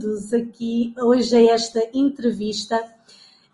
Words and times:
bem-vindos 0.00 0.32
aqui 0.32 0.94
hoje 0.98 1.36
a 1.36 1.52
esta 1.52 1.82
entrevista. 1.92 2.82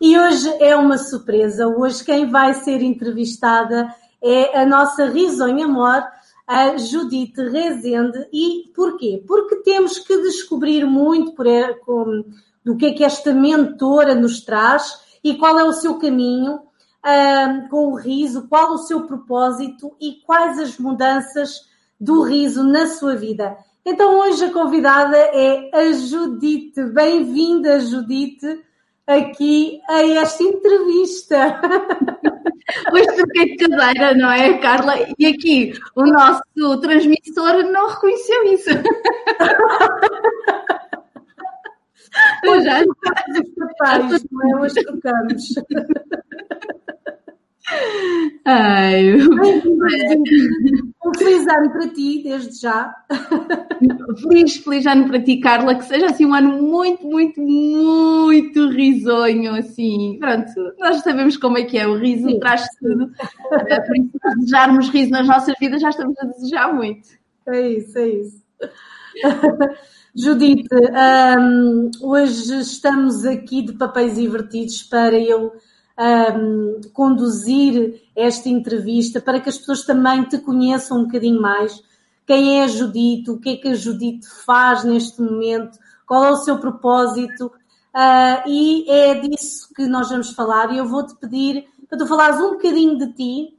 E 0.01 0.17
hoje 0.17 0.49
é 0.61 0.77
uma 0.77 0.97
surpresa. 0.97 1.67
Hoje 1.67 2.05
quem 2.05 2.31
vai 2.31 2.55
ser 2.55 2.83
entrevistada 2.83 3.93
é 4.23 4.61
a 4.61 4.65
nossa 4.65 5.07
risonha 5.07 5.65
amor, 5.65 6.05
a 6.47 6.77
Judite 6.77 7.43
Rezende. 7.49 8.29
E 8.33 8.71
porquê? 8.77 9.25
Porque 9.27 9.57
temos 9.57 9.99
que 9.99 10.23
descobrir 10.23 10.85
muito 10.85 11.33
por, 11.33 11.47
com, 11.85 12.25
do 12.65 12.77
que 12.77 12.87
é 12.87 12.93
que 12.93 13.03
esta 13.03 13.35
mentora 13.35 14.15
nos 14.15 14.41
traz 14.41 15.01
e 15.25 15.35
qual 15.35 15.59
é 15.59 15.65
o 15.65 15.73
seu 15.73 15.99
caminho 15.99 16.55
uh, 16.55 17.69
com 17.69 17.89
o 17.89 17.97
riso, 17.97 18.47
qual 18.49 18.73
o 18.73 18.79
seu 18.79 19.05
propósito 19.05 19.97
e 20.01 20.21
quais 20.25 20.61
as 20.61 20.79
mudanças 20.79 21.63
do 22.01 22.23
riso 22.23 22.63
na 22.63 22.87
sua 22.87 23.17
vida. 23.17 23.57
Então 23.89 24.19
hoje 24.19 24.45
a 24.47 24.53
convidada 24.53 25.17
é 25.17 25.71
a 25.73 25.93
Judite. 25.93 26.83
Bem-vinda, 26.87 27.79
Judite, 27.79 28.61
aqui 29.07 29.81
a 29.89 30.03
esta 30.03 30.43
entrevista. 30.43 31.61
Hoje 32.93 33.07
troquei 33.15 33.57
de 33.57 33.69
cadeira, 33.69 34.13
não 34.17 34.29
é, 34.29 34.59
Carla? 34.59 34.95
E 35.17 35.27
aqui 35.27 35.73
o 35.95 36.05
nosso 36.05 36.81
transmissor 36.81 37.63
não 37.71 37.89
reconheceu 37.89 38.43
isso. 38.53 38.71
Hoje 42.49 42.65
já... 42.65 42.81
é? 42.81 42.85
Hoje 44.59 44.83
trocamos. 44.83 45.55
Ai, 48.45 49.13
um 49.17 51.15
feliz 51.19 51.47
ano 51.49 51.71
para 51.73 51.89
ti, 51.89 52.23
desde 52.23 52.61
já. 52.61 52.95
Feliz, 54.23 54.57
feliz 54.59 54.87
ano 54.87 55.09
para 55.09 55.21
ti, 55.21 55.41
Carla, 55.41 55.75
que 55.75 55.85
seja 55.85 56.07
assim 56.07 56.27
um 56.27 56.35
ano 56.35 56.63
muito, 56.63 57.05
muito, 57.05 57.41
muito 57.41 58.69
risonho, 58.69 59.53
assim, 59.55 60.17
pronto, 60.21 60.53
nós 60.79 61.03
sabemos 61.03 61.37
como 61.37 61.59
é 61.59 61.65
que 61.65 61.77
é, 61.77 61.89
o 61.89 61.97
riso 61.99 62.29
Sim. 62.29 62.39
traz 62.39 62.69
tudo, 62.79 63.11
é, 63.67 63.81
por 63.81 63.97
isso, 63.97 64.11
desejarmos 64.37 64.89
riso 64.91 65.11
nas 65.11 65.27
nossas 65.27 65.55
vidas, 65.59 65.83
já 65.83 65.91
estamos 65.91 66.17
a 66.21 66.27
desejar 66.27 66.73
muito. 66.73 67.09
É 67.49 67.69
isso, 67.69 67.99
é 67.99 68.09
isso. 68.09 68.45
Judite, 70.15 70.69
um, 71.39 71.91
hoje 72.01 72.61
estamos 72.61 73.27
aqui 73.27 73.63
de 73.63 73.73
papéis 73.75 74.17
invertidos 74.17 74.83
para 74.85 75.19
eu 75.19 75.53
um, 75.99 76.81
conduzir 76.93 78.03
esta 78.15 78.49
entrevista 78.49 79.21
para 79.21 79.41
que 79.41 79.49
as 79.49 79.59
pessoas 79.59 79.85
também 79.85 80.25
te 80.25 80.39
conheçam 80.39 81.01
um 81.01 81.05
bocadinho 81.05 81.41
mais. 81.41 81.83
Quem 82.27 82.61
é 82.61 82.65
a 82.65 82.69
Judite? 82.69 83.31
O 83.31 83.39
que 83.39 83.51
é 83.51 83.57
que 83.57 83.69
a 83.69 83.75
Judite 83.75 84.27
faz 84.45 84.85
neste 84.85 85.21
momento? 85.23 85.79
Qual 86.07 86.25
é 86.25 86.31
o 86.31 86.37
seu 86.37 86.59
propósito? 86.59 87.47
Uh, 87.95 88.49
e 88.49 88.91
é 88.91 89.15
disso 89.21 89.69
que 89.75 89.87
nós 89.87 90.11
vamos 90.11 90.31
falar. 90.31 90.73
E 90.73 90.79
eu 90.79 90.87
vou-te 90.87 91.15
pedir 91.17 91.67
para 91.89 91.99
tu 91.99 92.07
falares 92.07 92.39
um 92.41 92.53
bocadinho 92.53 92.99
de 92.99 93.13
ti, 93.13 93.55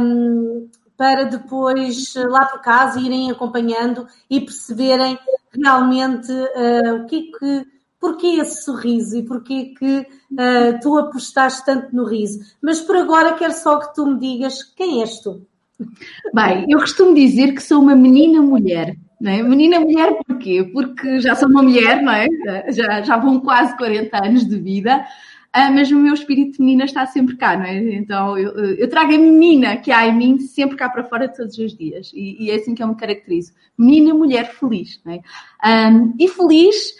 um, 0.00 0.68
para 0.96 1.24
depois 1.24 2.12
lá 2.14 2.44
por 2.46 2.60
casa 2.60 3.00
irem 3.00 3.30
acompanhando 3.30 4.06
e 4.28 4.40
perceberem 4.40 5.18
realmente 5.52 6.32
uh, 6.32 6.96
o 6.96 7.06
que 7.06 7.16
é 7.16 7.38
que 7.38 7.66
porquê 8.02 8.40
esse 8.40 8.64
sorriso 8.64 9.16
e 9.16 9.22
porquê 9.22 9.72
que 9.78 10.00
uh, 10.00 10.80
tu 10.82 10.98
apostaste 10.98 11.64
tanto 11.64 11.94
no 11.94 12.04
riso. 12.04 12.40
Mas 12.60 12.80
por 12.80 12.96
agora 12.96 13.34
quero 13.34 13.52
só 13.52 13.78
que 13.78 13.94
tu 13.94 14.04
me 14.04 14.18
digas 14.18 14.64
quem 14.64 15.00
és 15.00 15.20
tu. 15.20 15.46
Bem, 16.34 16.66
eu 16.68 16.80
costumo 16.80 17.14
dizer 17.14 17.54
que 17.54 17.62
sou 17.62 17.80
uma 17.80 17.94
menina 17.94 18.42
mulher. 18.42 18.96
É? 19.24 19.40
Menina 19.40 19.78
mulher 19.78 20.18
porquê? 20.26 20.68
Porque 20.72 21.20
já 21.20 21.36
sou 21.36 21.48
uma 21.48 21.62
mulher, 21.62 22.02
não 22.02 22.12
é? 22.12 22.26
Já, 22.72 23.02
já 23.02 23.16
vão 23.16 23.38
quase 23.38 23.76
40 23.76 24.16
anos 24.18 24.48
de 24.48 24.58
vida, 24.58 25.06
ah, 25.52 25.70
mas 25.70 25.92
o 25.92 25.96
meu 25.96 26.12
espírito 26.12 26.56
de 26.56 26.60
menina 26.60 26.84
está 26.84 27.06
sempre 27.06 27.36
cá, 27.36 27.56
não 27.56 27.66
é? 27.66 27.76
Então 27.94 28.36
eu, 28.36 28.52
eu 28.74 28.88
trago 28.88 29.14
a 29.14 29.18
menina 29.18 29.76
que 29.76 29.92
há 29.92 30.08
em 30.08 30.16
mim 30.16 30.40
sempre 30.40 30.76
cá 30.76 30.88
para 30.88 31.04
fora 31.04 31.28
todos 31.28 31.56
os 31.56 31.76
dias. 31.76 32.10
E, 32.12 32.46
e 32.46 32.50
é 32.50 32.56
assim 32.56 32.74
que 32.74 32.82
eu 32.82 32.88
me 32.88 32.96
caracterizo. 32.96 33.52
Menina, 33.78 34.12
mulher 34.12 34.52
feliz, 34.52 35.00
não 35.04 35.12
é? 35.12 35.88
Um, 35.88 36.16
e 36.18 36.26
feliz 36.26 36.96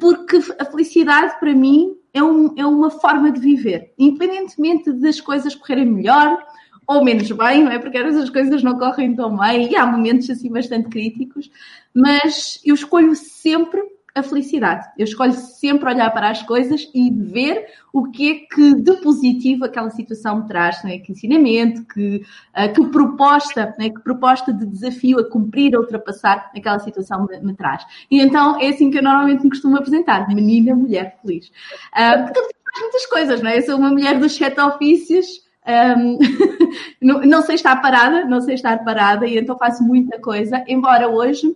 porque 0.00 0.40
a 0.58 0.64
felicidade 0.64 1.38
para 1.38 1.54
mim 1.54 1.96
é, 2.12 2.22
um, 2.22 2.54
é 2.56 2.66
uma 2.66 2.90
forma 2.90 3.30
de 3.30 3.40
viver, 3.40 3.92
independentemente 3.98 4.92
das 4.92 5.20
coisas 5.20 5.54
correrem 5.54 5.86
melhor 5.86 6.38
ou 6.86 7.04
menos 7.04 7.30
bem, 7.30 7.62
não 7.62 7.70
é? 7.70 7.78
Porque 7.78 7.96
às 7.96 8.04
vezes 8.04 8.22
as 8.24 8.30
coisas 8.30 8.62
não 8.62 8.76
correm 8.76 9.14
tão 9.14 9.36
bem 9.36 9.70
e 9.70 9.76
há 9.76 9.86
momentos 9.86 10.28
assim 10.28 10.50
bastante 10.50 10.88
críticos, 10.88 11.50
mas 11.94 12.60
eu 12.64 12.74
escolho 12.74 13.14
sempre 13.14 13.80
a 14.14 14.22
felicidade. 14.22 14.88
Eu 14.98 15.04
escolho 15.04 15.32
sempre 15.32 15.88
olhar 15.88 16.10
para 16.10 16.30
as 16.30 16.42
coisas 16.42 16.88
e 16.94 17.10
ver 17.10 17.66
o 17.92 18.10
que 18.10 18.30
é 18.30 18.54
que 18.54 18.74
de 18.74 18.96
positivo 18.96 19.64
aquela 19.64 19.90
situação 19.90 20.40
me 20.40 20.48
traz, 20.48 20.82
não 20.82 20.90
é? 20.90 20.98
Que 20.98 21.12
ensinamento, 21.12 21.84
que, 21.84 22.16
uh, 22.56 22.72
que 22.72 22.86
proposta, 22.90 23.74
é? 23.78 23.88
que 23.88 24.00
proposta 24.00 24.52
de 24.52 24.66
desafio 24.66 25.18
a 25.18 25.30
cumprir, 25.30 25.74
a 25.74 25.80
ultrapassar 25.80 26.50
aquela 26.56 26.78
situação 26.78 27.26
me, 27.26 27.40
me, 27.40 27.54
traz. 27.54 27.84
E 28.10 28.20
então 28.20 28.60
é 28.60 28.68
assim 28.68 28.90
que 28.90 28.98
eu 28.98 29.02
normalmente 29.02 29.44
me 29.44 29.50
costumo 29.50 29.76
apresentar, 29.76 30.26
menina, 30.28 30.74
mulher 30.74 31.18
feliz. 31.22 31.48
Uh, 31.48 32.24
portanto, 32.24 32.50
faz 32.64 32.80
muitas 32.80 33.06
coisas, 33.06 33.42
não 33.42 33.50
é? 33.50 33.58
Eu 33.58 33.62
sou 33.62 33.76
uma 33.76 33.90
mulher 33.90 34.18
dos 34.18 34.34
sete 34.34 34.60
ofícios, 34.60 35.26
um, 35.66 36.18
não, 37.00 37.20
não 37.20 37.42
sei 37.42 37.54
estar 37.54 37.76
parada, 37.76 38.24
não 38.24 38.40
sei 38.40 38.54
estar 38.54 38.82
parada 38.84 39.26
e 39.26 39.38
então 39.38 39.56
faço 39.58 39.82
muita 39.82 40.20
coisa, 40.20 40.64
embora 40.66 41.08
hoje 41.08 41.54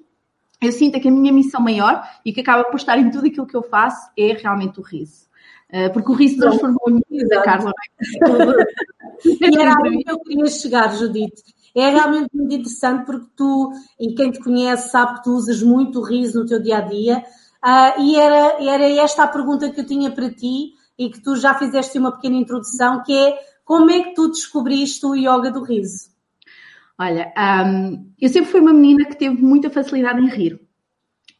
eu 0.64 0.72
sinto 0.72 1.00
que 1.00 1.08
a 1.08 1.10
minha 1.10 1.32
missão 1.32 1.60
maior 1.60 2.02
e 2.24 2.32
que 2.32 2.40
acaba 2.40 2.64
por 2.64 2.76
estar 2.76 2.98
em 2.98 3.10
tudo 3.10 3.26
aquilo 3.26 3.46
que 3.46 3.56
eu 3.56 3.62
faço 3.62 4.10
é 4.16 4.32
realmente 4.32 4.80
o 4.80 4.82
riso. 4.82 5.24
Uh, 5.70 5.92
porque 5.92 6.10
o 6.10 6.14
riso 6.14 6.38
transformou 6.38 6.82
a 6.86 6.90
minha 6.90 7.02
vida, 7.10 7.42
Carla. 7.42 7.72
e 9.24 9.58
era 9.58 9.74
que 9.76 10.04
eu 10.06 10.18
queria 10.20 10.46
chegar, 10.46 10.94
Judite. 10.94 11.42
É 11.74 11.90
realmente 11.90 12.28
muito 12.32 12.54
interessante 12.54 13.04
porque 13.04 13.26
tu, 13.36 13.72
e 13.98 14.14
quem 14.14 14.30
te 14.30 14.38
conhece 14.40 14.90
sabe 14.90 15.16
que 15.16 15.24
tu 15.24 15.32
usas 15.32 15.60
muito 15.62 15.98
o 15.98 16.04
riso 16.04 16.40
no 16.40 16.46
teu 16.46 16.62
dia 16.62 16.78
a 16.78 16.80
dia. 16.80 17.24
Uh, 17.64 18.02
e 18.02 18.16
era, 18.16 18.62
era 18.62 18.88
esta 19.02 19.24
a 19.24 19.28
pergunta 19.28 19.70
que 19.70 19.80
eu 19.80 19.86
tinha 19.86 20.10
para 20.10 20.30
ti 20.30 20.74
e 20.96 21.10
que 21.10 21.20
tu 21.20 21.34
já 21.34 21.54
fizeste 21.54 21.98
uma 21.98 22.12
pequena 22.12 22.36
introdução, 22.36 23.02
que 23.02 23.12
é 23.12 23.36
como 23.64 23.90
é 23.90 24.02
que 24.02 24.14
tu 24.14 24.28
descobriste 24.28 25.04
o 25.06 25.16
yoga 25.16 25.50
do 25.50 25.64
riso? 25.64 26.13
Olha, 26.98 27.32
um, 27.66 28.12
eu 28.20 28.28
sempre 28.28 28.50
fui 28.50 28.60
uma 28.60 28.72
menina 28.72 29.04
que 29.04 29.16
teve 29.16 29.42
muita 29.42 29.68
facilidade 29.68 30.20
em 30.20 30.28
rir. 30.28 30.60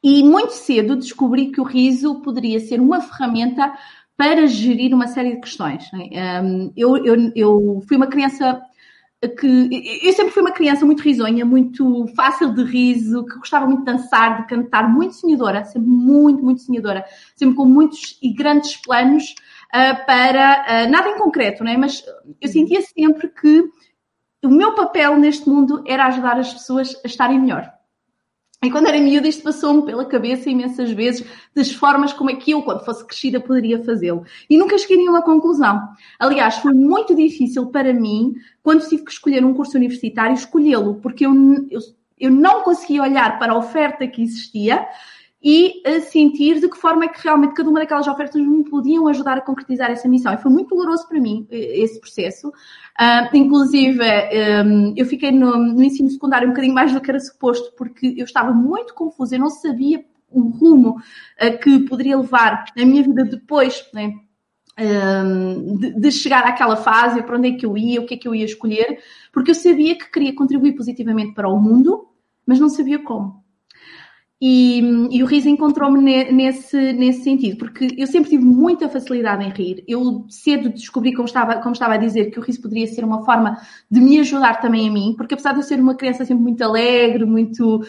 E 0.02 0.22
muito 0.22 0.52
cedo 0.52 0.96
descobri 0.96 1.50
que 1.50 1.60
o 1.60 1.64
riso 1.64 2.20
poderia 2.20 2.60
ser 2.60 2.80
uma 2.80 3.00
ferramenta 3.00 3.72
para 4.16 4.46
gerir 4.46 4.94
uma 4.94 5.06
série 5.06 5.34
de 5.34 5.40
questões. 5.40 5.90
Um, 5.92 6.72
eu, 6.76 6.96
eu, 6.98 7.32
eu, 7.34 7.82
fui 7.86 7.96
uma 7.96 8.06
criança 8.06 8.60
que 9.28 10.00
eu 10.02 10.12
sempre 10.12 10.32
fui 10.32 10.42
uma 10.42 10.52
criança 10.52 10.84
muito 10.84 11.02
risonha, 11.02 11.44
muito 11.44 12.06
fácil 12.14 12.52
de 12.52 12.62
riso, 12.64 13.24
que 13.24 13.38
gostava 13.38 13.66
muito 13.66 13.84
de 13.84 13.92
dançar, 13.92 14.42
de 14.42 14.48
cantar, 14.48 14.88
muito 14.88 15.14
sonhadora, 15.14 15.64
sempre 15.64 15.88
muito, 15.88 16.44
muito 16.44 16.60
sonhadora, 16.60 17.04
sempre 17.34 17.54
com 17.56 17.64
muitos 17.64 18.18
e 18.22 18.32
grandes 18.34 18.76
planos 18.76 19.34
uh, 19.70 20.04
para 20.04 20.86
uh, 20.86 20.90
nada 20.90 21.08
em 21.08 21.18
concreto, 21.18 21.64
né? 21.64 21.76
mas 21.76 22.04
eu 22.40 22.48
sentia 22.48 22.82
sempre 22.82 23.28
que 23.28 23.64
o 24.46 24.50
meu 24.50 24.74
papel 24.74 25.16
neste 25.16 25.48
mundo 25.48 25.82
era 25.86 26.06
ajudar 26.06 26.38
as 26.38 26.52
pessoas 26.52 26.94
a 27.04 27.06
estarem 27.06 27.40
melhor. 27.40 27.72
E 28.64 28.70
quando 28.70 28.86
era 28.86 28.98
miúda, 28.98 29.28
isto 29.28 29.42
passou-me 29.42 29.84
pela 29.84 30.06
cabeça 30.06 30.48
imensas 30.48 30.90
vezes 30.90 31.26
das 31.54 31.70
formas 31.70 32.14
como 32.14 32.30
é 32.30 32.36
que 32.36 32.52
eu, 32.52 32.62
quando 32.62 32.84
fosse 32.84 33.04
crescida, 33.06 33.38
poderia 33.38 33.84
fazê-lo. 33.84 34.24
E 34.48 34.56
nunca 34.56 34.78
cheguei 34.78 34.96
a 34.96 35.00
nenhuma 35.00 35.22
conclusão. 35.22 35.86
Aliás, 36.18 36.56
foi 36.56 36.72
muito 36.72 37.14
difícil 37.14 37.66
para 37.66 37.92
mim, 37.92 38.34
quando 38.62 38.88
tive 38.88 39.04
que 39.04 39.10
escolher 39.10 39.44
um 39.44 39.52
curso 39.52 39.76
universitário, 39.76 40.34
escolhê-lo, 40.34 40.94
porque 41.02 41.26
eu, 41.26 41.34
eu, 41.70 41.80
eu 42.18 42.30
não 42.30 42.62
conseguia 42.62 43.02
olhar 43.02 43.38
para 43.38 43.52
a 43.52 43.58
oferta 43.58 44.06
que 44.06 44.22
existia 44.22 44.86
e 45.44 45.82
a 45.86 46.00
sentir 46.00 46.58
de 46.58 46.70
que 46.70 46.78
forma 46.78 47.04
é 47.04 47.08
que 47.08 47.22
realmente 47.22 47.52
cada 47.52 47.68
uma 47.68 47.78
daquelas 47.78 48.08
ofertas 48.08 48.40
me 48.40 48.64
podiam 48.64 49.06
ajudar 49.08 49.36
a 49.36 49.42
concretizar 49.42 49.90
essa 49.90 50.08
missão. 50.08 50.32
E 50.32 50.38
foi 50.38 50.50
muito 50.50 50.74
doloroso 50.74 51.06
para 51.06 51.20
mim 51.20 51.46
esse 51.50 52.00
processo. 52.00 52.48
Uh, 52.48 53.36
inclusive, 53.36 54.00
um, 54.64 54.94
eu 54.96 55.04
fiquei 55.04 55.30
no, 55.30 55.54
no, 55.58 55.84
ensino 55.84 56.08
secundário 56.08 56.48
um 56.48 56.52
bocadinho 56.52 56.72
mais 56.72 56.94
do 56.94 57.00
que 57.00 57.10
era 57.10 57.20
suposto, 57.20 57.74
porque 57.76 58.14
eu 58.16 58.24
estava 58.24 58.54
muito 58.54 58.94
confusa, 58.94 59.36
eu 59.36 59.40
não 59.40 59.50
sabia 59.50 60.02
o 60.30 60.48
rumo 60.48 60.96
uh, 60.96 61.58
que 61.62 61.80
poderia 61.80 62.16
levar 62.16 62.64
a 62.74 62.84
minha 62.86 63.02
vida 63.02 63.22
depois, 63.22 63.86
né? 63.92 64.14
De, 64.76 66.00
de, 66.00 66.10
chegar 66.10 66.42
àquela 66.44 66.74
fase, 66.74 67.22
para 67.22 67.36
onde 67.36 67.50
é 67.50 67.52
que 67.52 67.64
eu 67.64 67.76
ia, 67.76 68.00
o 68.00 68.06
que 68.06 68.14
é 68.14 68.16
que 68.16 68.26
eu 68.26 68.34
ia 68.34 68.44
escolher, 68.44 68.98
porque 69.32 69.52
eu 69.52 69.54
sabia 69.54 69.96
que 69.96 70.10
queria 70.10 70.34
contribuir 70.34 70.72
positivamente 70.72 71.32
para 71.32 71.48
o 71.48 71.60
mundo, 71.60 72.08
mas 72.44 72.58
não 72.58 72.68
sabia 72.68 72.98
como. 72.98 73.43
E, 74.42 74.80
e, 75.12 75.22
o 75.22 75.26
riso 75.26 75.48
encontrou-me 75.48 76.00
nesse, 76.02 76.92
nesse 76.92 77.22
sentido, 77.22 77.56
porque 77.56 77.94
eu 77.96 78.06
sempre 78.06 78.30
tive 78.30 78.44
muita 78.44 78.88
facilidade 78.88 79.44
em 79.44 79.48
rir. 79.48 79.84
Eu 79.86 80.26
cedo 80.28 80.70
descobri, 80.70 81.14
como 81.14 81.26
estava, 81.26 81.56
como 81.62 81.72
estava 81.72 81.94
a 81.94 81.96
dizer, 81.96 82.30
que 82.30 82.38
o 82.38 82.42
riso 82.42 82.60
poderia 82.60 82.86
ser 82.88 83.04
uma 83.04 83.24
forma 83.24 83.56
de 83.88 84.00
me 84.00 84.18
ajudar 84.18 84.60
também 84.60 84.88
a 84.88 84.92
mim, 84.92 85.14
porque 85.16 85.34
apesar 85.34 85.52
de 85.52 85.60
eu 85.60 85.62
ser 85.62 85.78
uma 85.78 85.94
criança 85.94 86.24
sempre 86.24 86.42
muito 86.42 86.62
alegre, 86.62 87.24
muito 87.24 87.80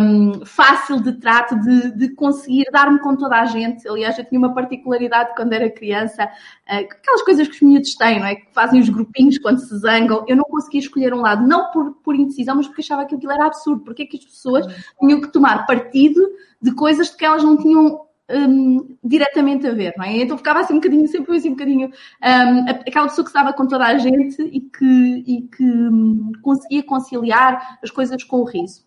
um, 0.00 0.46
fácil 0.46 1.02
de 1.02 1.12
trato, 1.18 1.58
de, 1.60 1.90
de 1.96 2.14
conseguir 2.14 2.66
dar-me 2.72 3.00
com 3.00 3.16
toda 3.16 3.40
a 3.40 3.46
gente. 3.46 3.86
Aliás, 3.88 4.16
eu 4.18 4.24
tinha 4.24 4.38
uma 4.38 4.54
particularidade 4.54 5.34
quando 5.34 5.52
era 5.52 5.68
criança, 5.68 6.24
uh, 6.24 6.86
aquelas 6.90 7.22
coisas 7.22 7.48
que 7.48 7.54
os 7.56 7.60
miúdos 7.60 7.96
têm, 7.96 8.20
não 8.20 8.26
é? 8.26 8.36
Que 8.36 8.46
fazem 8.54 8.80
os 8.80 8.88
grupinhos 8.88 9.36
quando 9.38 9.58
se 9.58 9.76
zangam. 9.76 10.24
Eu 10.28 10.36
não 10.36 10.44
conseguia 10.44 10.80
escolher 10.80 11.12
um 11.12 11.20
lado, 11.20 11.46
não 11.46 11.72
por, 11.72 11.96
por 12.04 12.14
indecisão, 12.14 12.54
mas 12.54 12.68
porque 12.68 12.82
achava 12.82 13.04
que 13.04 13.16
aquilo 13.16 13.32
era 13.32 13.46
absurdo. 13.46 13.82
Porque 13.82 14.04
é 14.04 14.06
que 14.06 14.16
as 14.16 14.24
pessoas 14.24 14.64
tinham 15.00 15.20
que 15.20 15.28
tomar 15.32 15.66
partido 15.66 15.87
partido 15.88 16.20
de 16.60 16.72
coisas 16.72 17.10
que 17.10 17.24
elas 17.24 17.42
não 17.42 17.56
tinham 17.56 18.06
um, 18.30 18.96
diretamente 19.02 19.66
a 19.66 19.72
ver, 19.72 19.94
não 19.96 20.04
é? 20.04 20.18
Então 20.18 20.36
ficava 20.36 20.60
assim 20.60 20.74
um 20.74 20.76
bocadinho, 20.76 21.08
sempre 21.08 21.36
assim 21.36 21.48
um 21.48 21.52
bocadinho, 21.52 21.88
um, 21.88 22.70
aquela 22.70 23.08
pessoa 23.08 23.24
que 23.24 23.30
estava 23.30 23.52
com 23.52 23.66
toda 23.66 23.86
a 23.86 23.96
gente 23.96 24.42
e 24.42 24.60
que, 24.60 25.24
e 25.26 25.42
que 25.42 25.64
um, 25.64 26.32
conseguia 26.42 26.82
conciliar 26.82 27.78
as 27.82 27.90
coisas 27.90 28.22
com 28.24 28.40
o 28.40 28.44
riso. 28.44 28.86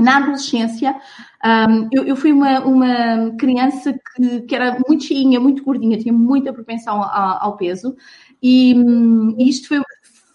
Na 0.00 0.16
adolescência, 0.16 0.96
hum, 1.44 1.88
eu, 1.92 2.04
eu, 2.04 2.16
fui 2.16 2.32
uma, 2.32 2.60
uma 2.60 3.30
criança 3.38 3.92
que, 4.16 4.40
que, 4.40 4.54
era 4.54 4.78
muito 4.88 5.04
cheinha, 5.04 5.38
muito 5.38 5.62
gordinha, 5.62 5.98
tinha 5.98 6.12
muita 6.12 6.52
propensão 6.52 7.00
ao, 7.02 7.44
ao 7.44 7.56
peso, 7.56 7.94
e, 8.42 8.74
hum, 8.74 9.36
e 9.38 9.48
isto 9.48 9.68
foi, 9.68 9.78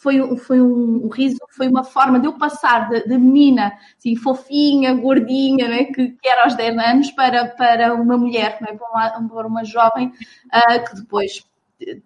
foi, 0.07 0.37
foi 0.37 0.61
um, 0.61 1.09
riso 1.09 1.37
foi 1.49 1.67
uma 1.67 1.83
forma 1.83 2.17
de 2.17 2.27
eu 2.27 2.37
passar 2.37 2.89
da, 2.89 3.17
menina 3.17 3.77
assim, 3.97 4.15
fofinha, 4.15 4.93
gordinha, 4.93 5.67
né, 5.67 5.83
que, 5.83 6.11
que, 6.11 6.27
era 6.27 6.45
aos 6.45 6.55
10 6.55 6.77
anos, 6.77 7.11
para, 7.11 7.45
para 7.45 7.93
uma 7.93 8.17
mulher, 8.17 8.57
né, 8.61 8.77
para, 8.77 8.89
uma, 8.89 9.27
para 9.27 9.47
uma 9.47 9.65
jovem 9.65 10.07
uh, 10.07 10.89
que 10.89 10.95
depois 10.95 11.43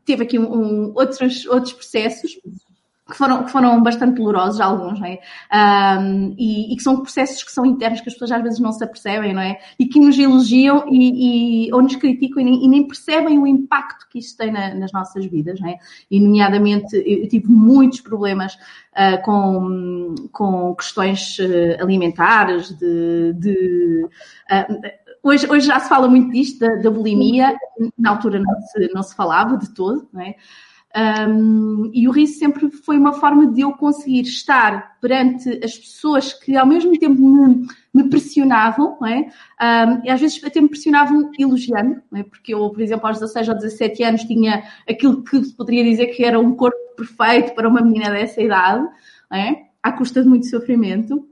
teve 0.03 0.23
aqui 0.23 0.39
um, 0.39 0.51
um, 0.51 0.93
outros, 0.95 1.45
outros 1.45 1.73
processos 1.73 2.39
que 3.11 3.17
foram, 3.17 3.43
que 3.43 3.51
foram 3.51 3.83
bastante 3.83 4.15
dolorosos, 4.15 4.61
alguns, 4.61 4.99
não 4.99 5.05
é? 5.05 5.19
Um, 5.99 6.33
e, 6.37 6.73
e, 6.73 6.75
que 6.77 6.81
são 6.81 7.01
processos 7.01 7.43
que 7.43 7.51
são 7.51 7.65
internos, 7.65 7.99
que 7.99 8.07
as 8.07 8.13
pessoas 8.13 8.31
às 8.31 8.41
vezes 8.41 8.59
não 8.59 8.71
se 8.71 8.83
apercebem, 8.83 9.33
não 9.33 9.41
é? 9.41 9.59
E 9.77 9.85
que 9.85 9.99
nos 9.99 10.17
elogiam 10.17 10.85
e, 10.89 11.67
e 11.67 11.73
ou 11.73 11.81
nos 11.81 11.95
criticam 11.97 12.41
e 12.41 12.45
nem, 12.45 12.65
e 12.65 12.67
nem, 12.69 12.87
percebem 12.87 13.37
o 13.37 13.45
impacto 13.45 14.07
que 14.09 14.17
isso 14.17 14.35
tem 14.37 14.51
na, 14.51 14.73
nas 14.73 14.93
nossas 14.93 15.25
vidas, 15.25 15.59
não 15.59 15.69
é? 15.69 15.77
E, 16.09 16.19
nomeadamente, 16.21 16.95
eu 16.95 17.27
tive 17.27 17.47
muitos 17.49 17.99
problemas 17.99 18.53
uh, 18.53 19.21
com, 19.23 20.15
com 20.31 20.73
questões 20.75 21.37
uh, 21.39 21.81
alimentares, 21.83 22.69
de. 22.69 23.33
de 23.33 24.07
uh, 24.49 25.01
Hoje, 25.23 25.47
hoje 25.47 25.67
já 25.67 25.79
se 25.79 25.87
fala 25.87 26.07
muito 26.07 26.31
disto, 26.31 26.57
da, 26.57 26.77
da 26.77 26.89
bulimia, 26.89 27.55
na 27.95 28.09
altura 28.09 28.39
não 28.39 28.59
se, 28.61 28.91
não 28.91 29.03
se 29.03 29.15
falava 29.15 29.55
de 29.55 29.71
todo, 29.71 30.09
não 30.11 30.19
é? 30.19 30.33
Um, 30.93 31.89
e 31.93 32.07
o 32.07 32.11
riso 32.11 32.37
sempre 32.37 32.69
foi 32.69 32.97
uma 32.97 33.13
forma 33.13 33.47
de 33.47 33.61
eu 33.61 33.71
conseguir 33.71 34.21
estar 34.21 34.99
perante 34.99 35.49
as 35.63 35.77
pessoas 35.77 36.33
que 36.33 36.57
ao 36.57 36.65
mesmo 36.65 36.97
tempo 36.99 37.21
me, 37.21 37.65
me 37.93 38.09
pressionavam, 38.09 38.97
é? 39.05 39.29
Um, 39.61 40.05
e 40.05 40.09
às 40.09 40.19
vezes 40.19 40.43
até 40.43 40.59
me 40.59 40.67
pressionavam 40.67 41.31
elogiando, 41.39 42.01
é? 42.13 42.23
porque 42.23 42.53
eu, 42.53 42.69
por 42.69 42.81
exemplo, 42.81 43.07
aos 43.07 43.19
16 43.19 43.49
ou 43.49 43.55
17 43.55 44.03
anos 44.03 44.23
tinha 44.23 44.63
aquilo 44.87 45.23
que 45.23 45.53
poderia 45.53 45.83
dizer 45.83 46.07
que 46.07 46.25
era 46.25 46.39
um 46.39 46.55
corpo 46.55 46.77
perfeito 46.97 47.55
para 47.55 47.69
uma 47.69 47.81
menina 47.81 48.09
dessa 48.09 48.41
idade, 48.41 48.85
é? 49.31 49.63
à 49.81 49.91
custa 49.93 50.21
de 50.21 50.27
muito 50.27 50.47
sofrimento. 50.47 51.25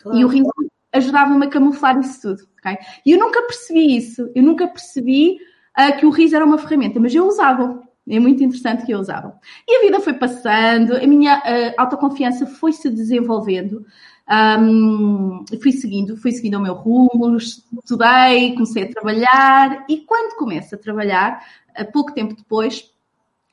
Claro. 0.00 0.18
E 0.18 0.24
o 0.24 0.28
riso 0.28 0.50
ajudava-me 0.92 1.46
a 1.46 1.50
camuflar 1.50 1.98
isso 1.98 2.20
tudo. 2.20 2.48
Okay? 2.58 2.76
E 3.06 3.12
eu 3.12 3.18
nunca 3.18 3.40
percebi 3.42 3.96
isso, 3.96 4.30
eu 4.34 4.42
nunca 4.42 4.68
percebi 4.68 5.38
uh, 5.78 5.96
que 5.98 6.06
o 6.06 6.10
riso 6.10 6.36
era 6.36 6.44
uma 6.44 6.58
ferramenta, 6.58 7.00
mas 7.00 7.14
eu 7.14 7.26
usava. 7.26 7.87
É 8.08 8.18
muito 8.18 8.42
interessante 8.42 8.86
que 8.86 8.92
eu 8.92 8.98
usava. 8.98 9.38
E 9.66 9.76
a 9.76 9.80
vida 9.82 10.00
foi 10.00 10.14
passando, 10.14 10.96
a 10.96 11.06
minha 11.06 11.38
uh, 11.38 11.74
autoconfiança 11.76 12.46
foi 12.46 12.72
se 12.72 12.88
desenvolvendo. 12.88 13.84
Um, 14.30 15.44
fui 15.62 15.72
seguindo, 15.72 16.16
fui 16.16 16.32
seguindo 16.32 16.56
o 16.56 16.60
meu 16.60 16.74
rumo, 16.74 17.36
estudei, 17.36 18.52
comecei 18.52 18.84
a 18.84 18.90
trabalhar 18.90 19.84
e 19.88 19.98
quando 19.98 20.36
começo 20.36 20.74
a 20.74 20.78
trabalhar, 20.78 21.42
uh, 21.78 21.92
pouco 21.92 22.12
tempo 22.12 22.34
depois, 22.34 22.90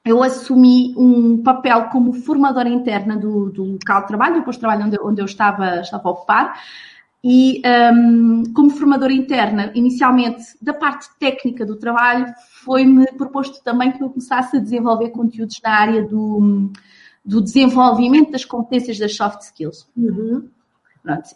eu 0.06 0.22
assumi 0.22 0.94
um 0.96 1.42
papel 1.42 1.86
como 1.86 2.14
formadora 2.14 2.70
interna 2.70 3.18
do, 3.18 3.50
do 3.50 3.64
local 3.64 4.02
de 4.02 4.08
trabalho, 4.08 4.44
posto 4.44 4.60
de 4.60 4.60
trabalho 4.60 4.86
onde, 4.86 5.00
onde 5.02 5.22
eu 5.22 5.26
estava, 5.26 5.82
estava 5.82 6.08
a 6.08 6.12
ocupar, 6.12 6.62
e 7.28 7.60
um, 7.92 8.44
como 8.54 8.70
formadora 8.70 9.12
interna, 9.12 9.72
inicialmente 9.74 10.44
da 10.62 10.76
parte 10.76 11.08
técnica 11.20 11.66
do 11.66 11.76
trabalho, 11.76 12.32
foi-me 12.64 13.08
proposto 13.14 13.64
também 13.64 13.92
que 13.92 14.04
eu 14.04 14.10
começasse 14.10 14.58
a 14.58 14.60
desenvolver 14.60 15.10
conteúdos 15.10 15.60
na 15.64 15.72
área 15.72 16.04
do, 16.04 16.70
do 17.26 17.42
desenvolvimento 17.42 18.32
das 18.32 18.46
competências 18.46 19.00
das 19.00 19.16
soft 19.16 19.42
skills. 19.42 19.88
Uhum. 19.98 20.48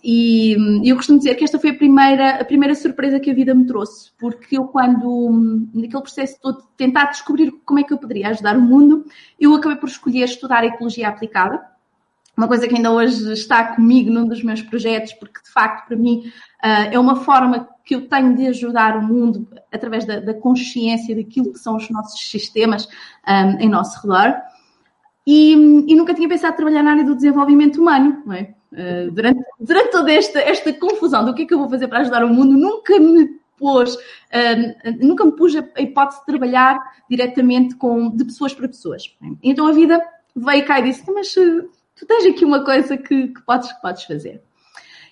E 0.04 0.56
eu 0.88 0.96
costumo 0.96 1.18
dizer 1.18 1.34
que 1.34 1.44
esta 1.44 1.58
foi 1.58 1.72
a 1.72 1.76
primeira, 1.76 2.36
a 2.36 2.46
primeira 2.46 2.76
surpresa 2.76 3.20
que 3.20 3.32
a 3.32 3.34
vida 3.34 3.56
me 3.56 3.66
trouxe, 3.66 4.12
porque 4.20 4.60
eu, 4.60 4.66
quando, 4.66 5.68
naquele 5.74 6.04
processo 6.04 6.38
todo 6.40 6.62
de 6.62 6.68
tentar 6.78 7.06
descobrir 7.06 7.52
como 7.66 7.80
é 7.80 7.84
que 7.84 7.94
eu 7.94 7.98
poderia 7.98 8.30
ajudar 8.30 8.56
o 8.56 8.62
mundo, 8.62 9.06
eu 9.40 9.56
acabei 9.56 9.78
por 9.78 9.90
escolher 9.90 10.26
estudar 10.26 10.64
ecologia 10.64 11.10
aplicada 11.10 11.60
uma 12.40 12.48
coisa 12.48 12.70
que 12.70 12.76
ainda 12.76 12.90
hoje 12.90 13.34
está 13.34 13.76
comigo 13.76 14.10
num 14.10 14.26
dos 14.26 14.42
meus 14.42 14.62
projetos, 14.62 15.12
porque 15.12 15.42
de 15.44 15.52
facto 15.52 15.88
para 15.88 15.98
mim 15.98 16.24
uh, 16.64 16.88
é 16.90 16.98
uma 16.98 17.18
forma 17.18 17.68
que 17.84 17.96
eu 17.96 18.08
tenho 18.08 18.34
de 18.34 18.48
ajudar 18.48 18.96
o 18.98 19.04
mundo 19.04 19.46
através 19.70 20.06
da, 20.06 20.22
da 20.22 20.34
consciência 20.34 21.14
daquilo 21.14 21.52
que 21.52 21.60
são 21.60 21.76
os 21.76 21.90
nossos 21.90 22.30
sistemas 22.32 22.86
um, 22.86 22.90
ah, 23.26 23.58
em 23.60 23.68
nosso 23.68 24.02
redor. 24.02 24.36
E, 25.28 25.52
e, 25.52 25.96
nunca 25.96 26.14
tinha 26.14 26.30
pensado 26.30 26.56
trabalhar 26.56 26.82
na 26.82 26.92
área 26.92 27.04
do 27.04 27.14
desenvolvimento 27.14 27.82
humano, 27.82 28.24
não 28.26 28.34
é? 28.34 28.54
Uh, 28.72 29.12
durante, 29.12 29.42
durante 29.60 29.92
toda 29.92 30.12
esta, 30.12 30.40
esta 30.40 30.72
confusão 30.72 31.26
do 31.26 31.34
que 31.34 31.42
é 31.42 31.46
que 31.46 31.54
eu 31.54 31.60
vou 31.60 31.70
fazer 31.70 31.90
para 31.90 32.00
ajudar 32.00 32.24
o 32.24 32.34
mundo, 32.34 32.56
nunca 32.58 32.98
me 32.98 33.38
pôs, 33.58 33.96
uh, 33.96 35.06
nunca 35.06 35.26
me 35.26 35.34
pus 35.34 35.58
a, 35.58 35.82
hipótese 35.82 36.22
de 36.22 36.26
trabalhar 36.26 36.80
diretamente 37.10 37.76
com, 37.76 38.10
de 38.16 38.24
pessoas 38.24 38.54
para 38.54 38.68
pessoas. 38.70 39.14
Então 39.44 39.68
a 39.68 39.74
vida 39.74 40.02
veio 40.34 40.66
cá 40.66 40.80
e 40.80 40.84
disse, 40.84 41.04
mas 41.12 41.36
tu 42.00 42.06
tens 42.06 42.26
aqui 42.26 42.46
uma 42.46 42.64
coisa 42.64 42.98
que, 42.98 43.28
que, 43.28 43.42
podes, 43.42 43.72
que 43.72 43.82
podes 43.82 44.04
fazer. 44.04 44.42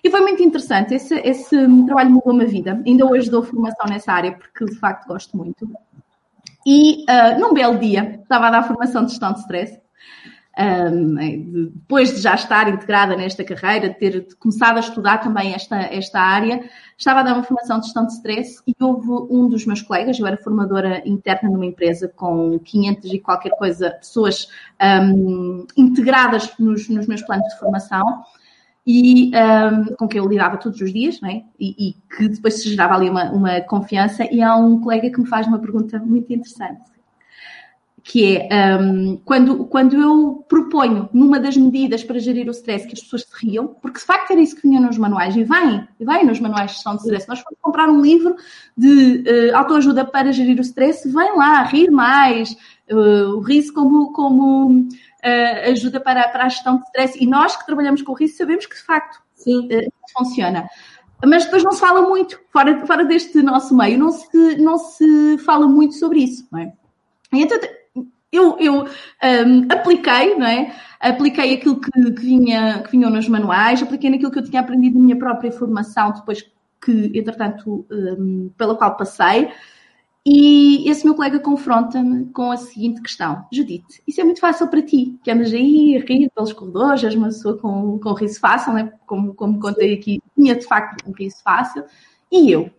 E 0.02 0.10
foi 0.10 0.20
muito 0.20 0.42
interessante, 0.42 0.94
esse, 0.94 1.14
esse 1.16 1.56
trabalho 1.84 2.10
mudou-me 2.10 2.44
a 2.44 2.46
vida. 2.46 2.82
Ainda 2.86 3.04
hoje 3.04 3.30
dou 3.30 3.42
formação 3.42 3.86
nessa 3.88 4.12
área, 4.12 4.32
porque 4.32 4.64
de 4.64 4.76
facto 4.76 5.06
gosto 5.06 5.36
muito. 5.36 5.68
E 6.64 7.04
uh, 7.04 7.38
num 7.38 7.52
belo 7.52 7.78
dia, 7.78 8.20
estava 8.22 8.46
a 8.46 8.50
dar 8.50 8.62
formação 8.62 9.04
de 9.04 9.10
gestão 9.10 9.32
de 9.32 9.40
stress, 9.40 9.80
um, 10.58 11.70
depois 11.72 12.14
de 12.14 12.20
já 12.20 12.34
estar 12.34 12.68
integrada 12.68 13.16
nesta 13.16 13.44
carreira, 13.44 13.88
de 13.88 13.94
ter 13.98 14.26
começado 14.38 14.76
a 14.76 14.80
estudar 14.80 15.18
também 15.18 15.54
esta, 15.54 15.76
esta 15.76 16.20
área, 16.20 16.68
estava 16.96 17.20
a 17.20 17.22
dar 17.22 17.34
uma 17.34 17.44
formação 17.44 17.78
de 17.78 17.86
gestão 17.86 18.06
de 18.06 18.12
stress 18.14 18.60
e 18.66 18.74
houve 18.80 19.08
um 19.30 19.48
dos 19.48 19.64
meus 19.64 19.82
colegas, 19.82 20.18
eu 20.18 20.26
era 20.26 20.36
formadora 20.36 21.00
interna 21.06 21.48
numa 21.48 21.66
empresa 21.66 22.08
com 22.08 22.58
500 22.58 23.12
e 23.12 23.18
qualquer 23.20 23.50
coisa 23.50 23.90
pessoas 23.92 24.48
um, 24.82 25.64
integradas 25.76 26.52
nos, 26.58 26.88
nos 26.88 27.06
meus 27.06 27.22
planos 27.22 27.46
de 27.52 27.58
formação, 27.60 28.24
e 28.90 29.30
um, 29.36 29.94
com 29.96 30.08
quem 30.08 30.18
eu 30.18 30.26
lidava 30.26 30.56
todos 30.56 30.80
os 30.80 30.90
dias, 30.90 31.20
não 31.20 31.28
é? 31.28 31.44
e, 31.60 31.90
e, 31.90 31.92
que 32.16 32.26
depois 32.26 32.54
se 32.54 32.70
gerava 32.70 32.94
ali 32.94 33.10
uma, 33.10 33.30
uma 33.30 33.60
confiança. 33.60 34.24
E 34.32 34.40
há 34.40 34.56
um 34.56 34.80
colega 34.80 35.10
que 35.10 35.20
me 35.20 35.26
faz 35.26 35.46
uma 35.46 35.58
pergunta 35.58 35.98
muito 35.98 36.32
interessante, 36.32 36.90
que 38.08 38.38
é 38.38 38.74
um, 38.74 39.20
quando, 39.22 39.66
quando 39.66 39.94
eu 39.94 40.42
proponho 40.48 41.10
numa 41.12 41.38
das 41.38 41.58
medidas 41.58 42.02
para 42.02 42.18
gerir 42.18 42.48
o 42.48 42.52
stress 42.52 42.86
que 42.86 42.94
as 42.94 43.02
pessoas 43.02 43.22
se 43.24 43.46
riam, 43.46 43.76
porque 43.82 43.98
de 43.98 44.04
facto 44.06 44.30
era 44.30 44.40
isso 44.40 44.56
que 44.56 44.62
vinha 44.62 44.80
nos 44.80 44.96
manuais, 44.96 45.36
e 45.36 45.44
vem, 45.44 45.86
e 46.00 46.06
vem 46.06 46.24
nos 46.24 46.40
manuais 46.40 46.70
de 46.70 46.76
gestão 46.76 46.96
de 46.96 47.02
stress. 47.02 47.28
Nós 47.28 47.40
fomos 47.40 47.58
comprar 47.60 47.86
um 47.86 48.00
livro 48.00 48.34
de 48.74 49.24
uh, 49.52 49.56
autoajuda 49.58 50.06
para 50.06 50.32
gerir 50.32 50.56
o 50.56 50.62
stress, 50.62 51.06
vem 51.06 51.36
lá, 51.36 51.62
rir 51.64 51.90
mais, 51.90 52.56
uh, 52.90 53.36
o 53.36 53.40
riso 53.40 53.74
como, 53.74 54.10
como 54.14 54.70
uh, 54.70 55.70
ajuda 55.70 56.00
para, 56.00 56.30
para 56.30 56.46
a 56.46 56.48
gestão 56.48 56.78
de 56.78 56.84
stress. 56.84 57.22
E 57.22 57.26
nós 57.26 57.58
que 57.58 57.66
trabalhamos 57.66 58.00
com 58.00 58.12
o 58.12 58.16
riso 58.16 58.38
sabemos 58.38 58.64
que 58.64 58.74
de 58.74 58.84
facto 58.84 59.20
Sim. 59.34 59.68
funciona 60.16 60.66
mas 61.26 61.44
depois 61.44 61.64
não 61.64 61.72
se 61.72 61.80
fala 61.80 62.02
muito, 62.02 62.40
fora, 62.52 62.86
fora 62.86 63.04
deste 63.04 63.42
nosso 63.42 63.76
meio, 63.76 63.98
não 63.98 64.12
se, 64.12 64.56
não 64.56 64.78
se 64.78 65.36
fala 65.38 65.66
muito 65.66 65.94
sobre 65.94 66.20
isso, 66.20 66.46
não 66.52 66.60
é? 66.60 66.72
Então, 67.32 67.58
eu, 68.32 68.58
eu 68.58 68.84
um, 68.84 69.72
apliquei, 69.72 70.34
não 70.36 70.46
é? 70.46 70.74
Apliquei 71.00 71.54
aquilo 71.54 71.80
que, 71.80 71.90
que, 71.90 72.20
vinha, 72.20 72.82
que 72.82 72.90
vinham 72.90 73.10
nos 73.10 73.28
manuais, 73.28 73.82
apliquei 73.82 74.10
naquilo 74.10 74.30
que 74.30 74.38
eu 74.38 74.44
tinha 74.44 74.60
aprendido 74.60 74.98
na 74.98 75.04
minha 75.04 75.18
própria 75.18 75.50
formação, 75.52 76.12
depois 76.12 76.42
que, 76.80 77.12
entretanto, 77.14 77.86
um, 77.90 78.50
pela 78.56 78.76
qual 78.76 78.96
passei. 78.96 79.50
E 80.26 80.88
esse 80.90 81.04
meu 81.04 81.14
colega 81.14 81.38
confronta-me 81.40 82.26
com 82.26 82.50
a 82.50 82.56
seguinte 82.56 83.00
questão: 83.00 83.46
Judite, 83.50 84.02
isso 84.06 84.20
é 84.20 84.24
muito 84.24 84.40
fácil 84.40 84.68
para 84.68 84.82
ti, 84.82 85.18
que 85.22 85.30
andas 85.30 85.52
aí 85.54 85.96
a 85.96 86.00
rir 86.04 86.30
pelos 86.34 86.52
corredores, 86.52 87.04
és 87.04 87.14
uma 87.14 87.28
pessoa 87.28 87.56
com, 87.56 87.98
com 87.98 88.12
riso 88.12 88.38
fácil, 88.38 88.74
né? 88.74 88.92
como, 89.06 89.34
como 89.34 89.58
contei 89.58 89.94
aqui, 89.94 90.20
tinha 90.36 90.54
de 90.54 90.66
facto 90.66 91.08
um 91.08 91.12
riso 91.12 91.42
fácil. 91.42 91.84
E 92.30 92.50
eu? 92.50 92.70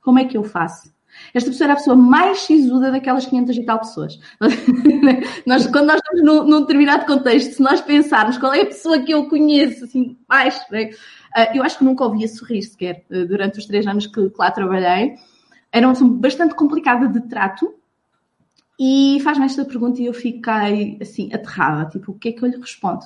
Como 0.00 0.18
é 0.20 0.24
que 0.24 0.36
eu 0.36 0.44
faço? 0.44 0.92
Esta 1.34 1.50
pessoa 1.50 1.66
era 1.66 1.72
a 1.74 1.76
pessoa 1.76 1.96
mais 1.96 2.40
sisuda 2.40 2.90
daquelas 2.90 3.26
500 3.26 3.56
e 3.56 3.64
tal 3.64 3.78
pessoas. 3.78 4.18
nós, 5.46 5.66
quando 5.66 5.86
nós 5.86 5.96
estamos 5.96 6.22
num, 6.22 6.44
num, 6.48 6.60
determinado 6.60 7.06
contexto, 7.06 7.54
se 7.54 7.62
nós 7.62 7.80
pensarmos 7.80 8.38
qual 8.38 8.52
é 8.54 8.62
a 8.62 8.66
pessoa 8.66 9.00
que 9.00 9.12
eu 9.12 9.28
conheço, 9.28 9.84
assim, 9.84 10.16
mais, 10.28 10.64
né? 10.70 10.90
uh, 11.36 11.56
eu 11.56 11.62
acho 11.62 11.78
que 11.78 11.84
nunca 11.84 12.04
ouvia 12.04 12.28
sorrir 12.28 12.62
sequer 12.62 13.04
uh, 13.10 13.26
durante 13.26 13.58
os 13.58 13.66
três 13.66 13.86
anos 13.86 14.06
que, 14.06 14.30
que 14.30 14.38
lá 14.38 14.50
trabalhei. 14.50 15.14
Era 15.72 15.86
uma 15.86 15.92
pessoa 15.92 16.10
bastante 16.10 16.54
complicada 16.54 17.08
de 17.08 17.20
trato. 17.28 17.74
E 18.80 19.18
faz-me 19.24 19.44
esta 19.44 19.64
pergunta 19.64 20.00
e 20.00 20.06
eu 20.06 20.14
fiquei, 20.14 20.98
assim, 21.00 21.32
aterrada. 21.32 21.90
Tipo, 21.90 22.12
o 22.12 22.14
que 22.18 22.28
é 22.28 22.32
que 22.32 22.42
eu 22.44 22.48
lhe 22.48 22.56
respondo? 22.56 23.04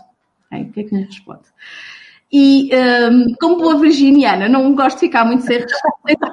O 0.53 0.71
que 0.71 0.81
é 0.81 0.85
que 0.85 0.95
eu 0.95 0.99
lhe 0.99 1.07
respondo? 1.07 1.45
E 2.33 2.71
um, 2.75 3.35
como 3.39 3.59
boa 3.59 3.79
virginiana, 3.79 4.49
não 4.49 4.75
gosto 4.75 4.97
de 4.97 5.01
ficar 5.01 5.23
muito 5.27 5.45
sem 5.45 5.63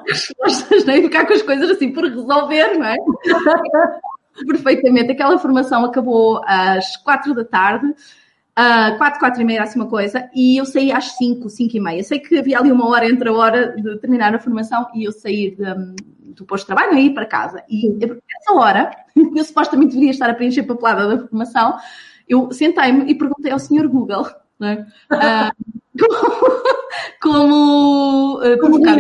respostas, 0.08 0.86
nem 0.88 1.02
ficar 1.02 1.28
com 1.28 1.34
as 1.34 1.42
coisas 1.42 1.70
assim 1.72 1.92
por 1.92 2.06
resolver, 2.06 2.78
não 2.78 2.86
é? 2.86 2.96
Perfeitamente. 4.48 5.12
Aquela 5.12 5.38
formação 5.38 5.84
acabou 5.84 6.42
às 6.46 6.96
quatro 6.98 7.34
da 7.36 7.44
tarde, 7.44 7.86
uh, 7.88 8.98
quatro, 8.98 9.20
quatro 9.20 9.42
e 9.42 9.46
meia, 9.46 9.64
assim 9.64 9.78
uma 9.78 9.90
coisa, 9.90 10.30
e 10.34 10.56
eu 10.56 10.66
saí 10.66 10.90
às 10.90 11.18
cinco, 11.18 11.50
cinco 11.50 11.76
e 11.76 11.82
meia. 11.82 12.02
Sei 12.02 12.20
que 12.20 12.38
havia 12.38 12.60
ali 12.60 12.72
uma 12.72 12.88
hora 12.88 13.06
entre 13.06 13.28
a 13.28 13.34
hora 13.34 13.76
de 13.76 13.98
terminar 14.00 14.34
a 14.34 14.40
formação 14.40 14.88
e 14.96 15.04
eu 15.04 15.12
saí 15.12 15.54
de, 15.54 15.64
um, 15.64 15.96
do 16.34 16.46
posto 16.46 16.64
de 16.64 16.68
trabalho 16.68 16.98
e 16.98 17.08
ir 17.08 17.14
para 17.14 17.26
casa. 17.26 17.62
E 17.70 17.90
nessa 17.90 18.54
hora, 18.54 18.90
eu 19.36 19.44
supostamente 19.44 19.90
deveria 19.92 20.12
estar 20.12 20.30
a 20.30 20.34
preencher 20.34 20.62
a 20.62 20.68
papelada 20.68 21.18
da 21.18 21.28
formação, 21.28 21.78
eu 22.26 22.50
sentei-me 22.54 23.12
e 23.12 23.16
perguntei 23.16 23.52
ao 23.52 23.60
senhor 23.60 23.86
Google, 23.90 24.26
não 24.58 24.70
é? 24.70 24.88
Uh, 25.12 25.79
como 27.22 28.38
uh, 28.38 28.58
provocar, 28.58 28.98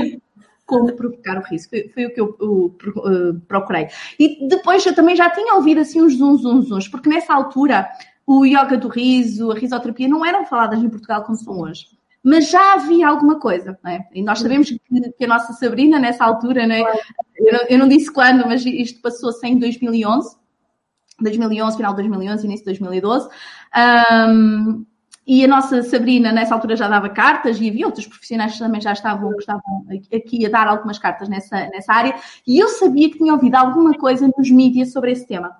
como 0.65 0.93
provocar 0.93 1.37
o 1.37 1.43
riso. 1.43 1.69
Foi, 1.69 1.89
foi 1.89 2.05
o 2.05 2.13
que 2.13 2.21
eu 2.21 2.37
uh, 2.39 3.39
procurei. 3.47 3.87
E 4.19 4.47
depois 4.47 4.85
eu 4.85 4.93
também 4.93 5.15
já 5.15 5.29
tinha 5.29 5.55
ouvido 5.55 5.81
assim 5.81 6.01
uns 6.01 6.15
zum, 6.15 6.37
zum, 6.37 6.61
zuns, 6.61 6.87
porque 6.87 7.09
nessa 7.09 7.33
altura 7.33 7.89
o 8.25 8.45
yoga 8.45 8.77
do 8.77 8.87
riso, 8.87 9.51
a 9.51 9.55
risoterapia 9.55 10.07
não 10.07 10.23
eram 10.23 10.45
faladas 10.45 10.79
em 10.79 10.89
Portugal 10.89 11.23
como 11.23 11.37
são 11.37 11.59
hoje. 11.59 11.87
Mas 12.23 12.49
já 12.49 12.73
havia 12.73 13.07
alguma 13.07 13.39
coisa, 13.39 13.79
não 13.83 13.91
é? 13.91 14.07
E 14.13 14.21
nós 14.21 14.39
sabemos 14.39 14.69
que, 14.69 14.79
que 15.17 15.23
a 15.23 15.27
nossa 15.27 15.53
Sabrina, 15.53 15.97
nessa 15.97 16.25
altura, 16.25 16.67
não 16.67 16.75
é? 16.75 16.81
eu, 17.37 17.53
não, 17.53 17.59
eu 17.69 17.79
não 17.79 17.87
disse 17.87 18.11
quando, 18.11 18.45
mas 18.45 18.63
isto 18.65 19.01
passou-se 19.01 19.47
em 19.47 19.57
2011, 19.57 20.37
2011, 21.19 21.77
final 21.77 21.93
de 21.93 21.97
2011, 22.03 22.45
início 22.45 22.65
de 22.65 22.71
2012. 22.71 23.29
Um, 23.75 24.85
e 25.31 25.45
a 25.45 25.47
nossa 25.47 25.83
Sabrina, 25.83 26.31
nessa 26.31 26.55
altura, 26.55 26.75
já 26.75 26.87
dava 26.87 27.07
cartas 27.07 27.61
e 27.61 27.69
havia 27.69 27.85
outros 27.85 28.07
profissionais 28.07 28.53
que 28.53 28.57
também 28.57 28.81
já 28.81 28.93
estavam, 28.93 29.31
estavam 29.37 29.85
aqui 30.11 30.43
a 30.43 30.49
dar 30.49 30.67
algumas 30.67 30.97
cartas 30.97 31.29
nessa, 31.29 31.67
nessa 31.67 31.93
área. 31.93 32.15
E 32.47 32.57
eu 32.57 32.67
sabia 32.69 33.11
que 33.11 33.19
tinha 33.19 33.33
ouvido 33.33 33.53
alguma 33.53 33.93
coisa 33.93 34.27
nos 34.35 34.49
mídias 34.49 34.91
sobre 34.91 35.11
esse 35.11 35.27
tema. 35.27 35.55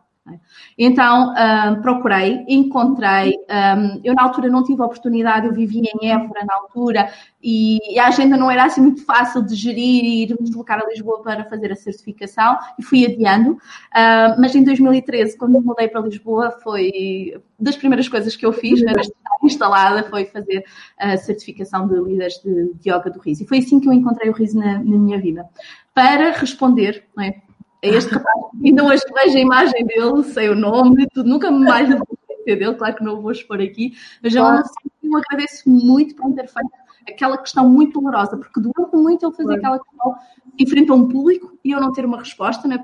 Então, 0.78 1.34
um, 1.34 1.82
procurei, 1.82 2.44
encontrei, 2.48 3.36
um, 3.50 4.02
eu 4.04 4.14
na 4.14 4.24
altura 4.24 4.50
não 4.50 4.64
tive 4.64 4.82
a 4.82 4.86
oportunidade, 4.86 5.48
eu 5.48 5.54
vivia 5.54 5.92
em 6.02 6.12
Évora 6.12 6.46
na 6.46 6.56
altura 6.56 7.10
e 7.42 7.98
a 7.98 8.08
agenda 8.08 8.36
não 8.36 8.52
era 8.52 8.66
assim 8.66 8.82
muito 8.82 9.06
fácil 9.06 9.42
de 9.42 9.56
gerir 9.56 10.04
e 10.04 10.24
ir 10.24 10.30
me 10.32 10.46
deslocar 10.46 10.80
a 10.80 10.88
Lisboa 10.88 11.22
para 11.22 11.46
fazer 11.46 11.72
a 11.72 11.76
certificação 11.76 12.58
e 12.78 12.84
fui 12.84 13.06
adiando, 13.06 13.52
uh, 13.52 14.40
mas 14.40 14.54
em 14.56 14.64
2013, 14.64 15.38
quando 15.38 15.54
me 15.54 15.66
mudei 15.66 15.88
para 15.88 16.02
Lisboa, 16.02 16.52
foi 16.64 17.42
das 17.60 17.76
primeiras 17.76 18.08
coisas 18.08 18.36
que 18.36 18.46
eu 18.46 18.54
fiz, 18.54 18.82
era 18.82 19.02
estar 19.02 19.38
instalada, 19.44 20.04
foi 20.04 20.26
fazer 20.26 20.64
a 20.98 21.18
certificação 21.18 21.88
de 21.88 21.96
líderes 22.00 22.42
de, 22.42 22.74
de 22.76 22.90
yoga 22.90 23.10
do 23.10 23.20
riso. 23.20 23.44
E 23.44 23.48
foi 23.48 23.60
assim 23.60 23.80
que 23.80 23.88
eu 23.88 23.94
encontrei 23.94 24.30
o 24.30 24.34
riso 24.34 24.58
na, 24.58 24.74
na 24.76 24.98
minha 24.98 25.20
vida. 25.20 25.46
Para 25.94 26.32
responder, 26.32 27.04
não 27.16 27.24
é? 27.24 27.42
É 27.82 27.90
este 27.90 28.14
rapaz. 28.14 28.46
Ainda 28.64 28.84
hoje 28.84 29.04
vejo 29.14 29.38
a 29.38 29.42
imagem 29.42 29.86
dele, 29.86 30.24
sei 30.24 30.50
o 30.50 30.56
nome, 30.56 31.08
tudo, 31.14 31.30
nunca 31.30 31.52
mais 31.52 31.90
vou 31.90 32.06
conhecer 32.08 32.56
dele, 32.58 32.76
claro 32.76 32.96
que 32.96 33.04
não 33.04 33.16
o 33.16 33.22
vou 33.22 33.32
expor 33.32 33.62
aqui, 33.62 33.94
mas 34.22 34.36
eu, 34.36 34.44
eu 34.44 35.18
agradeço 35.18 35.70
muito 35.70 36.16
por 36.16 36.34
ter 36.34 36.48
feito 36.48 36.70
aquela 37.08 37.38
questão 37.38 37.68
muito 37.68 38.00
dolorosa, 38.00 38.38
porque 38.38 38.60
doeu 38.60 38.90
muito 38.94 39.26
ele 39.26 39.36
fazer 39.36 39.56
aquela 39.56 39.80
questão 39.80 40.16
em 40.58 40.68
frente 40.68 40.92
a 40.92 40.94
um 40.94 41.08
público 41.08 41.58
e 41.64 41.72
eu 41.72 41.82
não 41.82 41.92
ter 41.92 42.06
uma 42.06 42.20
resposta, 42.20 42.68
né? 42.68 42.84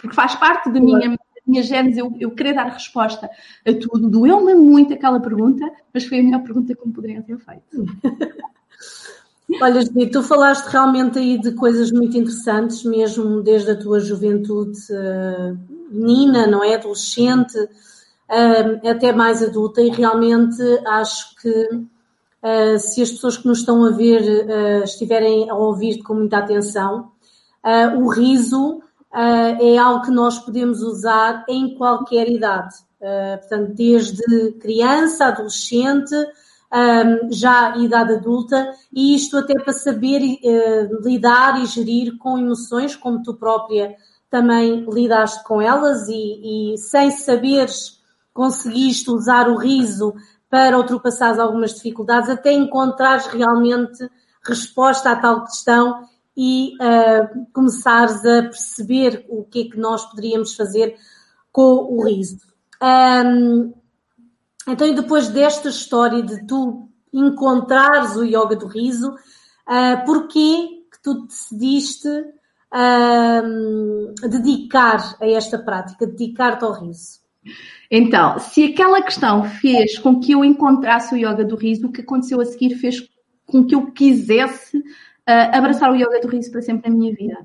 porque 0.00 0.16
faz 0.16 0.34
parte 0.34 0.70
da 0.70 0.80
minha, 0.80 1.18
minha 1.46 1.62
genes 1.62 1.98
eu, 1.98 2.14
eu 2.18 2.30
querer 2.30 2.54
dar 2.54 2.68
resposta 2.68 3.28
a 3.66 3.72
tudo. 3.74 4.08
Doeu-me 4.08 4.54
muito 4.54 4.94
aquela 4.94 5.20
pergunta, 5.20 5.70
mas 5.92 6.06
foi 6.06 6.20
a 6.20 6.22
melhor 6.22 6.42
pergunta 6.42 6.74
que 6.74 6.86
me 6.86 6.92
poderiam 6.92 7.22
ter 7.22 7.38
feito. 7.38 7.84
Olha, 9.58 9.80
Judith, 9.80 10.10
tu 10.10 10.22
falaste 10.22 10.66
realmente 10.66 11.18
aí 11.18 11.38
de 11.38 11.52
coisas 11.52 11.90
muito 11.90 12.16
interessantes, 12.16 12.84
mesmo 12.84 13.42
desde 13.42 13.72
a 13.72 13.76
tua 13.76 13.98
juventude 13.98 14.78
uh, 14.90 15.58
menina, 15.90 16.46
não 16.46 16.62
é? 16.62 16.74
Adolescente, 16.74 17.58
uh, 17.58 18.88
até 18.88 19.12
mais 19.12 19.42
adulta, 19.42 19.80
e 19.80 19.88
realmente 19.88 20.62
acho 20.86 21.34
que 21.36 21.50
uh, 21.50 22.78
se 22.78 23.02
as 23.02 23.10
pessoas 23.10 23.38
que 23.38 23.48
nos 23.48 23.60
estão 23.60 23.84
a 23.84 23.90
ver 23.90 24.84
estiverem 24.84 25.50
a 25.50 25.54
ouvir 25.54 26.02
com 26.02 26.14
muita 26.14 26.38
atenção, 26.38 27.10
o 27.98 28.08
riso 28.08 28.80
é 29.12 29.76
algo 29.76 30.02
que 30.02 30.10
nós 30.10 30.38
podemos 30.38 30.80
usar 30.80 31.44
em 31.46 31.74
qualquer 31.74 32.26
idade. 32.30 32.74
portanto, 33.40 33.74
desde 33.74 34.52
criança, 34.52 35.26
adolescente, 35.26 36.14
um, 36.72 37.32
já 37.32 37.76
idade 37.76 38.14
adulta, 38.14 38.72
e 38.92 39.14
isto 39.14 39.36
até 39.36 39.54
para 39.54 39.72
saber 39.72 40.20
uh, 40.22 41.02
lidar 41.02 41.62
e 41.62 41.66
gerir 41.66 42.16
com 42.18 42.38
emoções, 42.38 42.94
como 42.94 43.22
tu 43.22 43.34
própria 43.34 43.96
também 44.30 44.86
lidaste 44.88 45.42
com 45.44 45.60
elas, 45.60 46.08
e, 46.08 46.74
e 46.74 46.78
sem 46.78 47.10
saberes 47.10 48.00
conseguiste 48.32 49.10
usar 49.10 49.48
o 49.48 49.56
riso 49.56 50.14
para 50.48 50.78
ultrapassar 50.78 51.38
algumas 51.38 51.74
dificuldades, 51.74 52.30
até 52.30 52.52
encontrares 52.52 53.26
realmente 53.26 54.08
resposta 54.44 55.10
à 55.10 55.16
tal 55.16 55.44
questão 55.44 56.08
e 56.36 56.74
uh, 56.76 57.46
começares 57.52 58.24
a 58.24 58.42
perceber 58.42 59.26
o 59.28 59.44
que 59.44 59.62
é 59.62 59.70
que 59.70 59.78
nós 59.78 60.06
poderíamos 60.06 60.54
fazer 60.54 60.96
com 61.52 61.60
o 61.90 62.04
riso. 62.04 62.38
Um, 62.82 63.72
então, 64.68 64.86
e 64.86 64.94
depois 64.94 65.28
desta 65.28 65.68
história 65.68 66.22
de 66.22 66.46
tu 66.46 66.88
encontrares 67.12 68.16
o 68.16 68.24
yoga 68.24 68.56
do 68.56 68.66
riso, 68.66 69.10
uh, 69.10 70.04
porquê 70.04 70.84
que 70.92 71.02
tu 71.02 71.26
decidiste 71.26 72.08
uh, 72.08 74.28
dedicar 74.28 75.16
a 75.20 75.26
esta 75.26 75.58
prática, 75.58 76.06
dedicar-te 76.06 76.64
ao 76.64 76.72
riso? 76.72 77.20
Então, 77.90 78.38
se 78.38 78.64
aquela 78.64 79.02
questão 79.02 79.44
fez 79.44 79.98
com 79.98 80.20
que 80.20 80.32
eu 80.32 80.44
encontrasse 80.44 81.14
o 81.14 81.18
yoga 81.18 81.44
do 81.44 81.56
riso, 81.56 81.86
o 81.86 81.92
que 81.92 82.02
aconteceu 82.02 82.40
a 82.40 82.44
seguir 82.44 82.76
fez 82.76 83.08
com 83.46 83.64
que 83.64 83.74
eu 83.74 83.90
quisesse 83.90 84.78
uh, 84.78 85.50
abraçar 85.52 85.90
o 85.90 85.96
yoga 85.96 86.20
do 86.20 86.28
riso 86.28 86.52
para 86.52 86.62
sempre 86.62 86.90
na 86.90 86.96
minha 86.96 87.14
vida. 87.14 87.38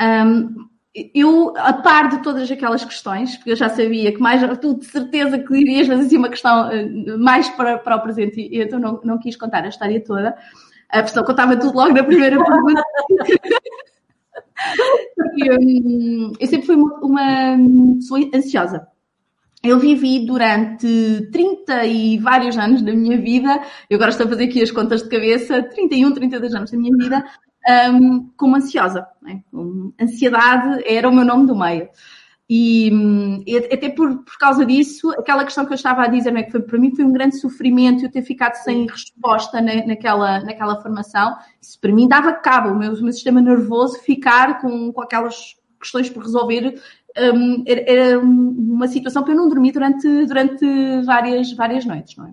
Um, 0.00 0.69
eu, 1.14 1.54
a 1.56 1.72
par 1.72 2.08
de 2.08 2.22
todas 2.22 2.50
aquelas 2.50 2.84
questões, 2.84 3.36
porque 3.36 3.52
eu 3.52 3.56
já 3.56 3.68
sabia 3.68 4.12
que 4.12 4.20
mais, 4.20 4.42
tu 4.58 4.78
de 4.78 4.86
certeza 4.86 5.38
que 5.38 5.54
irias 5.54 5.86
fazer 5.86 6.06
assim 6.06 6.16
uma 6.16 6.28
questão 6.28 6.68
uh, 6.68 7.18
mais 7.18 7.48
para, 7.50 7.78
para 7.78 7.96
o 7.96 8.02
presente, 8.02 8.40
e 8.40 8.62
então 8.62 8.78
não, 8.78 9.00
não 9.04 9.18
quis 9.18 9.36
contar 9.36 9.64
a 9.64 9.68
história 9.68 10.02
toda, 10.02 10.36
a 10.88 11.02
pessoa 11.02 11.24
contava 11.24 11.56
tudo 11.56 11.76
logo 11.76 11.92
na 11.92 12.02
primeira 12.02 12.42
pergunta. 12.44 12.82
e, 15.36 15.50
um, 15.52 16.32
eu 16.40 16.46
sempre 16.46 16.66
fui 16.66 16.76
uma, 16.76 17.52
uma 17.54 17.94
pessoa 17.96 18.20
ansiosa 18.34 18.88
eu 19.62 19.78
vivi 19.78 20.24
durante 20.24 21.28
30 21.30 21.84
e 21.84 22.18
vários 22.18 22.56
anos 22.56 22.80
da 22.80 22.92
minha 22.92 23.20
vida, 23.20 23.62
eu 23.90 23.96
agora 23.96 24.10
estou 24.10 24.26
a 24.26 24.28
fazer 24.30 24.44
aqui 24.44 24.62
as 24.62 24.70
contas 24.70 25.02
de 25.02 25.08
cabeça, 25.10 25.62
31, 25.62 26.12
32 26.12 26.54
anos 26.54 26.70
da 26.70 26.78
minha 26.78 26.96
vida, 26.96 27.24
um, 27.68 28.30
como 28.36 28.56
ansiosa. 28.56 29.06
Né? 29.20 29.42
Ansiedade 30.00 30.82
era 30.86 31.08
o 31.08 31.14
meu 31.14 31.24
nome 31.24 31.46
do 31.46 31.56
meio. 31.56 31.88
E, 32.52 32.90
e 33.46 33.56
até 33.56 33.88
por, 33.90 34.24
por 34.24 34.36
causa 34.36 34.66
disso, 34.66 35.08
aquela 35.12 35.44
questão 35.44 35.64
que 35.64 35.72
eu 35.72 35.76
estava 35.76 36.02
a 36.02 36.08
dizer, 36.08 36.32
né, 36.32 36.42
que 36.42 36.50
foi, 36.50 36.60
para 36.60 36.78
mim 36.78 36.92
foi 36.96 37.04
um 37.04 37.12
grande 37.12 37.38
sofrimento 37.38 38.04
eu 38.04 38.10
ter 38.10 38.22
ficado 38.22 38.56
sem 38.56 38.88
resposta 38.88 39.60
na, 39.60 39.86
naquela, 39.86 40.40
naquela 40.40 40.82
formação. 40.82 41.36
Isso 41.62 41.78
para 41.78 41.92
mim 41.92 42.08
dava 42.08 42.32
cabo, 42.32 42.70
o 42.70 42.76
meu, 42.76 42.92
o 42.92 43.02
meu 43.02 43.12
sistema 43.12 43.40
nervoso 43.40 44.00
ficar 44.00 44.60
com, 44.60 44.92
com 44.92 45.00
aquelas 45.00 45.54
questões 45.80 46.10
por 46.10 46.24
resolver 46.24 46.74
um, 47.16 47.62
era, 47.66 48.18
uma 48.18 48.88
situação 48.88 49.22
para 49.22 49.32
eu 49.32 49.36
não 49.36 49.48
dormir 49.48 49.70
durante, 49.70 50.26
durante 50.26 51.02
várias, 51.04 51.52
várias 51.52 51.84
noites, 51.84 52.16
não 52.16 52.26
é? 52.26 52.32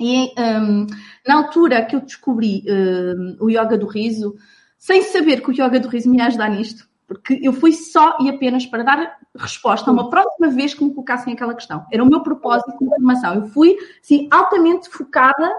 E 0.00 0.32
um, 0.38 0.86
na 1.26 1.36
altura 1.36 1.84
que 1.84 1.96
eu 1.96 2.00
descobri 2.00 2.64
um, 2.68 3.36
o 3.40 3.50
yoga 3.50 3.76
do 3.76 3.86
riso, 3.86 4.36
sem 4.76 5.02
saber 5.02 5.42
que 5.42 5.50
o 5.50 5.52
yoga 5.52 5.80
do 5.80 5.88
riso 5.88 6.08
me 6.08 6.18
ia 6.18 6.26
ajudar 6.26 6.50
nisto, 6.50 6.88
porque 7.06 7.40
eu 7.42 7.52
fui 7.52 7.72
só 7.72 8.16
e 8.20 8.28
apenas 8.28 8.64
para 8.66 8.84
dar 8.84 9.18
resposta 9.36 9.90
a 9.90 9.92
uma 9.92 10.10
próxima 10.10 10.48
vez 10.48 10.74
que 10.74 10.84
me 10.84 10.90
colocassem 10.90 11.32
aquela 11.32 11.54
questão. 11.54 11.84
Era 11.90 12.04
o 12.04 12.06
meu 12.06 12.22
propósito 12.22 12.78
de 12.78 12.86
formação. 12.86 13.34
Eu 13.34 13.46
fui, 13.48 13.76
sim, 14.02 14.28
altamente 14.30 14.88
focada 14.90 15.50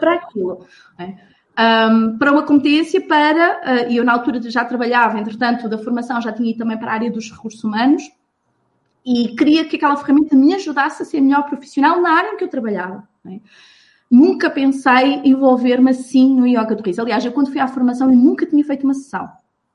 para 0.00 0.14
aquilo. 0.14 0.66
É? 0.98 1.34
um, 1.58 2.18
para 2.18 2.32
uma 2.32 2.42
competência 2.42 3.00
para, 3.00 3.60
uh, 3.60 3.90
e 3.90 3.96
eu 3.96 4.04
na 4.04 4.12
altura 4.12 4.40
já 4.50 4.64
trabalhava, 4.64 5.18
entretanto, 5.18 5.68
da 5.68 5.78
formação 5.78 6.20
já 6.20 6.32
tinha 6.32 6.50
ido 6.50 6.58
também 6.58 6.78
para 6.78 6.90
a 6.90 6.94
área 6.94 7.10
dos 7.10 7.30
recursos 7.30 7.62
humanos 7.62 8.02
e 9.06 9.34
queria 9.36 9.64
que 9.64 9.76
aquela 9.76 9.96
ferramenta 9.96 10.34
me 10.34 10.54
ajudasse 10.54 11.02
a 11.02 11.06
ser 11.06 11.20
melhor 11.20 11.44
profissional 11.44 12.00
na 12.00 12.10
área 12.10 12.32
em 12.32 12.36
que 12.36 12.44
eu 12.44 12.48
trabalhava. 12.48 13.06
É? 13.26 13.40
Nunca 14.10 14.50
pensei 14.50 15.20
envolver-me 15.24 15.90
assim 15.90 16.34
no 16.34 16.46
yoga 16.46 16.74
do 16.74 16.82
riso. 16.82 17.00
Aliás, 17.00 17.24
eu 17.24 17.32
quando 17.32 17.50
fui 17.50 17.60
à 17.60 17.66
formação 17.66 18.10
eu 18.10 18.16
nunca 18.16 18.46
tinha 18.46 18.64
feito 18.64 18.84
uma 18.84 18.94
sessão. 18.94 19.28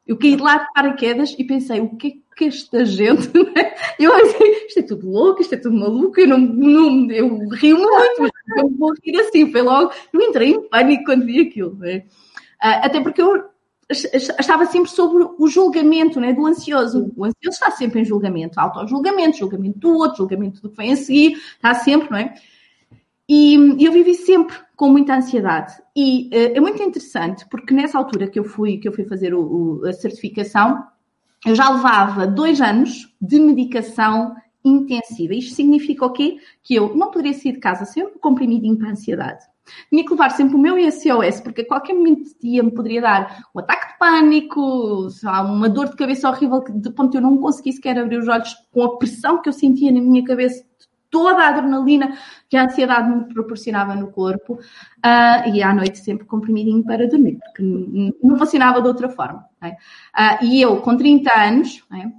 Eu 0.08 0.18
caí 0.18 0.36
de 0.36 0.42
lá 0.42 0.58
de 0.58 0.74
paraquedas 0.74 1.36
e 1.38 1.44
pensei, 1.44 1.80
o 1.80 1.96
que 1.96 2.08
é 2.08 2.30
que 2.40 2.46
esta 2.46 2.86
gente. 2.86 3.30
Né? 3.54 3.74
Eu 4.00 4.14
assim, 4.16 4.44
isto 4.68 4.80
é 4.80 4.84
tudo 4.84 5.10
louco, 5.10 5.42
isto 5.42 5.54
é 5.54 5.58
tudo 5.58 5.78
maluco, 5.78 6.20
eu 6.20 6.28
não, 6.28 6.38
não 6.38 7.12
eu 7.12 7.50
rio-me 7.50 7.84
muito, 7.84 8.22
mas 8.22 8.32
eu 8.58 8.70
vou 8.70 8.94
rir 9.04 9.20
assim. 9.20 9.52
Foi 9.52 9.62
logo, 9.62 9.92
eu 10.14 10.22
entrei 10.22 10.52
em 10.52 10.70
pânico 10.70 11.04
quando 11.04 11.26
vi 11.26 11.42
aquilo. 11.42 11.76
Né? 11.76 12.06
Até 12.60 13.02
porque 13.02 13.22
eu 13.22 13.50
estava 13.90 14.66
sempre 14.68 14.90
sobre 14.90 15.28
o 15.38 15.48
julgamento 15.48 16.20
né, 16.20 16.32
do 16.32 16.46
ansioso. 16.46 17.12
O 17.18 17.26
ansioso 17.26 17.58
está 17.58 17.72
sempre 17.72 18.02
em 18.02 18.06
julgamento, 18.06 18.60
auto-julgamento, 18.60 19.38
julgamento 19.38 19.80
do 19.80 19.98
outro, 19.98 20.18
julgamento 20.18 20.62
do 20.62 20.70
que 20.70 20.78
vem 20.78 20.94
a 20.94 20.96
seguir, 20.96 21.34
está 21.34 21.74
sempre, 21.74 22.10
não 22.10 22.18
é? 22.18 22.36
E 23.30 23.54
eu 23.86 23.92
vivi 23.92 24.16
sempre 24.16 24.58
com 24.76 24.90
muita 24.90 25.16
ansiedade. 25.16 25.74
E 25.96 26.32
uh, 26.34 26.58
é 26.58 26.60
muito 26.60 26.82
interessante, 26.82 27.46
porque 27.48 27.76
nessa 27.76 28.00
altura 28.00 28.28
que 28.28 28.40
eu 28.40 28.44
fui, 28.44 28.78
que 28.78 28.88
eu 28.88 28.92
fui 28.92 29.06
fazer 29.06 29.36
o, 29.36 29.42
o, 29.82 29.86
a 29.86 29.94
certificação, 29.94 30.84
eu 31.46 31.54
já 31.54 31.70
levava 31.70 32.26
dois 32.26 32.60
anos 32.60 33.16
de 33.22 33.40
medicação 33.40 34.36
intensiva. 34.66 35.36
Isto 35.36 35.54
significa 35.54 36.08
o 36.08 36.12
quê? 36.12 36.38
Que 36.64 36.74
eu 36.74 36.96
não 36.96 37.12
poderia 37.12 37.34
sair 37.34 37.54
de 37.54 37.60
casa 37.60 37.86
sem 37.86 38.04
um 38.04 38.18
comprimidinho 38.18 38.78
para 38.78 38.88
a 38.88 38.92
ansiedade. 38.92 39.46
Tinha 39.92 40.04
que 40.04 40.10
levar 40.10 40.32
sempre 40.32 40.56
o 40.56 40.60
meu 40.60 40.76
SOS, 40.92 41.40
porque 41.42 41.62
a 41.62 41.68
qualquer 41.68 41.94
momento 41.94 42.24
de 42.24 42.40
dia 42.40 42.64
me 42.64 42.72
poderia 42.72 43.02
dar 43.02 43.44
um 43.56 43.60
ataque 43.60 43.94
de 43.94 44.00
pânico, 44.00 45.08
uma 45.24 45.70
dor 45.70 45.90
de 45.90 45.96
cabeça 45.96 46.28
horrível, 46.28 46.64
de 46.68 46.90
ponto 46.90 47.16
eu 47.16 47.22
não 47.22 47.38
conseguia 47.38 47.74
sequer 47.74 48.00
abrir 48.00 48.18
os 48.18 48.28
olhos 48.28 48.56
com 48.72 48.84
a 48.84 48.98
pressão 48.98 49.40
que 49.40 49.48
eu 49.48 49.54
sentia 49.54 49.92
na 49.92 50.02
minha 50.02 50.24
cabeça 50.26 50.64
toda 51.10 51.44
a 51.44 51.50
adrenalina 51.50 52.18
que 52.48 52.58
a 52.58 52.66
ansiedade 52.66 53.10
me 53.10 53.34
proporcionava 53.34 53.96
no 53.96 54.12
corpo 54.12 54.54
uh, 54.54 55.50
e 55.54 55.62
à 55.62 55.74
noite 55.74 56.00
sempre 56.00 56.26
comprimidinho 56.26 56.84
para 56.84 57.08
dormir, 57.08 57.40
porque 57.40 57.64
não 58.24 58.38
funcionava 58.38 58.82
de 58.82 58.88
outra 58.88 59.10
forma. 59.10 59.46
É? 59.62 59.70
Uh, 59.70 60.46
e 60.46 60.62
eu, 60.62 60.78
com 60.78 60.96
30 60.96 61.40
anos, 61.40 61.84
é? 61.94 62.12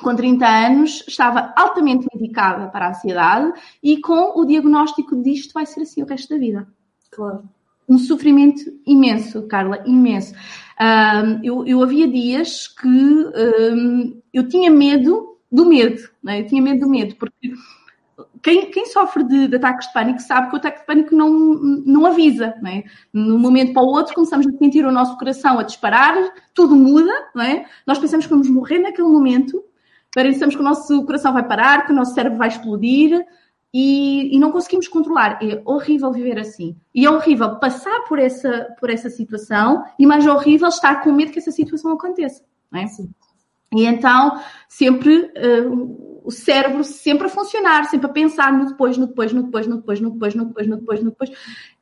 com 0.00 0.14
30 0.14 0.46
anos, 0.46 1.04
estava 1.08 1.52
altamente 1.56 2.06
medicada 2.14 2.68
para 2.68 2.86
a 2.86 2.90
ansiedade 2.90 3.52
e 3.82 4.00
com 4.00 4.38
o 4.40 4.44
diagnóstico 4.44 5.20
disto 5.22 5.52
vai 5.52 5.66
ser 5.66 5.82
assim 5.82 6.02
o 6.02 6.06
resto 6.06 6.28
da 6.30 6.38
vida. 6.38 6.68
Claro. 7.10 7.48
Um 7.88 7.98
sofrimento 7.98 8.60
imenso, 8.86 9.46
Carla, 9.48 9.82
imenso. 9.86 10.34
Uh, 10.34 11.40
eu, 11.42 11.66
eu 11.66 11.82
havia 11.82 12.06
dias 12.06 12.68
que 12.68 13.24
eu 14.32 14.46
tinha 14.48 14.70
medo 14.70 15.38
do 15.50 15.64
medo, 15.64 16.08
é? 16.26 16.40
eu 16.40 16.46
tinha 16.46 16.62
medo 16.62 16.80
do 16.80 16.90
medo, 16.90 17.16
porque 17.16 17.52
quem, 18.42 18.70
quem, 18.70 18.86
sofre 18.86 19.24
de, 19.24 19.48
de, 19.48 19.56
ataques 19.56 19.86
de 19.86 19.92
pânico 19.92 20.20
sabe 20.20 20.48
que 20.48 20.54
o 20.54 20.58
ataque 20.58 20.80
de 20.80 20.86
pânico 20.86 21.14
não, 21.14 21.30
não 21.30 22.06
avisa. 22.06 22.54
Não 22.60 22.70
é? 22.70 22.84
De 23.12 23.32
um 23.32 23.38
momento 23.38 23.72
para 23.72 23.82
o 23.82 23.86
outro, 23.86 24.14
começamos 24.14 24.46
a 24.46 24.58
sentir 24.58 24.84
o 24.84 24.92
nosso 24.92 25.16
coração 25.16 25.58
a 25.58 25.62
disparar, 25.62 26.14
tudo 26.54 26.76
muda. 26.76 27.12
Não 27.34 27.42
é? 27.42 27.66
Nós 27.86 27.98
pensamos 27.98 28.26
que 28.26 28.30
vamos 28.30 28.48
morrer 28.48 28.78
naquele 28.78 29.08
momento, 29.08 29.62
pensamos 30.12 30.54
que 30.54 30.60
o 30.60 30.64
nosso 30.64 31.04
coração 31.04 31.32
vai 31.32 31.46
parar, 31.46 31.86
que 31.86 31.92
o 31.92 31.94
nosso 31.94 32.14
cérebro 32.14 32.38
vai 32.38 32.48
explodir 32.48 33.24
e, 33.72 34.34
e 34.34 34.38
não 34.38 34.50
conseguimos 34.52 34.88
controlar. 34.88 35.38
É 35.42 35.62
horrível 35.64 36.12
viver 36.12 36.38
assim. 36.38 36.76
E 36.94 37.06
é 37.06 37.10
horrível 37.10 37.56
passar 37.56 38.04
por 38.08 38.18
essa, 38.18 38.74
por 38.78 38.90
essa 38.90 39.10
situação 39.10 39.84
e 39.98 40.06
mais 40.06 40.26
horrível 40.26 40.68
estar 40.68 41.02
com 41.02 41.12
medo 41.12 41.32
que 41.32 41.38
essa 41.38 41.52
situação 41.52 41.92
aconteça. 41.92 42.42
Não 42.70 42.80
é? 42.80 42.86
Sim. 42.86 43.10
E 43.72 43.84
então, 43.84 44.40
sempre. 44.68 45.32
Uh, 45.36 46.07
o 46.28 46.30
cérebro 46.30 46.84
sempre 46.84 47.26
a 47.26 47.30
funcionar, 47.30 47.84
sempre 47.84 48.06
a 48.06 48.12
pensar 48.12 48.52
no 48.52 48.66
depois, 48.66 48.98
no 48.98 49.06
depois, 49.06 49.32
no 49.32 49.44
depois, 49.44 49.66
no 49.66 49.76
depois, 49.78 49.98
no 49.98 50.10
depois, 50.10 50.34
no 50.34 50.44
depois, 50.44 50.66
no 50.68 50.76
depois, 50.76 51.02
no 51.02 51.10
depois. 51.10 51.30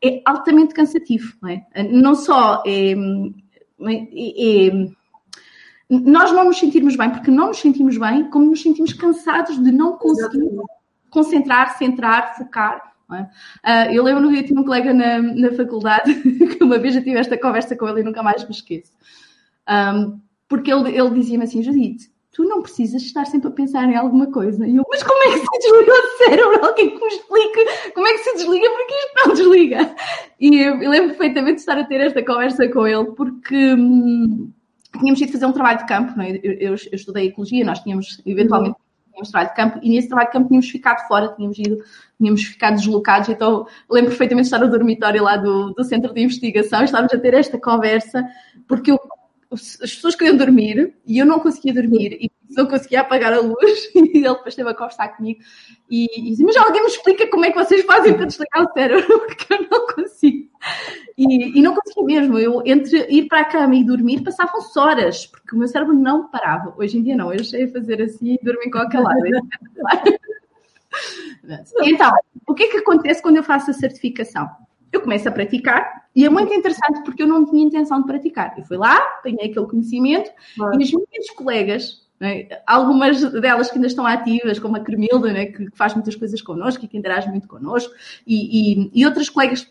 É 0.01 0.23
altamente 0.25 0.73
cansativo, 0.73 1.37
não 1.43 1.49
é? 1.49 1.67
Não 1.91 2.15
só 2.15 2.63
é, 2.65 2.93
é, 2.93 4.69
é 4.69 4.89
nós 5.91 6.31
não 6.31 6.45
nos 6.45 6.59
sentirmos 6.61 6.95
bem, 6.95 7.11
porque 7.11 7.29
não 7.29 7.49
nos 7.49 7.59
sentimos 7.59 7.99
bem, 7.99 8.31
como 8.31 8.47
nos 8.47 8.63
sentimos 8.63 8.93
cansados 8.93 9.61
de 9.61 9.73
não 9.73 9.99
conseguir 9.99 10.37
Exatamente. 10.37 10.73
concentrar, 11.11 11.77
centrar, 11.77 12.37
focar. 12.37 12.93
É? 13.13 13.27
Ah, 13.65 13.93
eu 13.93 14.05
lembro 14.05 14.29
que 14.31 14.39
eu 14.39 14.45
tinha 14.45 14.61
um 14.61 14.65
colega 14.65 14.95
na, 14.95 15.21
na 15.21 15.51
faculdade 15.55 16.15
que 16.57 16.63
uma 16.63 16.79
vez 16.79 16.95
eu 16.95 17.03
tive 17.03 17.19
esta 17.19 17.37
conversa 17.37 17.77
com 17.77 17.89
ele 17.89 18.03
e 18.03 18.05
nunca 18.05 18.23
mais 18.23 18.45
me 18.45 18.53
esqueço. 18.53 18.93
Um, 19.69 20.21
porque 20.49 20.73
ele, 20.73 20.97
ele 20.97 21.11
dizia-me 21.11 21.43
assim, 21.43 21.65
Judite, 21.65 22.15
tu 22.37 22.45
não 22.45 22.61
precisas 22.61 23.01
estar 23.01 23.25
sempre 23.25 23.49
a 23.49 23.51
pensar 23.51 23.89
em 23.89 23.97
alguma 23.97 24.31
coisa. 24.31 24.67
E 24.67 24.77
eu, 24.77 24.85
mas 24.91 25.03
como 25.03 25.23
é 25.23 25.33
que 25.33 25.39
se 25.39 25.59
desliga 25.59 25.93
o 25.93 26.19
cérebro? 26.19 26.67
Alguém 26.67 26.91
que 26.91 27.01
me 27.01 27.07
explique 27.07 27.93
como 27.95 28.07
é 28.07 28.13
que 28.13 28.19
se 28.19 28.35
desliga, 28.35 28.71
porque 28.71 28.95
isto 28.95 29.13
não 29.17 29.35
desliga. 29.35 29.97
E 30.39 30.59
eu, 30.59 30.83
eu 30.83 30.91
lembro 30.91 31.09
perfeitamente 31.09 31.55
de 31.55 31.61
estar 31.61 31.79
a 31.79 31.85
ter 31.85 31.99
esta 32.03 32.23
conversa 32.23 32.69
com 32.69 32.87
ele, 32.87 33.07
porque 33.13 33.73
hum, 33.73 34.53
tínhamos 34.99 35.19
ido 35.19 35.33
fazer 35.33 35.47
um 35.47 35.53
trabalho 35.53 35.79
de 35.79 35.87
campo, 35.87 36.21
é? 36.21 36.33
eu, 36.43 36.53
eu, 36.53 36.71
eu, 36.71 36.75
estudei 36.75 37.29
ecologia, 37.29 37.65
nós 37.65 37.81
tínhamos 37.81 38.21
eventualmente 38.27 38.77
tínhamos 39.11 39.31
trabalho 39.31 39.49
de 39.49 39.57
campo, 39.57 39.79
e 39.83 39.89
nesse 39.89 40.09
trabalho 40.09 40.29
de 40.29 40.33
campo 40.35 40.49
tínhamos 40.49 40.69
ficado 40.69 41.09
fora, 41.09 41.29
tínhamos 41.29 41.59
ido, 41.59 41.79
tínhamos 42.19 42.45
ficado 42.45 42.77
deslocados, 42.77 43.31
então 43.31 43.67
lembro 43.91 44.11
perfeitamente 44.11 44.51
de 44.51 44.55
estar 44.55 44.63
no 44.63 44.71
dormitório 44.71 45.23
lá 45.23 45.39
do, 45.39 45.73
do 45.73 45.85
centro 45.85 46.13
de 46.13 46.21
investigação, 46.21 46.85
estávamos 46.85 47.15
a 47.15 47.19
ter 47.19 47.33
esta 47.33 47.59
conversa, 47.59 48.23
porque 48.69 48.91
eu 48.91 48.99
as 49.51 49.95
pessoas 49.95 50.15
queriam 50.15 50.37
dormir 50.37 50.95
e 51.07 51.19
eu 51.19 51.27
não 51.27 51.39
conseguia 51.39 51.73
dormir 51.73 52.19
e 52.21 52.31
não 52.51 52.67
conseguia 52.67 53.01
apagar 53.01 53.33
a 53.33 53.41
luz 53.41 53.91
e 53.95 53.99
ele 53.99 54.23
depois 54.23 54.49
esteve 54.49 54.71
a 54.71 54.75
conversar 54.75 55.09
comigo 55.09 55.41
e, 55.91 56.09
e 56.19 56.31
disse, 56.31 56.43
mas 56.43 56.57
alguém 56.57 56.83
me 56.83 56.89
explica 56.89 57.29
como 57.29 57.45
é 57.45 57.51
que 57.51 57.59
vocês 57.59 57.85
fazem 57.85 58.15
para 58.15 58.27
desligar 58.27 58.65
o 58.65 58.73
cérebro, 58.73 59.07
porque 59.27 59.55
eu 59.55 59.69
não 59.71 59.87
consigo. 59.87 60.49
E, 61.17 61.59
e 61.59 61.63
não 61.63 61.75
conseguia 61.75 62.21
mesmo, 62.21 62.39
eu 62.39 62.63
entre 62.67 63.07
ir 63.09 63.29
para 63.29 63.41
a 63.41 63.45
cama 63.45 63.75
e 63.75 63.85
dormir 63.85 64.23
passavam-se 64.23 64.79
horas, 64.79 65.27
porque 65.27 65.55
o 65.55 65.59
meu 65.59 65.69
cérebro 65.69 65.95
não 65.95 66.29
parava. 66.29 66.75
Hoje 66.77 66.99
em 66.99 67.03
dia 67.03 67.17
não, 67.17 67.33
eu 67.33 67.45
sei 67.45 67.65
a 67.65 67.73
fazer 67.73 68.03
assim 68.03 68.35
e 68.35 68.45
dormir 68.45 68.71
com 68.71 68.79
aquela 68.79 69.11
lado. 69.11 69.23
então, 71.85 72.11
o 72.47 72.55
que 72.55 72.65
é 72.65 72.69
que 72.69 72.79
acontece 72.79 73.23
quando 73.23 73.37
eu 73.37 73.45
faço 73.45 73.71
a 73.71 73.75
certificação? 73.75 74.49
Eu 74.93 75.01
começo 75.01 75.29
a 75.29 75.33
praticar 75.33 76.07
e 76.15 76.25
é 76.25 76.31
muito 76.31 76.53
interessante 76.53 77.03
porque 77.05 77.23
eu 77.23 77.27
não 77.27 77.45
tinha 77.45 77.65
intenção 77.65 78.01
de 78.01 78.07
praticar. 78.07 78.55
Eu 78.57 78.65
fui 78.65 78.77
lá, 78.77 79.01
tenho 79.23 79.37
aquele 79.37 79.67
conhecimento 79.67 80.31
claro. 80.57 80.81
e 80.81 80.85
as 80.85 80.91
minhas 80.91 81.31
colegas 81.37 82.07
É? 82.21 82.63
Algumas 82.67 83.21
delas 83.33 83.69
que 83.69 83.77
ainda 83.77 83.87
estão 83.87 84.07
ativas, 84.07 84.59
como 84.59 84.77
a 84.77 84.81
Cremilda, 84.81 85.31
é? 85.31 85.47
que, 85.47 85.69
faz 85.75 85.93
muitas 85.95 86.15
coisas 86.15 86.41
connosco 86.41 86.85
e 86.85 86.89
que 86.89 86.97
interage 86.97 87.29
muito 87.29 87.47
connosco, 87.47 87.93
e, 88.27 88.85
e, 88.85 88.91
e 88.95 89.05
outras 89.05 89.29
colegas 89.29 89.71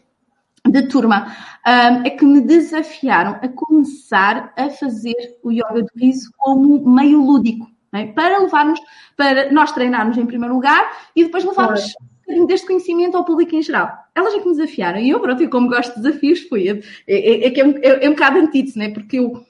de 0.68 0.88
turma, 0.88 1.28
um, 1.66 2.06
é 2.06 2.10
que 2.10 2.26
me 2.26 2.42
desafiaram 2.42 3.40
a 3.42 3.48
começar 3.48 4.54
a 4.58 4.70
fazer 4.70 5.38
o 5.44 5.52
yoga 5.52 5.84
do 5.84 5.92
riso 5.96 6.32
como 6.38 6.88
meio 6.88 7.22
lúdico, 7.22 7.68
é? 7.94 8.08
para 8.08 8.40
levarmos, 8.40 8.80
para 9.16 9.52
nós 9.52 9.72
treinarmos 9.72 10.18
em 10.18 10.26
primeiro 10.26 10.54
lugar 10.54 11.10
e 11.16 11.24
depois 11.24 11.44
levarmos 11.44 11.96
claro. 12.26 12.48
deste 12.48 12.68
conhecimento 12.68 13.18
ao 13.18 13.26
público 13.26 13.56
em 13.56 13.62
geral. 13.62 14.05
Elas 14.16 14.34
é 14.34 14.40
que 14.40 14.48
me 14.48 14.56
desafiaram 14.56 15.00
e 15.00 15.10
eu, 15.10 15.20
pronto, 15.20 15.44
e 15.44 15.48
como 15.50 15.68
gosto 15.68 15.96
de 15.96 16.02
desafios, 16.02 16.40
fui. 16.42 16.70
É, 16.70 16.82
é, 17.08 17.48
é 17.48 17.52
que 17.52 17.62
é, 17.62 17.66
é, 17.82 18.06
é 18.06 18.10
um 18.10 18.14
bocado 18.14 18.40
antítese, 18.40 18.80
né? 18.80 18.90
porque 18.90 19.20
eu 19.20 19.46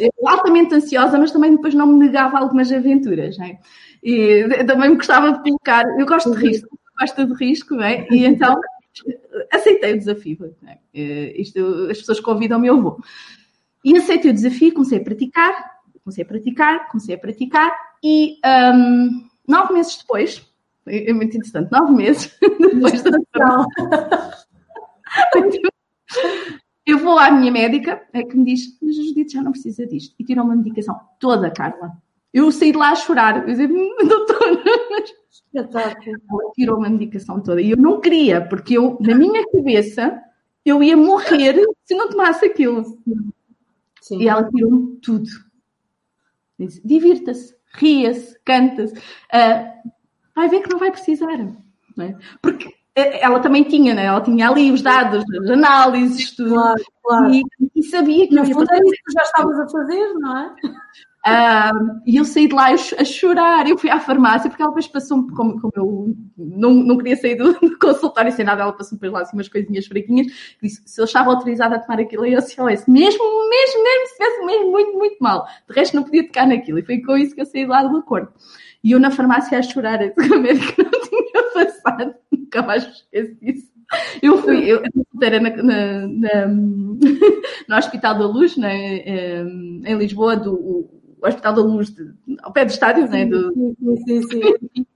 eu 0.00 0.28
altamente 0.28 0.74
ansiosa, 0.74 1.16
mas 1.18 1.30
também 1.30 1.54
depois 1.54 1.72
não 1.72 1.86
me 1.86 1.98
negava 1.98 2.38
algumas 2.38 2.72
aventuras. 2.72 3.38
Né? 3.38 3.58
E 4.02 4.44
também 4.66 4.90
me 4.90 4.96
gostava 4.96 5.32
de 5.32 5.42
colocar, 5.42 5.84
eu 5.98 6.04
gosto 6.04 6.32
de 6.32 6.44
risco, 6.44 6.78
gosto 6.98 7.26
de 7.26 7.34
risco, 7.44 7.76
né? 7.76 8.06
e 8.10 8.24
então 8.24 8.60
aceitei 9.52 9.92
o 9.94 9.98
desafio. 9.98 10.56
Né? 10.60 10.78
Isto, 11.36 11.88
as 11.90 11.98
pessoas 11.98 12.20
convidam-me, 12.20 12.66
eu 12.66 12.82
vou. 12.82 12.98
E 13.84 13.96
aceitei 13.96 14.30
o 14.30 14.34
desafio, 14.34 14.74
comecei 14.74 14.98
a 14.98 15.04
praticar, 15.04 15.72
comecei 16.02 16.24
a 16.24 16.26
praticar, 16.26 16.88
comecei 16.88 17.14
a 17.14 17.18
praticar, 17.18 17.72
e 18.02 18.38
um, 18.44 19.28
nove 19.46 19.74
meses 19.74 19.98
depois, 19.98 20.44
é 20.86 21.12
muito 21.12 21.36
interessante, 21.36 21.70
nove 21.70 21.92
meses 21.92 22.34
depois 22.40 23.02
da 23.02 23.12
Eu 26.84 26.98
vou 26.98 27.18
à 27.18 27.30
minha 27.30 27.50
médica, 27.50 28.02
é 28.12 28.24
que 28.24 28.36
me 28.36 28.44
diz, 28.44 28.76
mas 28.82 28.98
a 28.98 29.02
Judite 29.02 29.34
já 29.34 29.42
não 29.42 29.52
precisa 29.52 29.86
disto. 29.86 30.14
E 30.18 30.24
tirou 30.24 30.44
uma 30.44 30.56
medicação 30.56 31.00
toda, 31.20 31.50
Carla. 31.50 31.92
Eu 32.34 32.50
saí 32.50 32.72
de 32.72 32.78
lá 32.78 32.90
a 32.90 32.96
chorar. 32.96 33.36
Eu 33.36 33.46
disse, 33.46 33.66
hum, 33.66 33.96
doutora, 34.06 34.62
mas... 34.90 35.12
Ela 35.54 35.94
tirou 36.54 36.78
uma 36.78 36.88
medicação 36.88 37.40
toda. 37.40 37.60
E 37.60 37.70
eu 37.70 37.76
não 37.76 38.00
queria, 38.00 38.40
porque 38.40 38.76
eu, 38.76 38.96
na 39.00 39.14
minha 39.14 39.46
cabeça, 39.50 40.20
eu 40.64 40.82
ia 40.82 40.96
morrer 40.96 41.56
se 41.84 41.94
não 41.94 42.08
tomasse 42.08 42.46
aquilo. 42.46 42.98
Sim. 44.00 44.22
E 44.22 44.28
ela 44.28 44.48
tirou-me 44.50 44.96
tudo. 44.96 45.28
Divirta-se, 46.84 47.54
ria-se, 47.74 48.38
canta-se. 48.44 48.94
Uh, 48.94 49.90
vai 50.34 50.48
ver 50.48 50.62
que 50.62 50.70
não 50.70 50.78
vai 50.78 50.90
precisar. 50.90 51.36
Não 51.96 52.04
é? 52.04 52.16
Porque 52.40 52.74
ela 52.94 53.40
também 53.40 53.64
tinha, 53.64 53.94
né? 53.94 54.04
Ela 54.06 54.20
tinha 54.20 54.48
ali 54.48 54.70
os 54.70 54.82
dados, 54.82 55.24
as 55.42 55.50
análises, 55.50 56.34
tudo. 56.36 56.54
Claro, 56.54 56.84
claro. 57.02 57.34
E, 57.34 57.42
e 57.74 57.82
sabia 57.84 58.28
que. 58.28 58.34
No 58.34 58.44
fundo 58.44 58.72
é 58.72 58.78
isso 58.78 59.02
que 59.04 59.12
já 59.12 59.22
estavas 59.22 59.60
a 59.60 59.68
fazer, 59.68 60.12
não 60.14 60.38
é? 60.38 60.54
E 62.04 62.16
eu 62.16 62.24
saí 62.24 62.48
de 62.48 62.54
lá 62.54 62.70
a 62.70 63.04
chorar. 63.04 63.68
Eu 63.68 63.78
fui 63.78 63.90
à 63.90 64.00
farmácia, 64.00 64.50
porque 64.50 64.62
ela 64.62 64.70
depois 64.70 64.88
passou-me, 64.88 65.30
como, 65.32 65.60
como 65.60 65.72
eu 65.76 66.16
não, 66.36 66.74
não 66.74 66.98
queria 66.98 67.16
sair 67.16 67.36
do, 67.36 67.52
do 67.60 67.78
consultório 67.78 68.32
sem 68.32 68.44
nada, 68.44 68.62
ela 68.62 68.72
passou-me 68.72 69.00
depois 69.00 69.12
lá 69.12 69.20
assim, 69.22 69.36
umas 69.36 69.48
coisinhas 69.48 69.86
fraquinhas. 69.86 70.26
Disse 70.60 70.82
se 70.84 71.00
eu 71.00 71.04
estava 71.04 71.30
autorizada 71.30 71.76
a 71.76 71.78
tomar 71.78 72.00
aquilo 72.00 72.26
em 72.26 72.34
SOS, 72.40 72.86
mesmo, 72.88 72.88
mesmo, 72.88 73.84
mesmo, 73.84 74.06
se 74.06 74.16
tivesse 74.16 74.44
mesmo 74.44 74.70
muito, 74.72 74.98
muito 74.98 75.16
mal. 75.20 75.46
De 75.68 75.74
resto, 75.74 75.94
não 75.94 76.02
podia 76.02 76.26
tocar 76.26 76.46
naquilo. 76.46 76.80
E 76.80 76.82
foi 76.82 77.00
com 77.00 77.16
isso 77.16 77.34
que 77.34 77.40
eu 77.40 77.46
saí 77.46 77.62
de 77.62 77.70
lá 77.70 77.84
do 77.84 77.98
acordo. 77.98 78.32
E 78.82 78.90
eu 78.90 78.98
na 78.98 79.12
farmácia 79.12 79.58
a 79.58 79.62
chorar, 79.62 80.02
a 80.02 80.08
saber 80.08 80.58
que 80.74 80.82
não 80.82 80.90
tinha 80.90 81.42
passado 81.54 82.14
nunca 82.32 82.62
mais 82.62 82.84
esqueço 82.84 83.34
disso. 83.40 83.72
Eu 84.22 84.38
fui, 84.38 84.64
eu 84.64 84.82
era 85.22 85.38
na, 85.38 85.50
na, 85.50 86.06
na, 86.08 86.46
no 86.48 87.76
Hospital 87.76 88.18
da 88.18 88.26
Luz, 88.26 88.56
né, 88.56 88.96
em 89.84 89.96
Lisboa, 89.98 90.34
do 90.34 91.01
Hospital 91.26 91.54
da 91.54 91.62
Luz, 91.62 91.90
de, 91.90 92.12
ao 92.42 92.52
pé 92.52 92.64
do 92.64 92.70
estádio, 92.70 93.08
né, 93.08 93.24
do, 93.24 93.52
sim, 94.06 94.22
sim, 94.22 94.22
sim. 94.22 94.86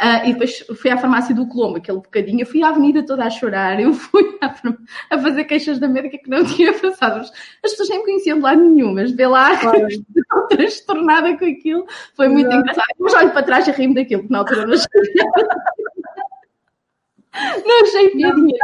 Uh, 0.00 0.26
e 0.28 0.32
depois 0.32 0.58
fui 0.80 0.90
à 0.90 0.98
farmácia 0.98 1.34
do 1.34 1.46
Colombo, 1.46 1.78
aquele 1.78 1.98
bocadinho, 1.98 2.40
eu 2.40 2.46
fui 2.46 2.62
à 2.62 2.68
avenida 2.68 3.04
toda 3.04 3.24
a 3.24 3.30
chorar, 3.30 3.80
eu 3.80 3.92
fui 3.94 4.38
a, 4.40 4.54
a 5.10 5.18
fazer 5.18 5.44
queixas 5.44 5.78
da 5.78 5.88
médica 5.88 6.18
que 6.18 6.30
não 6.30 6.44
tinha 6.46 6.72
passado. 6.72 7.20
As 7.20 7.70
pessoas 7.70 7.88
nem 7.88 7.98
me 7.98 8.04
conheciam 8.04 8.38
de 8.38 8.44
lado 8.44 8.62
nenhum, 8.62 8.94
mas 8.94 9.10
vê 9.10 9.26
lá, 9.26 9.56
claro. 9.56 9.88
transtornada 10.50 11.36
com 11.36 11.44
aquilo, 11.44 11.86
foi 12.14 12.28
muito 12.28 12.52
engraçado. 12.52 12.86
Mas 12.98 13.14
olho 13.14 13.30
para 13.30 13.42
trás 13.42 13.66
e 13.66 13.70
rio-me 13.70 13.94
daquilo, 13.94 14.24
que 14.24 14.30
na 14.30 14.38
altura 14.38 14.66
não 14.66 14.76
não 17.64 17.82
achei 17.82 18.10
piadinha. 18.10 18.58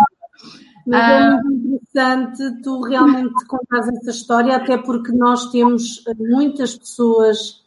Mas 0.87 1.01
é 1.01 1.19
ah. 1.19 1.43
muito 1.43 1.67
interessante 1.67 2.63
tu 2.63 2.81
realmente 2.83 3.45
contares 3.47 3.89
essa 3.89 4.11
história, 4.11 4.57
até 4.57 4.79
porque 4.79 5.13
nós 5.13 5.51
temos 5.51 6.05
muitas 6.17 6.77
pessoas 6.77 7.65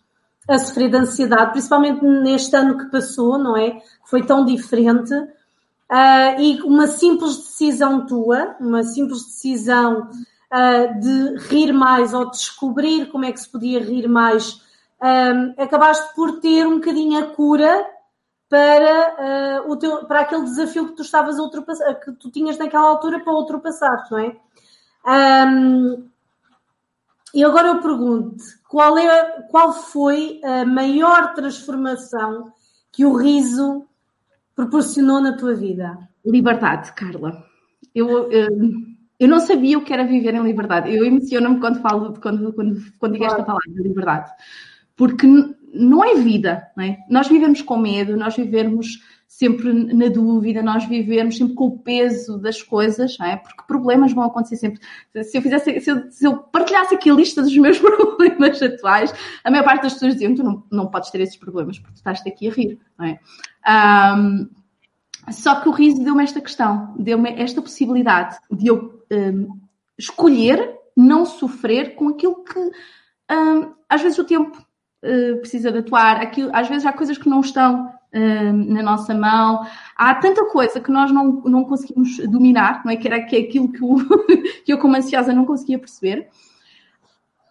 a 0.48 0.58
sofrer 0.58 0.90
de 0.90 0.98
ansiedade, 0.98 1.52
principalmente 1.52 2.04
neste 2.04 2.56
ano 2.56 2.78
que 2.78 2.86
passou, 2.86 3.38
não 3.38 3.56
é? 3.56 3.82
Foi 4.06 4.26
tão 4.26 4.46
diferente. 4.46 5.14
Uh, 5.14 6.40
e 6.40 6.62
uma 6.64 6.88
simples 6.88 7.38
decisão 7.38 8.06
tua, 8.06 8.56
uma 8.60 8.84
simples 8.84 9.26
decisão 9.26 10.10
uh, 10.10 11.00
de 11.00 11.38
rir 11.48 11.72
mais 11.72 12.14
ou 12.14 12.30
descobrir 12.30 13.08
como 13.08 13.26
é 13.26 13.32
que 13.32 13.40
se 13.40 13.50
podia 13.50 13.80
rir 13.80 14.08
mais, 14.08 14.62
um, 15.02 15.62
acabaste 15.62 16.14
por 16.16 16.40
ter 16.40 16.68
um 16.68 16.76
bocadinho 16.76 17.20
a 17.20 17.28
cura 17.28 17.86
para, 18.50 19.64
uh, 19.64 19.72
o 19.72 19.78
teu, 19.78 20.06
para 20.06 20.22
aquele 20.22 20.44
desafio 20.44 20.88
que 20.88 20.96
tu 20.96 21.04
estavas 21.04 21.38
a 21.38 21.44
ultrapassar, 21.44 21.94
que 21.96 22.12
tu 22.14 22.32
tinhas 22.32 22.58
naquela 22.58 22.90
altura 22.90 23.20
para 23.20 23.34
ultrapassar, 23.34 24.08
não 24.10 24.18
é? 24.18 24.36
Um, 25.06 26.10
e 27.34 27.44
agora 27.44 27.68
eu 27.68 27.82
pergunto, 27.82 28.44
qual, 28.68 28.98
é, 28.98 29.44
qual 29.52 29.72
foi 29.72 30.42
a 30.44 30.66
maior 30.66 31.34
transformação 31.36 32.52
que 32.92 33.06
o 33.06 33.16
riso 33.16 33.86
proporcionou 34.56 35.22
na 35.22 35.38
tua 35.38 35.54
vida? 35.54 35.98
Liberdade, 36.26 36.92
Carla. 36.94 37.46
Eu, 37.94 38.30
eu 39.20 39.28
não 39.28 39.40
sabia 39.40 39.78
o 39.78 39.84
que 39.84 39.94
era 39.94 40.06
viver 40.06 40.34
em 40.34 40.42
liberdade. 40.42 40.94
Eu 40.94 41.06
emociono-me 41.06 41.60
quando 41.60 41.82
falo, 41.82 42.20
quando, 42.20 42.52
quando, 42.54 42.82
quando 42.98 43.14
digo 43.14 43.26
esta 43.26 43.44
palavra, 43.44 43.64
liberdade. 43.76 44.32
Porque 44.96 45.28
não 45.74 46.04
é 46.04 46.16
vida, 46.16 46.68
não 46.76 46.84
é? 46.84 46.98
Nós 47.10 47.28
vivemos 47.28 47.62
com 47.62 47.78
medo, 47.78 48.18
nós 48.18 48.36
vivemos 48.36 49.00
sempre 49.28 49.72
na 49.72 50.08
dúvida, 50.08 50.64
nós 50.64 50.86
vivemos 50.86 51.38
sempre 51.38 51.54
com 51.54 51.68
o 51.68 51.78
peso 51.78 52.40
das 52.40 52.64
coisas, 52.64 53.16
não 53.20 53.28
é? 53.28 53.38
Porque 53.38 53.64
problemas 53.68 54.12
vão 54.12 54.24
acontecer 54.24 54.58
sempre. 54.58 54.82
Se 55.24 55.38
eu 55.38 55.42
fizesse, 55.42 55.80
se 55.80 55.92
eu, 55.92 56.12
se 56.12 56.26
eu 56.26 56.38
partilhasse 56.38 56.96
aqui 56.96 57.12
a 57.12 57.14
lista 57.14 57.42
dos 57.42 57.56
meus 57.56 57.78
problemas 57.80 58.62
atuais, 58.62 59.14
a 59.44 59.52
maior 59.52 59.64
parte 59.64 59.84
das 59.84 59.94
pessoas 59.94 60.14
diziam, 60.14 60.34
tu 60.34 60.44
não, 60.44 60.64
não 60.72 60.88
podes 60.88 61.12
ter 61.12 61.22
esses 61.22 61.38
problemas 61.38 61.78
porque 61.78 61.94
tu 61.94 61.98
estás 61.98 62.22
aqui 62.26 62.48
a 62.48 62.52
rir, 62.52 62.80
não 62.98 63.06
é? 63.06 63.20
Um, 64.18 64.50
só 65.32 65.62
que 65.62 65.70
o 65.70 65.72
riso 65.72 66.04
deu-me 66.04 66.24
esta 66.24 66.42
questão, 66.42 66.96
deu-me 66.98 67.30
esta 67.40 67.62
possibilidade 67.62 68.36
de 68.50 68.68
eu 68.68 69.04
um, 69.12 69.60
escolher 69.98 70.76
não 70.98 71.26
sofrer 71.26 71.96
com 71.96 72.10
aquilo 72.10 72.44
que 72.44 72.60
um, 72.60 73.74
às 73.88 74.02
vezes 74.02 74.18
o 74.18 74.24
tempo 74.24 74.58
uh, 75.04 75.38
precisa 75.40 75.72
de 75.72 75.80
atuar, 75.80 76.22
aquilo, 76.22 76.50
às 76.54 76.68
vezes 76.68 76.86
há 76.86 76.94
coisas 76.94 77.18
que 77.18 77.30
não 77.30 77.42
estão 77.42 77.88
uh, 77.88 78.54
na 78.54 78.82
nossa 78.82 79.14
mão, 79.14 79.66
há 79.96 80.16
tanta 80.16 80.46
coisa 80.46 80.80
que 80.80 80.92
nós 80.92 81.12
não, 81.12 81.42
não 81.46 81.64
conseguimos 81.64 82.18
dominar, 82.28 82.84
não 82.86 82.92
é? 82.92 82.96
Que 82.96 83.08
era 83.08 83.24
que 83.24 83.36
é 83.36 83.40
aquilo 83.40 83.72
que, 83.72 83.84
o, 83.84 83.98
que 84.66 84.74
eu, 84.74 84.78
como 84.78 84.96
ansiosa, 84.96 85.34
não 85.34 85.46
conseguia 85.46 85.80
perceber. 85.80 86.30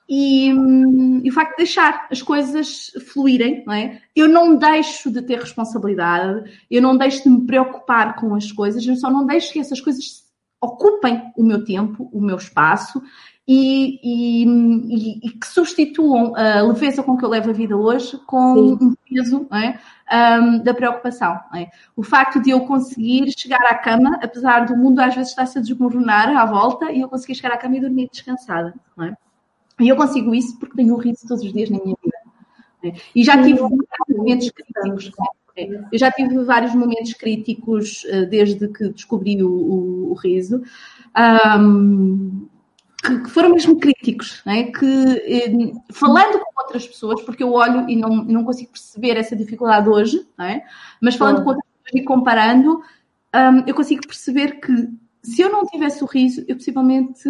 E, 0.09 0.55
um, 0.55 1.21
e, 1.23 1.29
o 1.29 1.33
facto 1.35 1.51
de 1.51 1.57
deixar 1.59 2.09
as 2.11 2.23
coisas 2.23 2.91
fluírem, 3.13 3.63
não 3.67 3.75
é? 3.75 4.01
Eu 4.17 4.27
não 4.27 4.57
deixo 4.57 5.11
de 5.11 5.21
ter 5.21 5.39
responsabilidade, 5.39 6.51
eu 6.71 6.81
não 6.81 6.97
deixo 6.97 7.25
de 7.25 7.29
me 7.29 7.47
preocupar 7.47 8.17
com 8.17 8.35
as 8.35 8.51
coisas, 8.51 8.87
eu 8.87 8.97
só 8.97 9.11
não 9.11 9.27
deixo 9.27 9.53
que 9.53 9.61
essas 9.61 9.81
coisas 9.81 10.27
ocupem 10.61 11.31
o 11.37 11.45
meu 11.45 11.63
tempo, 11.63 12.09
o 12.11 12.21
meu 12.21 12.37
espaço 12.37 13.03
e, 13.51 13.99
e, 14.05 15.27
e, 15.27 15.31
que 15.31 15.47
substituam 15.47 16.37
a 16.37 16.61
leveza 16.61 17.03
com 17.03 17.17
que 17.17 17.25
eu 17.25 17.31
levo 17.31 17.49
a 17.49 17.53
vida 17.55 17.75
hoje 17.75 18.19
com 18.27 18.55
Sim. 18.55 18.79
um 18.83 18.95
peso 19.09 19.49
é? 19.51 20.39
um, 20.39 20.59
da 20.63 20.75
preocupação. 20.75 21.41
É? 21.55 21.71
O 21.97 22.03
facto 22.03 22.43
de 22.43 22.51
eu 22.51 22.61
conseguir 22.67 23.33
chegar 23.35 23.63
à 23.63 23.75
cama, 23.75 24.19
apesar 24.23 24.67
do 24.67 24.77
mundo 24.77 25.01
às 25.01 25.15
vezes 25.15 25.31
estar-se 25.31 25.57
a 25.57 25.63
desmoronar 25.63 26.37
à 26.37 26.45
volta, 26.45 26.93
e 26.93 27.01
eu 27.01 27.09
conseguir 27.09 27.37
chegar 27.37 27.55
à 27.55 27.57
cama 27.57 27.79
e 27.79 27.81
dormir 27.81 28.11
descansada. 28.13 28.75
É? 29.01 29.15
E 29.81 29.89
eu 29.89 29.97
consigo 29.97 30.35
isso 30.35 30.59
porque 30.59 30.77
tenho 30.77 30.95
um 30.95 30.99
riso 30.99 31.27
todos 31.27 31.43
os 31.43 31.51
dias 31.51 31.71
na 31.71 31.79
minha 31.79 31.97
vida. 32.05 32.17
É? 32.85 33.01
E 33.17 33.25
já 33.25 33.43
tive 33.43 33.61
vários 33.61 34.19
momentos 34.19 34.51
críticos. 34.51 35.11
É? 35.57 35.65
Eu 35.91 35.99
já 35.99 36.13
tive 36.13 36.45
vários 36.45 36.75
momentos 36.75 37.15
críticos 37.15 38.05
uh, 38.05 38.27
desde 38.29 38.69
que 38.69 38.91
descobri 38.91 39.43
o, 39.43 39.49
o, 39.49 40.11
o 40.11 40.15
riso. 40.15 40.63
Um, 41.17 42.47
que, 43.09 43.31
foram 43.31 43.51
mesmo 43.51 43.79
críticos, 43.79 44.43
é? 44.45 44.65
que 44.65 44.87
eh, 44.87 45.73
falando 45.93 46.39
com 46.39 46.63
outras 46.63 46.87
pessoas, 46.87 47.23
porque 47.23 47.43
eu 47.43 47.53
olho 47.53 47.89
e 47.89 47.97
não, 47.97 48.09
não 48.25 48.45
consigo 48.45 48.73
perceber 48.73 49.17
essa 49.17 49.35
dificuldade 49.35 49.89
hoje, 49.89 50.27
é? 50.39 50.63
mas 51.01 51.15
falando 51.15 51.43
com 51.43 51.51
outras 51.51 51.67
pessoas 51.83 52.03
e 52.03 52.05
comparando, 52.05 52.83
um, 53.35 53.65
eu 53.67 53.75
consigo 53.75 54.07
perceber 54.07 54.61
que 54.61 54.89
se 55.23 55.43
eu 55.43 55.51
não 55.51 55.65
tivesse 55.67 56.03
o 56.05 56.07
riso, 56.07 56.45
eu 56.47 56.57
possivelmente 56.57 57.29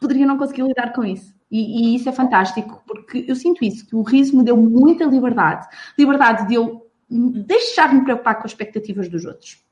poderia 0.00 0.26
não 0.26 0.38
conseguir 0.38 0.62
lidar 0.62 0.92
com 0.92 1.04
isso. 1.04 1.34
E, 1.50 1.92
e, 1.92 1.96
isso 1.96 2.08
é 2.08 2.12
fantástico, 2.12 2.82
porque 2.86 3.24
eu 3.28 3.36
sinto 3.36 3.64
isso, 3.64 3.86
que 3.86 3.94
o 3.94 4.02
riso 4.02 4.36
me 4.36 4.44
deu 4.44 4.56
muita 4.56 5.04
liberdade. 5.04 5.68
Liberdade 5.96 6.48
de 6.48 6.54
eu 6.54 6.86
deixar-me 7.08 8.02
preocupar 8.02 8.36
com 8.36 8.44
as 8.44 8.50
expectativas 8.50 9.08
dos 9.08 9.24
outros. 9.24 9.63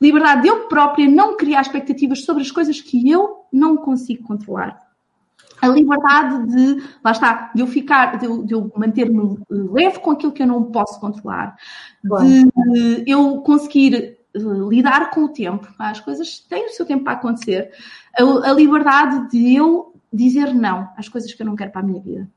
Liberdade 0.00 0.42
de 0.42 0.48
eu 0.48 0.68
própria 0.68 1.08
não 1.08 1.36
criar 1.36 1.60
expectativas 1.60 2.24
sobre 2.24 2.42
as 2.42 2.50
coisas 2.50 2.80
que 2.80 3.08
eu 3.08 3.46
não 3.52 3.76
consigo 3.76 4.24
controlar. 4.24 4.78
A 5.60 5.68
liberdade 5.68 6.46
de, 6.48 6.82
lá 7.04 7.12
está, 7.12 7.52
de 7.54 7.60
eu 7.60 7.68
ficar, 7.68 8.18
de 8.18 8.26
eu, 8.26 8.44
eu 8.50 8.72
manter-me 8.76 9.38
leve 9.48 10.00
com 10.00 10.10
aquilo 10.10 10.32
que 10.32 10.42
eu 10.42 10.46
não 10.46 10.64
posso 10.64 10.98
controlar. 10.98 11.56
De 12.02 13.04
eu 13.06 13.40
conseguir 13.42 13.94
eh, 14.34 14.38
lidar 14.68 15.10
com 15.10 15.24
o 15.24 15.28
tempo. 15.28 15.68
As 15.78 16.00
coisas 16.00 16.40
têm 16.40 16.66
o 16.66 16.70
seu 16.70 16.84
tempo 16.84 17.04
para 17.04 17.12
acontecer. 17.12 17.70
A, 18.18 18.50
a, 18.50 18.52
liberdade 18.52 19.30
de 19.30 19.54
eu 19.54 19.94
dizer 20.12 20.52
não 20.52 20.88
às 20.96 21.08
coisas 21.08 21.32
que 21.32 21.40
eu 21.40 21.46
não 21.46 21.54
quero 21.54 21.70
para 21.70 21.80
a 21.80 21.84
minha 21.84 22.02
vida. 22.02 22.28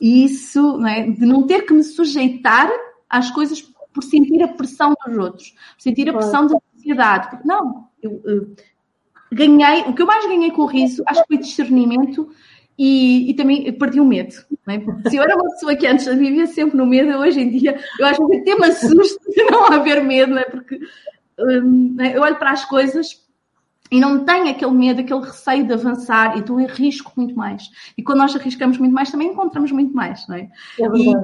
E 0.00 0.24
isso, 0.24 0.78
não 0.78 0.88
é? 0.88 1.06
de 1.06 1.26
não 1.26 1.46
ter 1.46 1.66
que 1.66 1.74
me 1.74 1.84
sujeitar 1.84 2.70
às 3.10 3.30
coisas 3.30 3.60
por 3.92 4.02
sentir 4.02 4.42
a 4.42 4.48
pressão 4.48 4.94
dos 5.06 5.18
outros, 5.18 5.50
por 5.50 5.82
sentir 5.82 6.08
a 6.08 6.12
pressão 6.12 6.46
da 6.46 6.58
sociedade. 6.74 7.30
Porque 7.30 7.46
não, 7.46 7.88
eu, 8.02 8.20
eu 8.24 8.54
ganhei, 9.32 9.82
o 9.82 9.94
que 9.94 10.02
eu 10.02 10.06
mais 10.06 10.26
ganhei 10.26 10.50
com 10.50 10.62
o 10.62 10.66
riso, 10.66 11.02
acho 11.06 11.22
que 11.22 11.28
foi 11.28 11.38
discernimento 11.38 12.30
e, 12.78 13.30
e, 13.30 13.34
também 13.34 13.70
perdi 13.72 14.00
o 14.00 14.04
medo. 14.04 14.34
É? 14.66 15.10
Se 15.10 15.16
eu 15.16 15.22
era 15.22 15.36
uma 15.36 15.50
pessoa 15.50 15.76
que 15.76 15.86
antes 15.86 16.06
vivia 16.06 16.46
sempre 16.46 16.76
no 16.76 16.86
medo, 16.86 17.18
hoje 17.18 17.40
em 17.40 17.50
dia 17.50 17.78
eu 17.98 18.06
acho 18.06 18.26
que 18.26 18.36
até 18.36 18.54
me 18.54 18.66
assusto 18.66 19.30
de 19.30 19.44
não 19.44 19.66
haver 19.66 20.02
medo, 20.02 20.32
não 20.32 20.38
é? 20.38 20.44
porque 20.44 20.80
hum, 21.38 21.96
é? 22.00 22.16
eu 22.16 22.22
olho 22.22 22.36
para 22.36 22.52
as 22.52 22.64
coisas 22.64 23.20
e 23.90 24.00
não 24.00 24.24
tenho 24.24 24.48
aquele 24.48 24.70
medo, 24.70 25.00
aquele 25.00 25.20
receio 25.20 25.66
de 25.66 25.72
avançar, 25.72 26.36
e 26.36 26.40
então 26.40 26.58
arrisco 26.58 27.12
muito 27.16 27.34
mais. 27.34 27.68
E 27.98 28.02
quando 28.02 28.18
nós 28.18 28.34
arriscamos 28.36 28.78
muito 28.78 28.94
mais, 28.94 29.10
também 29.10 29.28
encontramos 29.28 29.72
muito 29.72 29.92
mais, 29.94 30.26
não 30.28 30.36
é? 30.36 30.48
é 30.78 30.86
e, 30.94 31.14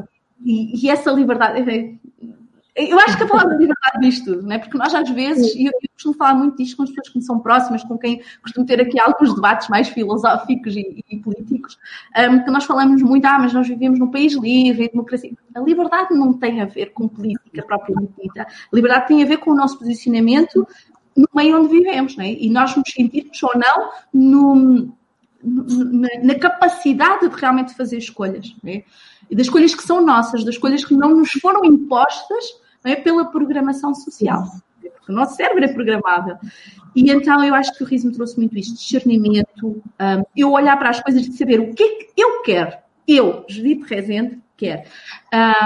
e, 0.44 0.85
e, 0.85 0.90
essa 0.90 1.12
liberdade, 1.12 1.98
eu 2.77 2.99
acho 3.01 3.17
que 3.17 3.23
a 3.23 3.27
palavra 3.27 3.55
liberdade 3.55 4.01
diz 4.01 4.21
tudo, 4.23 4.43
não 4.43 4.53
é? 4.53 4.59
Porque 4.59 4.77
nós 4.77 4.95
às 4.95 5.09
vezes, 5.09 5.55
e 5.55 5.65
eu, 5.65 5.73
eu, 5.73 5.89
costumo 5.95 6.15
falar 6.15 6.35
muito 6.35 6.59
disto 6.59 6.77
com 6.77 6.83
as 6.83 6.91
pessoas 6.91 7.09
que 7.09 7.19
me 7.19 7.25
são 7.25 7.39
próximas, 7.39 7.83
com 7.83 7.97
quem 7.97 8.21
costumo 8.43 8.67
ter 8.67 8.79
aqui 8.83 9.01
alguns 9.01 9.35
debates 9.35 9.69
mais 9.69 9.89
filosóficos 9.89 10.77
e, 10.77 11.03
e 11.11 11.19
políticos, 11.19 11.79
um, 12.19 12.45
que 12.45 12.51
nós 12.51 12.65
falamos 12.65 13.03
muito, 13.03 13.25
ah, 13.25 13.39
mas 13.39 13.55
nós 13.55 13.67
vivemos 13.67 13.99
num 13.99 14.11
país 14.11 14.35
livre, 14.35 14.85
em 14.85 14.89
democracia. 14.91 15.33
A 15.55 15.61
liberdade 15.61 16.15
não 16.15 16.35
tem 16.35 16.61
a 16.61 16.67
ver 16.67 16.93
com 16.93 17.09
política 17.09 17.62
propriamente 17.62 18.12
dita. 18.23 18.43
A 18.43 18.77
liberdade 18.77 19.09
tem 19.09 19.23
a 19.23 19.27
ver 19.27 19.39
com 19.39 19.53
o 19.53 19.55
nosso 19.55 19.79
posicionamento 19.79 20.69
no 21.17 21.27
meio 21.35 21.59
onde 21.59 21.69
vivemos, 21.69 22.15
não 22.15 22.25
é? 22.25 22.33
E 22.33 22.51
nós 22.51 22.77
nos 22.77 22.93
sentirmos 22.93 23.43
ou 23.43 23.53
não 23.55 23.91
no, 24.12 24.95
na, 25.43 26.09
na, 26.23 26.35
capacidade 26.35 27.27
de 27.27 27.35
realmente 27.35 27.75
fazer 27.75 27.97
escolhas, 27.97 28.55
é? 28.67 28.85
e 29.31 29.35
das 29.35 29.47
escolhas 29.47 29.75
que 29.75 29.83
são 29.83 30.05
nossas, 30.05 30.45
das 30.45 30.57
escolhas 30.57 30.85
que 30.85 30.95
não 30.95 31.17
nos 31.17 31.31
foram 31.41 31.65
impostas 31.65 32.65
é? 32.88 32.96
pela 32.96 33.27
programação 33.27 33.94
social. 33.94 34.44
Porque 34.81 35.12
o 35.12 35.14
nosso 35.14 35.37
cérebro 35.37 35.64
é 35.64 35.68
programável. 35.68 36.37
E 36.94 37.11
então 37.11 37.44
eu 37.44 37.55
acho 37.55 37.77
que 37.77 37.83
o 37.83 37.87
riso 37.87 38.09
me 38.09 38.14
trouxe 38.14 38.37
muito 38.38 38.57
isto, 38.59 38.75
discernimento, 38.75 39.83
um, 40.01 40.25
eu 40.37 40.53
olhar 40.53 40.77
para 40.79 40.90
as 40.90 41.01
coisas 41.01 41.27
e 41.27 41.33
saber 41.33 41.61
o 41.61 41.75
que 41.75 41.83
é 41.83 41.88
que 41.88 42.09
eu 42.16 42.42
quero. 42.42 42.72
Eu, 43.07 43.44
Judite 43.49 43.85
Rezende, 43.87 44.38
quero. 44.57 44.83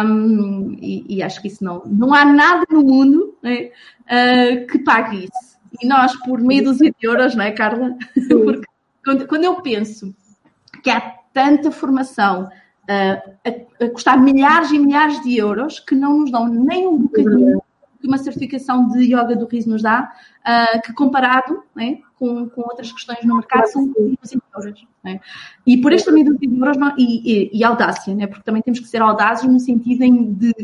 Um, 0.04 0.76
e, 0.80 1.16
e, 1.16 1.22
acho 1.22 1.40
que 1.40 1.48
isso 1.48 1.62
não, 1.62 1.82
não 1.86 2.12
há 2.12 2.24
nada 2.24 2.66
no 2.70 2.82
mundo 2.82 3.38
é? 3.42 3.70
uh, 4.06 4.66
que 4.66 4.80
pague 4.80 5.24
isso. 5.24 5.58
E 5.80 5.86
nós, 5.86 6.14
por 6.24 6.40
meia 6.40 6.64
dúzia 6.64 6.90
de 6.90 7.06
euros, 7.06 7.34
não 7.34 7.44
é, 7.44 7.52
Carla? 7.52 7.96
Porque 8.28 8.66
quando, 9.04 9.26
quando 9.26 9.44
eu 9.44 9.62
penso 9.62 10.14
que 10.82 10.90
há 10.90 11.00
tanta 11.32 11.70
formação 11.70 12.50
a, 12.90 13.84
a, 13.84 13.88
custar 13.90 14.20
milhares 14.20 14.70
e 14.72 14.78
milhares 14.78 15.20
de 15.22 15.36
euros 15.36 15.78
que 15.78 15.94
não 15.94 16.18
nos 16.18 16.30
dão 16.30 16.48
nem 16.48 16.86
um 16.86 16.98
bocadinho 16.98 17.62
que 18.00 18.06
uma 18.06 18.18
certificação 18.18 18.88
de 18.88 19.04
yoga 19.04 19.36
do 19.36 19.46
riso 19.46 19.68
nos 19.68 19.82
dá, 19.82 20.10
uh, 20.40 20.80
que 20.82 20.92
comparado 20.94 21.62
né, 21.74 21.98
com, 22.18 22.48
com 22.48 22.62
outras 22.62 22.90
questões 22.90 23.22
no 23.24 23.36
mercado 23.36 23.66
são 23.66 23.84
20 23.86 24.38
euros. 24.56 24.86
Né? 25.04 25.20
E 25.66 25.76
por 25.76 25.92
este 25.92 26.06
também 26.06 26.24
de 26.24 26.58
euros 26.58 26.78
não, 26.78 26.94
e, 26.96 27.50
e, 27.52 27.58
e, 27.58 27.62
audácia, 27.62 28.14
né? 28.14 28.26
porque 28.26 28.42
também 28.42 28.62
temos 28.62 28.80
que 28.80 28.88
ser 28.88 29.02
audazes 29.02 29.46
no 29.46 29.60
sentido 29.60 30.02
em 30.02 30.32
de 30.32 30.54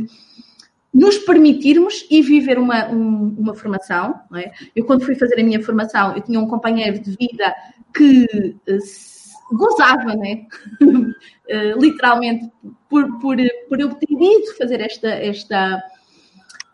nos 0.95 1.19
permitirmos 1.19 2.07
e 2.11 2.23
viver 2.23 2.59
uma, 2.59 2.89
um, 2.89 3.35
uma 3.39 3.55
formação. 3.55 4.19
É? 4.35 4.53
Eu, 4.75 4.87
quando 4.87 5.05
fui 5.05 5.15
fazer 5.15 5.39
a 5.39 5.45
minha 5.45 5.63
formação, 5.63 6.17
eu 6.17 6.23
tinha 6.23 6.41
um 6.41 6.49
companheiro 6.49 6.99
de 6.99 7.11
vida 7.11 7.55
que 7.95 8.57
uh, 8.67 9.16
gozava, 9.53 10.15
né? 10.15 10.47
uh, 10.83 11.79
literalmente, 11.81 12.51
por, 12.89 13.19
por, 13.21 13.37
por 13.69 13.81
eu 13.81 13.95
ter 13.95 14.11
ido 14.11 14.57
fazer 14.59 14.81
esta, 14.81 15.09
esta, 15.09 15.83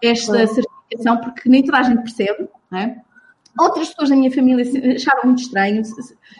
esta 0.02 0.46
certificação, 0.46 1.18
porque 1.18 1.48
nem 1.48 1.64
toda 1.64 1.78
a 1.78 1.82
gente 1.82 2.02
percebe, 2.02 2.48
é? 2.72 2.96
Outras 3.58 3.90
pessoas 3.90 4.08
da 4.08 4.16
minha 4.16 4.30
família 4.30 4.64
acharam 4.94 5.24
muito 5.24 5.42
estranho. 5.42 5.82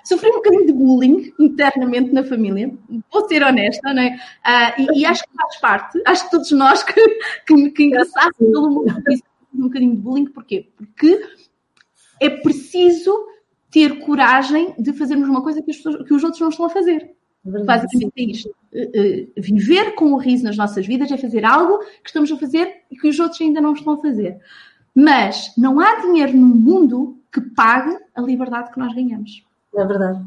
Sofri 0.03 0.31
um 0.31 0.37
bocadinho 0.37 0.66
de 0.66 0.73
bullying 0.73 1.33
internamente 1.38 2.11
na 2.11 2.25
família, 2.25 2.73
vou 3.12 3.29
ser 3.29 3.42
honesta, 3.42 3.92
não 3.92 4.03
é? 4.03 4.16
Uh, 4.47 4.95
e, 4.95 5.01
e, 5.01 5.07
acho 5.07 5.23
que 5.25 5.37
faz 5.37 5.61
parte, 5.61 6.03
acho 6.07 6.25
que 6.25 6.31
todos 6.31 6.51
nós 6.53 6.83
que, 6.85 6.95
que, 7.47 7.71
que 7.71 7.83
ingressassem 7.85 8.51
pelo 8.51 8.71
mundo 8.71 8.95
um 9.55 9.62
bocadinho 9.64 9.95
de 9.95 10.01
bullying, 10.01 10.27
porquê? 10.27 10.71
Porque 10.75 11.23
é 12.18 12.31
preciso 12.31 13.12
ter 13.72 14.00
coragem 14.00 14.74
de 14.78 14.92
fazermos 14.92 15.28
uma 15.28 15.42
coisa 15.42 15.61
que, 15.61 15.72
pessoas, 15.72 16.06
que 16.06 16.14
os 16.14 16.22
outros 16.22 16.40
não 16.40 16.50
estão 16.50 16.66
a 16.66 16.70
fazer. 16.70 17.11
Basicamente 17.44 18.12
é 18.16 18.22
isto. 18.22 18.48
Uh, 18.72 18.78
uh, 18.78 19.32
viver 19.37 19.94
com 19.94 20.12
o 20.12 20.16
riso 20.16 20.44
nas 20.44 20.56
nossas 20.56 20.87
vidas 20.87 21.11
é 21.11 21.16
fazer 21.16 21.44
algo 21.44 21.78
que 21.78 22.08
estamos 22.08 22.30
a 22.30 22.37
fazer 22.37 22.82
e 22.90 22.96
que 22.96 23.08
os 23.08 23.18
outros 23.18 23.40
ainda 23.40 23.61
não 23.61 23.72
estão 23.72 23.94
a 23.94 24.00
fazer. 24.00 24.38
Mas 24.94 25.52
não 25.56 25.80
há 25.80 26.00
dinheiro 26.02 26.37
no 26.37 26.46
mundo 26.46 27.18
que 27.32 27.40
pague 27.40 27.96
a 28.14 28.20
liberdade 28.20 28.70
que 28.70 28.78
nós 28.78 28.94
ganhamos. 28.94 29.42
É 29.74 29.85
verdade. 29.85 30.22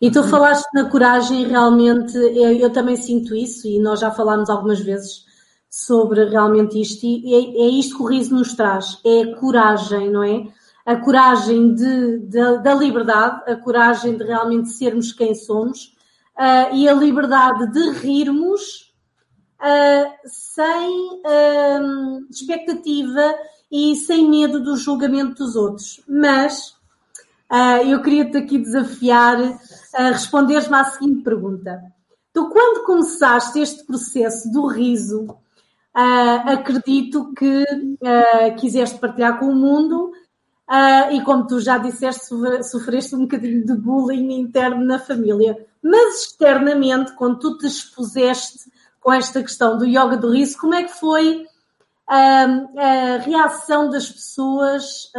E 0.00 0.10
tu 0.10 0.22
falaste 0.24 0.66
na 0.74 0.90
coragem, 0.90 1.46
realmente, 1.46 2.16
eu, 2.16 2.52
eu 2.52 2.70
também 2.70 2.96
sinto 2.96 3.34
isso, 3.34 3.66
e 3.66 3.78
nós 3.78 4.00
já 4.00 4.10
falámos 4.10 4.50
algumas 4.50 4.80
vezes 4.80 5.24
sobre 5.70 6.24
realmente 6.24 6.80
isto, 6.80 7.06
e 7.06 7.34
é, 7.34 7.66
é 7.66 7.68
isto 7.68 7.96
que 7.96 8.02
o 8.02 8.06
riso 8.06 8.34
nos 8.34 8.54
traz, 8.54 8.98
é 9.04 9.22
a 9.22 9.36
coragem, 9.36 10.10
não 10.10 10.22
é? 10.22 10.46
A 10.86 10.96
coragem 10.96 11.74
de, 11.74 12.18
de 12.20 12.58
da 12.62 12.72
liberdade, 12.72 13.50
a 13.50 13.56
coragem 13.56 14.16
de 14.16 14.22
realmente 14.24 14.70
sermos 14.70 15.12
quem 15.12 15.34
somos, 15.34 15.96
uh, 16.36 16.74
e 16.74 16.88
a 16.88 16.92
liberdade 16.92 17.72
de 17.72 17.90
rirmos 17.98 18.92
uh, 19.60 20.12
sem 20.26 21.20
uh, 21.24 22.26
expectativa 22.30 23.34
e 23.70 23.96
sem 23.96 24.28
medo 24.28 24.62
do 24.62 24.76
julgamento 24.76 25.44
dos 25.44 25.56
outros. 25.56 26.02
Mas 26.08 26.76
eu 27.88 28.02
queria-te 28.02 28.36
aqui 28.38 28.58
desafiar 28.58 29.36
a 29.94 30.10
responderes-me 30.10 30.74
à 30.74 30.84
seguinte 30.84 31.22
pergunta. 31.22 31.80
Tu, 32.32 32.48
quando 32.48 32.84
começaste 32.84 33.60
este 33.60 33.84
processo 33.84 34.50
do 34.50 34.66
riso, 34.66 35.28
acredito 36.44 37.32
que 37.34 37.64
quiseste 38.58 38.98
partilhar 38.98 39.38
com 39.38 39.46
o 39.46 39.54
mundo 39.54 40.12
e, 41.12 41.20
como 41.22 41.46
tu 41.46 41.60
já 41.60 41.78
disseste, 41.78 42.26
sofreste 42.64 43.14
um 43.14 43.20
bocadinho 43.20 43.64
de 43.64 43.74
bullying 43.74 44.40
interno 44.40 44.84
na 44.84 44.98
família. 44.98 45.56
Mas 45.82 46.22
externamente, 46.22 47.12
quando 47.12 47.38
tu 47.38 47.58
te 47.58 47.66
expuseste 47.66 48.70
com 49.00 49.12
esta 49.12 49.40
questão 49.42 49.78
do 49.78 49.84
yoga 49.84 50.16
do 50.16 50.30
riso, 50.30 50.58
como 50.58 50.74
é 50.74 50.82
que 50.82 50.92
foi 50.92 51.46
a 52.08 53.18
reação 53.24 53.90
das 53.90 54.10
pessoas 54.10 55.10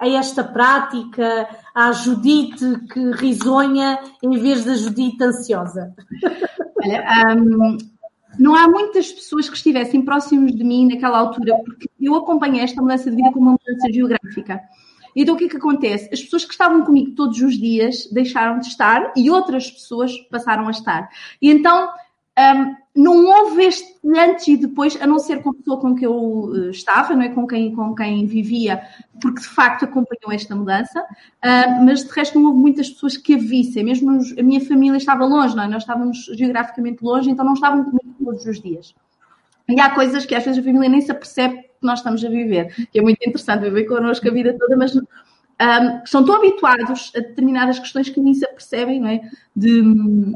a 0.00 0.08
esta 0.08 0.44
prática, 0.44 1.48
à 1.74 1.90
Judite 1.92 2.80
que 2.92 3.10
risonha 3.12 3.98
em 4.22 4.38
vez 4.38 4.64
da 4.64 4.74
Judite 4.74 5.22
ansiosa? 5.22 5.94
Olha, 6.82 7.34
um, 7.36 7.76
não 8.38 8.54
há 8.54 8.68
muitas 8.68 9.10
pessoas 9.10 9.48
que 9.48 9.56
estivessem 9.56 10.02
próximos 10.02 10.54
de 10.54 10.62
mim 10.62 10.86
naquela 10.86 11.18
altura, 11.18 11.56
porque 11.64 11.90
eu 12.00 12.14
acompanhei 12.14 12.62
esta 12.62 12.80
mudança 12.80 13.10
de 13.10 13.16
vida 13.16 13.32
como 13.32 13.50
uma 13.50 13.58
mudança 13.60 13.92
geográfica. 13.92 14.60
Então 15.16 15.34
o 15.34 15.38
que 15.38 15.44
é 15.44 15.48
que 15.48 15.56
acontece? 15.56 16.08
As 16.12 16.22
pessoas 16.22 16.44
que 16.44 16.52
estavam 16.52 16.84
comigo 16.84 17.12
todos 17.16 17.40
os 17.40 17.58
dias 17.58 18.08
deixaram 18.12 18.60
de 18.60 18.68
estar 18.68 19.12
e 19.16 19.30
outras 19.30 19.70
pessoas 19.70 20.16
passaram 20.30 20.68
a 20.68 20.70
estar. 20.70 21.08
E 21.42 21.50
então 21.50 21.90
um, 22.38 22.76
não 22.94 23.26
houve 23.26 23.64
este 23.64 23.98
antes 24.16 24.48
e 24.48 24.56
depois, 24.56 25.00
a 25.00 25.06
não 25.06 25.18
ser 25.18 25.42
com 25.42 25.50
a 25.50 25.54
pessoa 25.54 25.80
com 25.80 25.94
que 25.94 26.04
eu 26.04 26.52
eh, 26.54 26.70
estava, 26.70 27.14
não 27.14 27.22
é? 27.22 27.28
com, 27.28 27.46
quem, 27.46 27.74
com 27.74 27.94
quem 27.94 28.26
vivia, 28.26 28.82
porque 29.20 29.40
de 29.40 29.46
facto 29.46 29.84
acompanhou 29.84 30.32
esta 30.32 30.54
mudança, 30.54 31.00
uh, 31.00 31.84
mas 31.84 32.04
de 32.04 32.10
resto 32.10 32.38
não 32.38 32.48
houve 32.48 32.58
muitas 32.58 32.90
pessoas 32.90 33.16
que 33.16 33.34
a 33.34 33.38
vissem, 33.38 33.84
mesmo 33.84 34.18
a 34.38 34.42
minha 34.42 34.60
família 34.60 34.96
estava 34.96 35.24
longe, 35.24 35.54
não 35.54 35.64
é? 35.64 35.68
nós 35.68 35.82
estávamos 35.82 36.24
geograficamente 36.34 37.04
longe, 37.04 37.30
então 37.30 37.44
não 37.44 37.54
estavam 37.54 37.84
comigo 37.84 38.14
todos 38.24 38.44
os 38.46 38.60
dias. 38.60 38.94
E 39.68 39.80
há 39.80 39.90
coisas 39.90 40.24
que 40.24 40.34
às 40.34 40.44
vezes 40.44 40.58
a 40.58 40.64
família 40.64 40.88
nem 40.88 41.00
se 41.00 41.12
apercebe 41.12 41.58
que 41.58 41.86
nós 41.86 42.00
estamos 42.00 42.24
a 42.24 42.28
viver, 42.28 42.74
que 42.90 42.98
é 42.98 43.02
muito 43.02 43.18
interessante 43.20 43.62
viver 43.62 43.84
connosco 43.84 44.26
a 44.26 44.32
vida 44.32 44.56
toda, 44.58 44.76
mas 44.76 44.92
um, 45.60 46.06
são 46.06 46.24
tão 46.24 46.36
habituados 46.36 47.12
a 47.16 47.20
determinadas 47.20 47.78
questões 47.78 48.08
que 48.08 48.20
nem 48.20 48.32
se 48.32 48.44
apercebem 48.44 49.06
é? 49.08 49.20
de, 49.54 49.82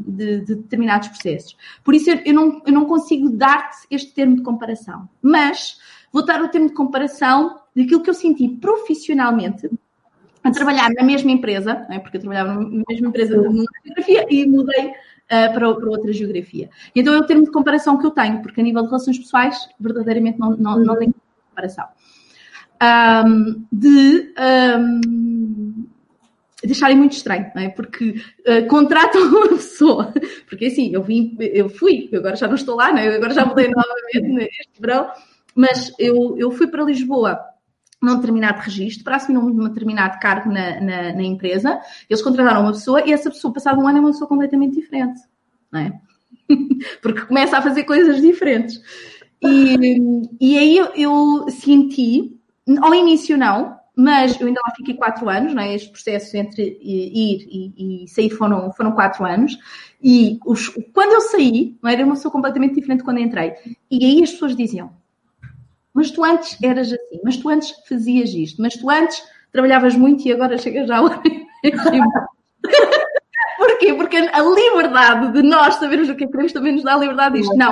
de, 0.06 0.40
de 0.40 0.54
determinados 0.56 1.08
processos. 1.08 1.56
Por 1.84 1.94
isso, 1.94 2.10
eu 2.10 2.34
não, 2.34 2.60
eu 2.66 2.72
não 2.72 2.86
consigo 2.86 3.30
dar-te 3.30 3.86
este 3.90 4.12
termo 4.12 4.36
de 4.36 4.42
comparação. 4.42 5.08
Mas 5.20 5.78
vou 6.12 6.24
dar 6.24 6.42
o 6.42 6.48
termo 6.48 6.68
de 6.68 6.74
comparação 6.74 7.60
daquilo 7.74 8.02
que 8.02 8.10
eu 8.10 8.14
senti 8.14 8.48
profissionalmente 8.48 9.70
a 10.42 10.50
trabalhar 10.50 10.90
na 10.90 11.04
mesma 11.04 11.30
empresa, 11.30 11.86
é? 11.88 11.98
porque 12.00 12.16
eu 12.16 12.20
trabalhava 12.20 12.54
na 12.54 12.82
mesma 12.88 13.08
empresa 13.08 13.38
de 13.38 13.64
geografia 13.84 14.26
e 14.28 14.46
mudei 14.46 14.86
uh, 14.88 14.92
para, 15.54 15.74
para, 15.74 15.88
outra 15.88 16.12
geografia. 16.12 16.68
Então 16.94 17.14
é 17.14 17.18
o 17.18 17.26
termo 17.26 17.44
de 17.44 17.50
comparação 17.52 17.96
que 17.96 18.06
eu 18.06 18.10
tenho, 18.10 18.42
porque 18.42 18.60
a 18.60 18.64
nível 18.64 18.82
de 18.82 18.88
relações 18.88 19.18
pessoais, 19.18 19.68
verdadeiramente 19.78 20.40
não, 20.40 20.56
não, 20.56 20.78
não 20.80 20.98
tenho 20.98 21.14
comparação. 21.48 21.86
Um, 22.82 23.64
de 23.70 24.34
um, 24.76 25.86
deixarem 26.64 26.96
muito 26.96 27.12
estranho, 27.12 27.50
não 27.54 27.62
é? 27.62 27.68
Porque 27.68 28.20
uh, 28.46 28.66
contratam 28.68 29.22
uma 29.28 29.48
pessoa, 29.48 30.12
porque 30.48 30.66
assim, 30.66 30.92
eu 30.92 31.02
vim, 31.02 31.36
eu 31.38 31.68
fui, 31.68 32.10
agora 32.12 32.36
já 32.36 32.46
não 32.46 32.54
estou 32.54 32.76
lá, 32.76 32.90
não 32.90 32.98
é? 32.98 33.14
agora 33.14 33.34
já 33.34 33.44
mudei 33.44 33.68
novamente 33.74 34.28
neste 34.28 34.80
verão, 34.80 35.10
mas 35.54 35.92
eu, 35.98 36.36
eu 36.38 36.50
fui 36.50 36.66
para 36.66 36.84
Lisboa 36.84 37.38
num 38.02 38.16
determinado 38.16 38.60
registro, 38.60 39.04
para 39.04 39.16
assumir 39.16 39.38
um 39.38 39.68
determinado 39.68 40.18
cargo 40.18 40.50
na, 40.50 40.80
na, 40.80 41.12
na, 41.12 41.22
empresa, 41.22 41.80
eles 42.10 42.20
contrataram 42.20 42.62
uma 42.62 42.72
pessoa 42.72 43.06
e 43.06 43.12
essa 43.12 43.30
pessoa, 43.30 43.54
passado 43.54 43.80
um 43.80 43.86
ano, 43.86 43.98
é 43.98 44.00
uma 44.00 44.10
pessoa 44.10 44.28
completamente 44.28 44.74
diferente, 44.74 45.20
não 45.70 45.80
é? 45.80 46.00
Porque 47.00 47.20
começa 47.20 47.56
a 47.56 47.62
fazer 47.62 47.84
coisas 47.84 48.20
diferentes. 48.20 48.80
E, 49.40 50.00
e 50.40 50.58
aí 50.58 50.76
eu, 50.76 50.86
eu, 50.96 51.50
senti, 51.50 52.40
ao 52.80 52.94
início 52.94 53.36
não, 53.36 53.78
mas 53.94 54.40
eu 54.40 54.46
ainda 54.46 54.60
lá 54.64 54.72
fiquei 54.74 54.94
quatro 54.94 55.28
anos, 55.28 55.54
não 55.54 55.62
é? 55.62 55.74
Este 55.74 55.90
processo 55.90 56.36
entre 56.36 56.78
ir 56.80 57.46
e, 57.50 58.04
e 58.04 58.08
sair 58.08 58.30
foram, 58.30 58.72
foram 58.72 58.92
quatro 58.92 59.24
anos. 59.24 59.58
E 60.02 60.38
os, 60.46 60.68
quando 60.92 61.12
eu 61.12 61.20
saí, 61.20 61.76
não 61.82 61.90
era 61.90 62.04
uma 62.04 62.14
pessoa 62.14 62.32
completamente 62.32 62.74
diferente 62.74 63.04
quando 63.04 63.20
entrei. 63.20 63.54
E 63.90 64.04
aí 64.04 64.22
as 64.22 64.32
pessoas 64.32 64.56
diziam, 64.56 64.90
mas 65.92 66.10
tu 66.10 66.24
antes 66.24 66.56
eras 66.62 66.92
assim, 66.92 67.20
mas 67.22 67.36
tu 67.36 67.48
antes 67.48 67.70
fazias 67.86 68.30
isto, 68.30 68.62
mas 68.62 68.74
tu 68.74 68.88
antes 68.88 69.22
trabalhavas 69.52 69.94
muito 69.94 70.26
e 70.26 70.32
agora 70.32 70.56
chegas 70.56 70.88
já 70.88 70.96
a 70.96 71.02
hora. 71.04 71.22
Porquê? 73.58 73.92
Porque 73.94 74.16
a 74.16 74.42
liberdade 74.42 75.32
de 75.32 75.42
nós 75.42 75.74
sabermos 75.74 76.08
o 76.08 76.14
que 76.14 76.24
é 76.24 76.26
que 76.26 76.32
queremos 76.32 76.52
também 76.52 76.72
nos 76.72 76.82
dá 76.82 76.94
a 76.94 76.98
liberdade 76.98 77.38
disto. 77.38 77.54
Não. 77.56 77.70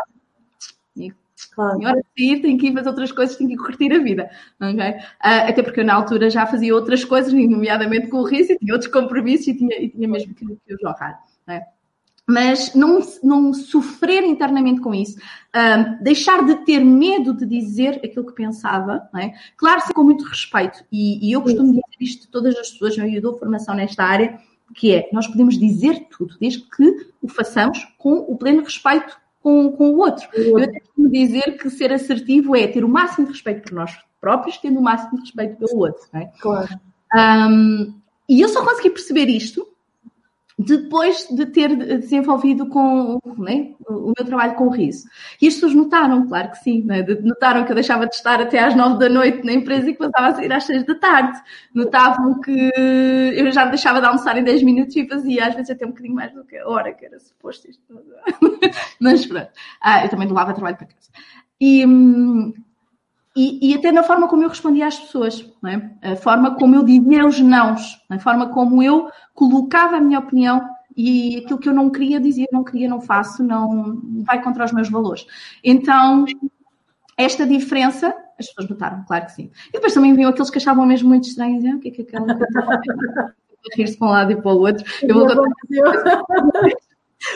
Claro. 1.46 1.81
E 1.81 1.87
hora 1.87 2.00
de 2.00 2.26
sair, 2.26 2.42
tenho 2.42 2.59
que 2.59 2.68
ir 2.68 2.74
fazer 2.74 2.88
outras 2.88 3.12
coisas, 3.12 3.37
tenho 3.37 3.50
que 3.50 3.57
curtir 3.57 3.92
a 3.92 3.98
vida. 3.98 4.31
Okay? 4.61 4.90
Uh, 4.90 5.48
até 5.48 5.62
porque 5.62 5.81
eu 5.81 5.85
na 5.85 5.94
altura 5.94 6.31
já 6.31 6.46
fazia 6.46 6.74
outras 6.74 7.05
coisas, 7.05 7.33
nomeadamente 7.33 8.09
com 8.09 8.18
o 8.18 8.24
risco, 8.24 8.53
e 8.53 8.59
tinha 8.59 8.72
outros 8.72 8.90
compromissos 8.90 9.48
e 9.48 9.55
tinha, 9.57 9.81
e 9.81 9.88
tinha 9.88 10.09
mesmo 10.09 10.35
que, 10.35 10.44
que 10.44 10.74
os 10.74 10.85
honrar. 10.85 11.20
É? 11.48 11.64
mas 12.31 12.74
não, 12.74 13.00
não 13.22 13.53
sofrer 13.53 14.24
internamente 14.24 14.81
com 14.81 14.94
isso, 14.94 15.18
um, 15.55 16.03
deixar 16.03 16.44
de 16.46 16.64
ter 16.64 16.79
medo 16.79 17.35
de 17.35 17.44
dizer 17.44 18.00
aquilo 18.05 18.24
que 18.24 18.33
pensava, 18.33 19.09
é? 19.16 19.33
claro, 19.57 19.83
com 19.92 20.05
muito 20.05 20.24
respeito, 20.24 20.85
e, 20.92 21.29
e 21.29 21.33
eu 21.33 21.42
costumo 21.42 21.70
dizer 21.70 21.83
isto 22.00 22.29
a 22.29 22.31
todas 22.31 22.57
as 22.57 22.70
pessoas, 22.70 22.96
eu 22.96 23.20
dou 23.20 23.37
formação 23.37 23.74
nesta 23.74 24.05
área, 24.05 24.38
que 24.74 24.94
é, 24.94 25.09
nós 25.12 25.26
podemos 25.26 25.59
dizer 25.59 26.07
tudo, 26.09 26.37
desde 26.40 26.62
que 26.62 27.09
o 27.20 27.29
façamos 27.29 27.85
com 27.98 28.12
o 28.12 28.37
pleno 28.37 28.62
respeito 28.62 29.18
com, 29.42 29.72
com 29.72 29.90
o 29.90 29.98
outro. 29.98 30.29
Eu 30.35 30.59
até 30.59 30.81
costumo 30.81 31.09
dizer 31.11 31.57
que 31.59 31.70
ser 31.70 31.92
assertivo 31.92 32.57
é 32.57 32.66
ter 32.66 32.85
o 32.85 32.88
máximo 32.88 33.26
de 33.26 33.33
respeito 33.33 33.62
por 33.62 33.72
nós 33.72 33.96
próprios, 34.20 34.59
tendo 34.59 34.79
o 34.79 34.83
máximo 34.83 35.16
de 35.16 35.20
respeito 35.22 35.57
pelo 35.57 35.81
outro. 35.81 36.03
É? 36.12 36.26
Claro. 36.40 36.68
Um, 37.14 37.94
e 38.29 38.40
eu 38.40 38.48
só 38.48 38.64
consegui 38.64 38.90
perceber 38.90 39.26
isto 39.26 39.66
depois 40.62 41.27
de 41.31 41.46
ter 41.46 41.75
desenvolvido 41.99 42.68
com 42.68 43.18
né, 43.38 43.73
o 43.88 44.12
meu 44.16 44.27
trabalho 44.27 44.55
com 44.57 44.66
o 44.66 44.70
riso. 44.70 45.09
E 45.40 45.49
as 45.49 45.55
pessoas 45.55 45.75
notaram, 45.75 46.27
claro 46.29 46.51
que 46.51 46.59
sim, 46.59 46.83
né? 46.83 47.03
notaram 47.23 47.64
que 47.64 47.73
eu 47.73 47.75
deixava 47.75 48.07
de 48.07 48.14
estar 48.14 48.40
até 48.42 48.59
às 48.59 48.75
nove 48.75 48.99
da 48.99 49.09
noite 49.09 49.42
na 49.44 49.55
empresa 49.55 49.88
e 49.88 49.94
que 49.94 49.99
passava 49.99 50.29
a 50.29 50.35
sair 50.35 50.53
às 50.53 50.64
seis 50.64 50.85
da 50.85 50.94
tarde. 50.94 51.40
Notavam 51.75 52.40
que 52.40 52.70
eu 52.77 53.51
já 53.51 53.64
deixava 53.64 54.01
de 54.01 54.07
almoçar 54.07 54.37
em 54.37 54.44
dez 54.44 54.62
minutos 54.62 54.94
e 54.96 55.09
fazia 55.09 55.46
às 55.46 55.55
vezes 55.55 55.70
até 55.70 55.87
um 55.87 55.90
bocadinho 55.90 56.14
mais 56.14 56.33
do 56.33 56.44
que 56.44 56.59
a 56.59 56.68
hora 56.68 56.92
que 56.92 57.07
era 57.07 57.18
suposto 57.18 57.70
isto. 57.70 57.83
Mas 59.01 59.25
pronto, 59.25 59.49
ah, 59.81 60.05
eu 60.05 60.11
também 60.11 60.29
levava 60.29 60.53
trabalho 60.53 60.77
para 60.77 60.87
casa. 60.87 61.11
E, 61.59 61.87
e, 63.42 63.70
e, 63.70 63.74
até 63.74 63.90
na 63.90 64.03
forma 64.03 64.29
como 64.29 64.42
eu 64.42 64.50
respondia 64.50 64.87
às 64.87 64.98
pessoas, 64.98 65.50
é? 65.64 66.12
a 66.12 66.16
forma 66.16 66.57
como 66.57 66.74
eu 66.74 66.85
dizia 66.85 67.24
os 67.24 67.40
nãos, 67.40 67.98
a 68.11 68.18
forma 68.18 68.50
como 68.50 68.83
eu 68.83 69.09
colocava 69.33 69.96
a 69.96 70.00
minha 70.00 70.18
opinião 70.18 70.68
e 70.94 71.38
aquilo 71.38 71.59
que 71.59 71.68
eu 71.68 71.72
não 71.72 71.88
queria 71.88 72.20
dizer, 72.20 72.48
não 72.53 72.62
queria, 72.62 72.87
não 72.87 73.00
faço, 73.00 73.42
não 73.42 73.98
vai 74.26 74.42
contra 74.42 74.66
os 74.66 74.72
meus 74.72 74.90
valores. 74.90 75.26
Então, 75.64 76.26
esta 77.16 77.46
diferença, 77.46 78.14
as 78.38 78.46
pessoas 78.48 78.68
notaram, 78.68 79.05
claro 79.07 79.24
que 79.24 79.33
sim. 79.33 79.50
E 79.68 79.72
depois 79.72 79.94
também 79.94 80.14
viam 80.14 80.29
aqueles 80.29 80.50
que 80.50 80.59
achavam 80.59 80.85
mesmo 80.85 81.09
muito 81.09 81.26
estranhos, 81.26 81.64
ah, 81.64 81.76
o 81.76 81.79
que 81.79 81.88
é 81.88 81.90
que 81.92 82.03
aquela 82.03 82.26
rir-se 83.74 83.96
para 83.96 84.09
um 84.09 84.11
lado 84.11 84.33
e 84.33 84.37
para 84.37 84.53
o 84.53 84.59
outro. 84.59 84.85
Eu 85.03 85.14
vou 85.14 85.26
contar 85.26 85.42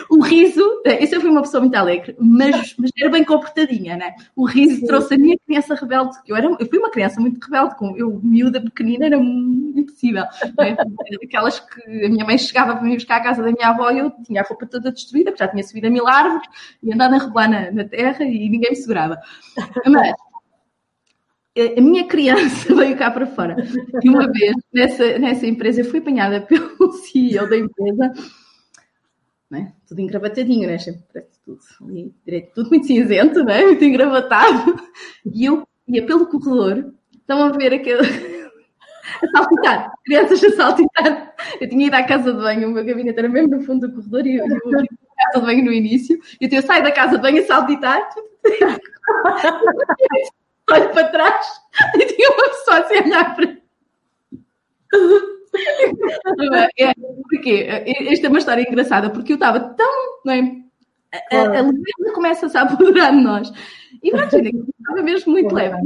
o 0.09 0.21
riso, 0.21 0.83
esse 0.85 1.15
eu 1.15 1.21
fui 1.21 1.31
uma 1.31 1.43
pessoa 1.43 1.61
muito 1.61 1.75
alegre, 1.75 2.17
mas, 2.19 2.75
mas 2.79 2.91
era 2.99 3.11
bem 3.11 3.25
comportadinha, 3.25 3.97
né? 3.97 4.15
O 4.35 4.45
riso 4.45 4.81
Sim. 4.81 4.87
trouxe 4.87 5.15
a 5.15 5.19
minha 5.19 5.37
criança 5.47 5.75
rebelde, 5.75 6.23
que 6.23 6.33
eu 6.33 6.37
era, 6.37 6.47
eu 6.47 6.67
fui 6.67 6.79
uma 6.79 6.91
criança 6.91 7.21
muito 7.21 7.43
rebelde, 7.45 7.77
com 7.77 7.97
eu 7.97 8.21
miúda 8.23 8.61
pequenina 8.61 9.07
era 9.07 9.17
impossível. 9.17 10.25
Né? 10.59 10.77
Aquelas 11.23 11.61
que 11.61 12.05
a 12.05 12.09
minha 12.09 12.25
mãe 12.25 12.39
chegava 12.39 12.77
para 12.77 12.85
me 12.85 12.95
buscar 12.95 13.17
à 13.17 13.23
casa 13.23 13.43
da 13.43 13.53
minha 13.53 13.69
avó 13.69 13.91
e 13.91 13.99
eu 13.99 14.11
tinha 14.25 14.43
a 14.43 14.45
roupa 14.45 14.67
toda 14.67 14.93
destruída, 14.93 15.31
porque 15.31 15.45
já 15.45 15.51
tinha 15.51 15.63
subido 15.63 15.87
a 15.87 15.91
mil 15.91 16.07
árvores 16.07 16.49
e 16.83 16.93
andado 16.93 17.15
a 17.15 17.19
rebolar 17.19 17.51
na, 17.51 17.71
na 17.71 17.85
terra 17.85 18.25
e 18.25 18.49
ninguém 18.49 18.71
me 18.71 18.77
segurava. 18.77 19.19
Mas 19.87 20.15
a 21.57 21.81
minha 21.81 22.07
criança 22.07 22.75
veio 22.75 22.97
cá 22.97 23.11
para 23.11 23.27
fora. 23.27 23.57
E 24.03 24.09
uma 24.09 24.31
vez, 24.31 24.55
nessa, 24.73 25.19
nessa 25.19 25.47
empresa, 25.47 25.81
eu 25.81 25.85
fui 25.85 26.01
apanhada 26.01 26.41
pelo 26.41 26.93
CEO 27.05 27.49
da 27.49 27.57
empresa 27.57 28.13
né? 29.55 29.73
Tudo 29.87 30.01
engravatadinho, 30.01 30.69
né? 30.69 30.77
Tudo, 31.45 31.61
direito, 32.27 32.53
tudo 32.55 32.71
muito 32.71 32.87
cinzento, 32.87 33.45
né? 33.45 33.63
Muito 33.67 33.85
engravatado. 33.85 34.75
E 35.33 35.45
eu 35.45 35.67
ia 35.87 36.05
pelo 36.05 36.27
corredor, 36.27 36.93
estão 37.13 37.43
a 37.43 37.51
ver 37.51 37.73
aquele. 37.73 38.03
a 39.23 39.29
saltitar, 39.29 39.93
crianças 40.05 40.43
a 40.43 40.51
saltitar. 40.57 41.35
Eu 41.61 41.69
tinha 41.69 41.87
ido 41.87 41.95
à 41.95 42.03
casa 42.03 42.33
de 42.33 42.39
banho, 42.39 42.69
o 42.69 42.73
meu 42.73 42.85
gabinete 42.85 43.19
era 43.19 43.29
mesmo 43.29 43.57
no 43.57 43.63
fundo 43.63 43.87
do 43.87 43.95
corredor 43.95 44.27
e 44.27 44.37
eu, 44.37 44.47
eu 44.47 44.57
abri 44.57 44.89
a 45.19 45.33
casa 45.33 45.41
de 45.41 45.47
banho 45.47 45.65
no 45.65 45.73
início. 45.73 46.19
E 46.41 46.47
então 46.47 46.59
eu 46.59 46.63
saio 46.63 46.83
da 46.83 46.91
casa 46.91 47.17
de 47.17 47.23
banho 47.23 47.43
a 47.43 47.47
saltitar. 47.47 48.09
Olho 50.71 50.89
para 50.95 51.09
trás 51.09 51.47
e 51.95 52.07
tinha 52.07 52.31
uma 52.31 52.49
pessoa 52.49 52.79
assim 52.79 52.97
a 52.97 53.03
olhar 53.05 53.37
para 53.37 53.59
é, 56.79 56.93
porque 57.29 57.67
esta 58.09 58.27
é 58.27 58.31
uma 58.31 58.39
história 58.39 58.63
engraçada, 58.63 59.11
porque 59.11 59.33
eu 59.33 59.37
estava 59.37 59.61
tão. 59.61 60.21
Não 60.25 60.33
é? 60.33 60.65
A, 61.33 61.39
a 61.39 61.63
leveza 61.63 62.13
começa-se 62.15 62.57
a 62.57 62.63
apoderar 62.63 63.13
de 63.13 63.21
nós. 63.21 63.53
E 64.03 64.11
pronto, 64.11 64.37
estava 64.37 65.03
mesmo 65.03 65.33
muito 65.33 65.55
leve. 65.55 65.77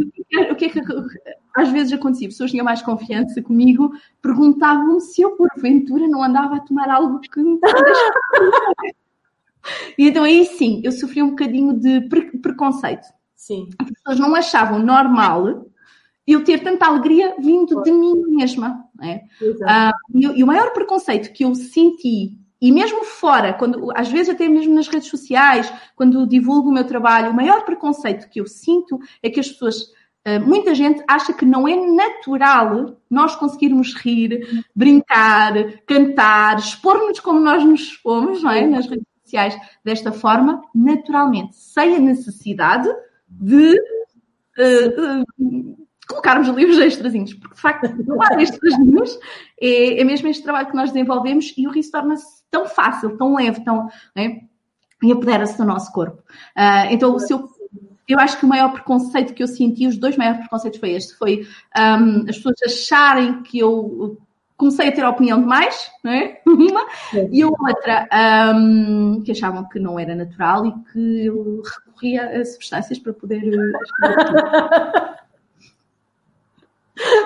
O 0.50 0.54
que 0.56 0.66
é 0.66 0.68
que 0.68 0.80
às 1.54 1.68
vezes 1.70 1.92
acontecia? 1.92 2.28
Pessoas 2.28 2.50
tinham 2.50 2.64
mais 2.64 2.82
confiança 2.82 3.42
comigo, 3.42 3.92
perguntavam 4.22 5.00
se 5.00 5.22
eu, 5.22 5.32
porventura, 5.32 6.08
não 6.08 6.22
andava 6.22 6.56
a 6.56 6.60
tomar 6.60 6.88
algo 6.90 7.20
que 7.20 7.40
me 7.40 7.58
E 9.98 10.08
então 10.08 10.24
aí 10.24 10.46
sim, 10.46 10.80
eu 10.82 10.92
sofri 10.92 11.22
um 11.22 11.30
bocadinho 11.30 11.74
de 11.74 12.08
preconceito. 12.40 13.06
Sim. 13.36 13.68
As 13.78 13.90
pessoas 13.90 14.18
não 14.18 14.34
achavam 14.34 14.78
normal 14.78 15.66
eu 16.26 16.44
ter 16.44 16.62
tanta 16.62 16.86
alegria 16.86 17.34
vindo 17.38 17.82
de 17.82 17.90
mim 17.90 18.14
mesma. 18.28 18.84
É? 19.00 19.22
Uh, 19.40 19.92
e, 20.14 20.40
e, 20.40 20.42
o 20.42 20.46
maior 20.46 20.72
preconceito 20.72 21.32
que 21.32 21.44
eu 21.44 21.54
senti, 21.54 22.36
e 22.60 22.72
mesmo 22.72 23.04
fora, 23.04 23.52
quando, 23.52 23.92
às 23.94 24.08
vezes 24.08 24.34
até 24.34 24.48
mesmo 24.48 24.74
nas 24.74 24.88
redes 24.88 25.08
sociais, 25.08 25.72
quando 25.94 26.26
divulgo 26.26 26.68
o 26.68 26.72
meu 26.72 26.84
trabalho, 26.84 27.30
o 27.30 27.34
maior 27.34 27.64
preconceito 27.64 28.28
que 28.28 28.40
eu 28.40 28.46
sinto 28.46 28.98
é 29.22 29.30
que 29.30 29.38
as 29.38 29.48
pessoas, 29.48 29.82
uh, 30.26 30.40
muita 30.44 30.74
gente 30.74 31.02
acha 31.06 31.32
que 31.32 31.44
não 31.44 31.68
é 31.68 31.76
natural 31.76 32.96
nós 33.08 33.36
conseguirmos 33.36 33.94
rir, 33.94 34.64
brincar, 34.74 35.54
cantar, 35.86 36.58
expor-nos 36.58 37.20
como 37.20 37.38
nós 37.38 37.64
nos 37.64 37.82
expomos, 37.82 38.42
não 38.42 38.50
é? 38.50 38.66
Nas 38.66 38.86
redes 38.86 39.06
sociais, 39.22 39.56
desta 39.84 40.10
forma, 40.10 40.60
naturalmente, 40.74 41.54
sem 41.56 41.94
a 41.94 42.00
necessidade 42.00 42.88
de 43.28 43.78
uh, 44.58 45.87
colocarmos 46.08 46.48
ali 46.48 46.64
os 46.64 46.78
extrazinhos, 46.78 47.34
porque 47.34 47.54
de 47.54 47.60
facto 47.60 47.94
não 48.06 48.20
há 48.22 48.42
extrazinhos, 48.42 49.18
é, 49.60 50.00
é 50.00 50.04
mesmo 50.04 50.28
este 50.28 50.42
trabalho 50.42 50.68
que 50.68 50.76
nós 50.76 50.90
desenvolvemos 50.90 51.52
e 51.56 51.66
o 51.66 51.70
riso 51.70 51.90
torna-se 51.90 52.42
tão 52.50 52.66
fácil, 52.66 53.16
tão 53.16 53.34
leve, 53.34 53.62
tão. 53.64 53.88
Né? 54.16 54.40
E 55.02 55.12
apodera-se 55.12 55.56
do 55.56 55.64
nosso 55.64 55.92
corpo. 55.92 56.22
Uh, 56.56 56.90
então, 56.90 57.14
o 57.14 57.20
seu 57.20 57.48
eu 58.08 58.18
acho 58.18 58.38
que 58.38 58.46
o 58.46 58.48
maior 58.48 58.72
preconceito 58.72 59.34
que 59.34 59.42
eu 59.42 59.46
senti, 59.46 59.86
os 59.86 59.98
dois 59.98 60.16
maiores 60.16 60.40
preconceitos 60.40 60.80
foi 60.80 60.92
este, 60.92 61.14
foi 61.14 61.46
um, 61.76 62.20
as 62.26 62.36
pessoas 62.36 62.56
acharem 62.64 63.42
que 63.42 63.58
eu 63.58 64.16
comecei 64.56 64.88
a 64.88 64.92
ter 64.92 65.02
a 65.02 65.10
opinião 65.10 65.38
demais, 65.40 65.90
não 66.02 66.10
é? 66.10 66.40
Uma. 66.48 66.86
E 67.30 67.42
a 67.42 67.46
outra, 67.46 68.08
um, 68.56 69.22
que 69.22 69.32
achavam 69.32 69.68
que 69.68 69.78
não 69.78 69.98
era 69.98 70.14
natural 70.14 70.64
e 70.66 70.72
que 70.90 71.26
eu 71.26 71.62
recorria 71.86 72.40
a 72.40 72.44
substâncias 72.44 72.98
para 72.98 73.12
poder. 73.12 73.42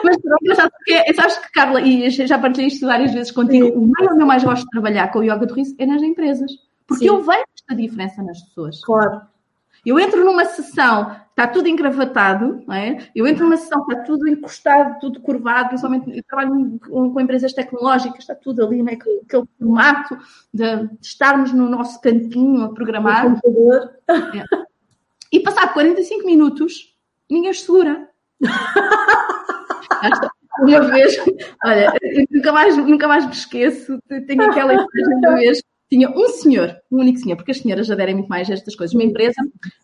Mas 0.04 0.16
pronto, 0.20 0.54
sabes 0.54 0.72
que, 0.84 1.14
sabes 1.14 1.38
que, 1.38 1.52
Carla, 1.52 1.80
e 1.80 2.10
já 2.10 2.38
partilhei 2.38 2.68
isto 2.68 2.86
várias 2.86 3.12
vezes 3.12 3.32
contigo, 3.32 3.66
Sim. 3.66 3.72
o 3.72 3.80
meio 3.80 4.12
onde 4.12 4.22
eu 4.22 4.26
mais 4.26 4.44
gosto 4.44 4.64
de 4.64 4.70
trabalhar 4.70 5.10
com 5.10 5.20
o 5.20 5.22
yoga 5.22 5.46
do 5.46 5.54
riso 5.54 5.74
é 5.78 5.86
nas 5.86 6.02
empresas. 6.02 6.52
Porque 6.86 7.04
Sim. 7.04 7.10
eu 7.10 7.22
vejo 7.22 7.44
esta 7.54 7.74
diferença 7.74 8.22
nas 8.22 8.40
pessoas. 8.42 8.80
Claro. 8.84 9.22
Eu 9.84 9.98
entro 9.98 10.24
numa 10.24 10.44
sessão, 10.44 11.16
está 11.30 11.46
tudo 11.48 11.68
engravatado, 11.68 12.62
não 12.66 12.74
é? 12.74 12.98
Eu 13.16 13.26
entro 13.26 13.44
numa 13.44 13.56
sessão, 13.56 13.82
está 13.82 14.02
tudo 14.02 14.28
encostado, 14.28 15.00
tudo 15.00 15.20
curvado, 15.20 15.70
principalmente 15.70 16.16
eu 16.16 16.22
trabalho 16.22 16.78
com, 16.78 17.20
empresas 17.20 17.52
tecnológicas, 17.52 18.20
está 18.20 18.34
tudo 18.34 18.64
ali, 18.64 18.80
né? 18.80 18.92
aquele 18.92 19.46
formato 19.58 20.16
de, 20.54 20.88
estarmos 21.00 21.52
no 21.52 21.68
nosso 21.68 22.00
cantinho 22.00 22.62
a 22.62 22.72
programar. 22.72 23.26
É. 23.26 24.44
E 25.32 25.40
passado 25.40 25.72
45 25.72 26.26
minutos, 26.26 26.94
ninguém 27.28 27.50
os 27.50 27.62
segura. 27.62 28.08
uma 30.60 30.80
vez, 30.82 31.18
olha, 31.64 31.92
nunca 32.30 32.52
mais, 32.52 32.76
nunca 32.76 33.08
mais 33.08 33.26
me 33.26 33.32
esqueço, 33.32 33.98
tenho 34.26 34.42
aquela 34.42 34.74
imagem 34.74 35.16
uma 35.18 35.34
vez, 35.34 35.62
tinha 35.92 36.08
um 36.08 36.28
senhor, 36.28 36.74
um 36.90 37.00
único 37.00 37.18
senhor, 37.18 37.36
porque 37.36 37.50
as 37.50 37.58
senhoras 37.58 37.90
aderem 37.90 38.14
muito 38.14 38.28
mais 38.28 38.48
a 38.48 38.54
estas 38.54 38.74
coisas, 38.74 38.94
uma 38.94 39.04
empresa 39.04 39.36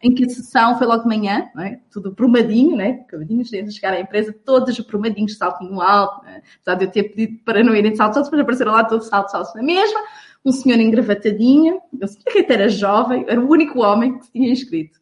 em 0.03 0.15
que 0.15 0.25
a 0.25 0.29
sessão 0.29 0.79
foi 0.79 0.87
logo 0.87 1.03
de 1.03 1.09
manhã, 1.09 1.47
é? 1.59 1.81
tudo 1.91 2.15
prumadinho, 2.15 2.77
né? 2.77 3.03
Acabadinhos 3.07 3.51
de 3.51 3.71
chegar 3.71 3.93
à 3.93 4.01
empresa, 4.01 4.35
todos 4.45 4.81
prumadinhos, 4.81 5.37
saltinho 5.37 5.81
alto, 5.83 6.25
né? 6.25 6.41
apesar 6.63 6.79
de 6.79 6.85
eu 6.87 6.91
ter 6.91 7.03
pedido 7.15 7.45
para 7.45 7.63
não 7.63 7.77
irem 7.77 7.93
de 7.93 7.99
saltos 7.99 8.17
altos, 8.17 8.31
mas 8.31 8.41
apareceram 8.41 8.73
lá 8.73 8.85
todos 8.85 9.07
saltos 9.07 9.35
altos 9.35 9.55
na 9.55 9.63
mesma, 9.63 10.01
um 10.43 10.51
senhor 10.51 10.81
engravatadinho, 10.81 11.79
eu 12.01 12.09
sabia 12.09 12.45
que 12.45 12.53
era 12.53 12.71
jovem, 12.71 13.27
era 13.29 13.39
o 13.39 13.51
único 13.51 13.81
homem 13.81 14.19
que 14.19 14.25
se 14.25 14.33
tinha 14.33 14.51
inscrito. 14.51 14.99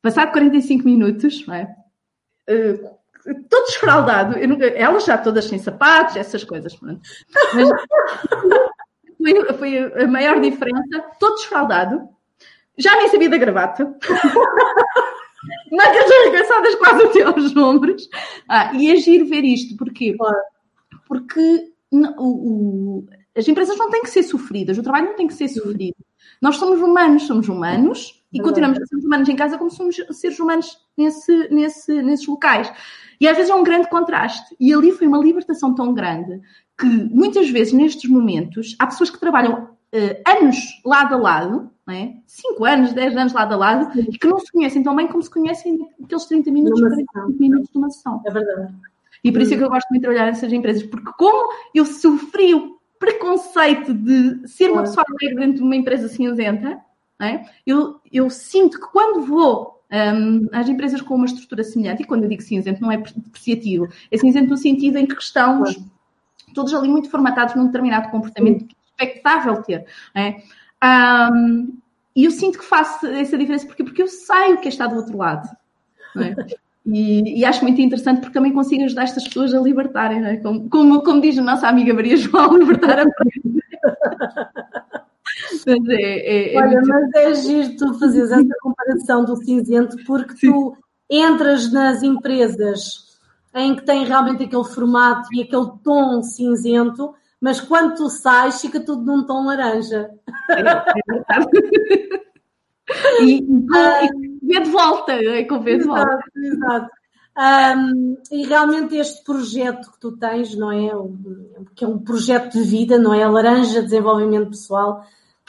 Passado 0.00 0.32
45 0.32 0.84
minutos, 0.84 1.46
não 1.46 1.54
é? 1.54 1.76
Uh, 2.50 2.90
todo 3.48 3.66
desfraldado. 3.66 4.38
Nunca, 4.46 4.66
elas 4.66 5.04
já 5.04 5.16
todas 5.18 5.44
sem 5.44 5.58
sapatos, 5.58 6.16
essas 6.16 6.44
coisas. 6.44 6.76
Mas, 6.80 6.98
foi, 9.18 9.54
foi, 9.54 10.02
a 10.02 10.06
maior 10.06 10.40
diferença. 10.40 11.04
Todo 11.18 11.36
desfraldado. 11.36 12.08
Já 12.78 12.96
nem 12.96 13.08
sabia 13.08 13.28
da 13.28 13.36
gravata. 13.36 13.84
Mangas 15.70 16.10
arregaçadas 16.10 16.74
quase 16.76 17.02
até 17.04 17.22
aos 17.22 17.56
ombros. 17.56 18.08
Ah, 18.48 18.72
e 18.74 18.90
agir 18.92 19.24
ver 19.24 19.44
isto. 19.44 19.76
Porquê? 19.76 20.16
Porque 21.06 21.72
o, 21.90 22.24
o, 22.98 23.06
as 23.36 23.46
empresas 23.46 23.76
não 23.76 23.90
têm 23.90 24.02
que 24.02 24.10
ser 24.10 24.22
sofridas. 24.22 24.78
O 24.78 24.82
trabalho 24.82 25.06
não 25.06 25.16
tem 25.16 25.26
que 25.26 25.34
ser 25.34 25.48
sofrido. 25.48 25.96
Nós 26.40 26.56
somos 26.56 26.80
humanos, 26.80 27.24
somos 27.24 27.48
humanos 27.48 28.21
e 28.32 28.40
continuamos 28.40 28.80
a 28.80 28.86
ser 28.86 28.96
humanos 28.96 29.28
em 29.28 29.36
casa 29.36 29.58
como 29.58 29.70
somos 29.70 29.96
seres 30.12 30.38
humanos 30.38 30.78
nesse, 30.96 31.48
nesse, 31.50 32.02
nesses 32.02 32.26
locais. 32.26 32.72
E 33.20 33.28
às 33.28 33.36
vezes 33.36 33.50
é 33.50 33.54
um 33.54 33.62
grande 33.62 33.88
contraste. 33.88 34.56
E 34.58 34.72
ali 34.72 34.90
foi 34.90 35.06
uma 35.06 35.18
libertação 35.18 35.74
tão 35.74 35.92
grande 35.92 36.40
que 36.78 36.86
muitas 36.86 37.50
vezes 37.50 37.72
nestes 37.72 38.10
momentos 38.10 38.74
há 38.78 38.86
pessoas 38.86 39.10
que 39.10 39.20
trabalham 39.20 39.64
uh, 39.64 40.22
anos 40.26 40.56
lado 40.84 41.14
a 41.14 41.18
lado, 41.18 41.70
não 41.86 41.94
é? 41.94 42.14
5 42.26 42.64
anos, 42.64 42.92
10 42.92 43.16
anos 43.16 43.32
lado 43.32 43.52
a 43.52 43.56
lado, 43.56 44.00
e 44.00 44.18
que 44.18 44.26
não 44.26 44.38
se 44.38 44.50
conhecem 44.50 44.82
tão 44.82 44.96
bem 44.96 45.06
como 45.06 45.22
se 45.22 45.30
conhecem 45.30 45.78
naqueles 45.98 46.24
30 46.24 46.50
minutos, 46.50 46.80
40 46.80 47.38
minutos 47.38 47.70
de 47.70 47.78
uma 47.78 47.90
sessão. 47.90 48.22
É 48.24 48.30
verdade. 48.30 48.74
E 49.22 49.30
por 49.30 49.42
isso 49.42 49.54
é 49.54 49.56
que 49.56 49.62
eu 49.62 49.68
gosto 49.68 49.88
muito 49.90 50.00
de 50.00 50.06
trabalhar 50.08 50.26
nessas 50.26 50.52
empresas, 50.52 50.82
porque 50.84 51.10
como 51.16 51.52
eu 51.74 51.84
sofri 51.84 52.54
o 52.54 52.78
preconceito 52.98 53.92
de 53.92 54.48
ser 54.48 54.70
uma 54.70 54.82
pessoa 54.82 55.04
alegre 55.08 55.40
dentro 55.40 55.58
de 55.58 55.62
uma 55.62 55.76
empresa 55.76 56.08
cinzenta, 56.08 56.80
é? 57.20 57.44
eu, 57.66 58.00
eu 58.12 58.30
sinto 58.30 58.80
que 58.80 58.90
quando 58.90 59.24
vou 59.24 59.82
um, 59.92 60.48
às 60.52 60.68
empresas 60.68 61.00
com 61.02 61.14
uma 61.14 61.26
estrutura 61.26 61.62
semelhante, 61.62 62.02
e 62.02 62.06
quando 62.06 62.24
eu 62.24 62.28
digo 62.28 62.42
cinzento 62.42 62.80
não 62.80 62.90
é 62.90 62.96
depreciativo, 62.96 63.88
é 64.10 64.16
cinzento 64.16 64.48
no 64.48 64.56
sentido 64.56 64.98
em 64.98 65.06
que 65.06 65.14
estamos 65.14 65.78
todos 66.54 66.72
ali 66.74 66.88
muito 66.88 67.10
formatados 67.10 67.54
num 67.54 67.66
determinado 67.66 68.10
comportamento 68.10 68.66
que 68.66 68.74
é 68.98 69.04
expectável 69.04 69.62
ter. 69.62 69.86
É? 70.14 70.42
Um, 71.32 71.76
e 72.14 72.24
eu 72.24 72.30
sinto 72.30 72.58
que 72.58 72.64
faço 72.64 73.06
essa 73.06 73.38
diferença 73.38 73.66
porque, 73.66 73.84
porque 73.84 74.02
eu 74.02 74.08
sei 74.08 74.54
o 74.54 74.58
que 74.58 74.68
é 74.68 74.70
estar 74.70 74.86
do 74.86 74.96
outro 74.96 75.16
lado. 75.16 75.48
É? 76.16 76.34
E, 76.84 77.40
e, 77.40 77.44
acho 77.44 77.62
muito 77.62 77.80
interessante 77.80 78.20
porque 78.20 78.34
também 78.34 78.52
consigo 78.52 78.84
ajudar 78.84 79.04
estas 79.04 79.24
pessoas 79.24 79.54
a 79.54 79.60
libertarem, 79.60 80.42
como, 80.42 80.68
como, 80.68 81.02
como, 81.02 81.20
diz 81.20 81.38
a 81.38 81.42
nossa 81.42 81.68
amiga 81.68 81.94
Maria 81.94 82.16
João, 82.16 82.56
libertar 82.58 82.98
a 82.98 83.04
mas 85.66 85.88
é, 85.88 85.94
é, 85.94 86.54
é 86.54 86.58
Olha, 86.58 86.80
mas 86.86 87.14
é 87.14 87.34
giro 87.34 87.76
tu 87.76 87.98
fazeres 87.98 88.30
essa 88.30 88.54
comparação 88.60 89.24
do 89.24 89.36
cinzento, 89.36 89.96
porque 90.04 90.36
Sim. 90.36 90.52
tu 90.52 90.76
entras 91.10 91.72
nas 91.72 92.02
empresas 92.02 93.12
em 93.54 93.76
que 93.76 93.84
tem 93.84 94.04
realmente 94.04 94.44
aquele 94.44 94.64
formato 94.64 95.28
e 95.32 95.42
aquele 95.42 95.70
tom 95.82 96.22
cinzento, 96.22 97.14
mas 97.40 97.60
quando 97.60 97.96
tu 97.96 98.08
sais, 98.08 98.60
fica 98.60 98.80
tudo 98.80 99.04
num 99.04 99.26
tom 99.26 99.44
laranja. 99.44 100.10
É, 100.50 100.60
é 100.60 100.72
e, 103.22 103.38
e, 103.38 104.38
vê 104.42 104.60
de 104.60 104.70
volta, 104.70 105.12
é 105.12 105.44
com 105.44 105.60
vê 105.60 105.78
de 105.78 105.84
volta. 105.84 106.18
Exato, 106.36 106.90
Um, 107.34 108.18
e 108.30 108.44
realmente 108.44 108.94
este 108.94 109.24
projeto 109.24 109.90
que 109.90 109.98
tu 109.98 110.12
tens, 110.18 110.54
não 110.54 110.70
é? 110.70 110.90
Que 111.74 111.84
é 111.84 111.88
um 111.88 111.98
projeto 111.98 112.52
de 112.52 112.62
vida, 112.62 112.98
não 112.98 113.14
é? 113.14 113.22
A 113.22 113.30
Laranja 113.30 113.82
Desenvolvimento 113.82 114.50
Pessoal, 114.50 115.02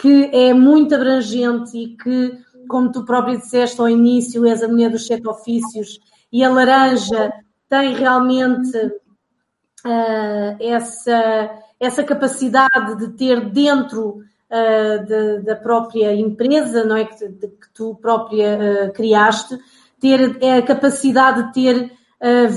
que 0.04 0.30
é 0.34 0.54
muito 0.54 0.94
abrangente 0.94 1.78
e 1.78 1.96
que, 1.96 2.38
como 2.68 2.92
tu 2.92 3.06
próprio 3.06 3.38
disseste 3.38 3.80
ao 3.80 3.88
início, 3.88 4.46
és 4.46 4.62
a 4.62 4.68
mulher 4.68 4.90
dos 4.90 5.08
sete 5.08 5.26
ofícios 5.26 5.98
e 6.30 6.44
a 6.44 6.50
laranja 6.50 7.32
tem 7.70 7.96
realmente 7.96 8.78
uh, 8.78 10.58
essa, 10.60 11.58
essa 11.80 12.04
capacidade 12.04 12.98
de 12.98 13.14
ter 13.14 13.50
dentro 13.50 14.18
uh, 14.18 15.06
de, 15.06 15.40
da 15.44 15.56
própria 15.56 16.14
empresa, 16.14 16.84
não 16.84 16.98
é? 16.98 17.06
Que, 17.06 17.30
de, 17.30 17.48
que 17.48 17.74
tu 17.74 17.96
própria 17.96 18.90
uh, 18.90 18.92
criaste, 18.92 19.58
ter 20.02 20.38
é 20.44 20.58
a 20.58 20.62
capacidade 20.62 21.44
de 21.44 21.54
ter 21.54 22.04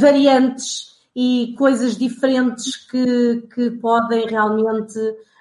variantes 0.01 0.94
e 1.14 1.55
coisas 1.59 1.97
diferentes 1.97 2.76
que, 2.76 3.42
que 3.53 3.70
podem 3.70 4.26
realmente 4.28 4.99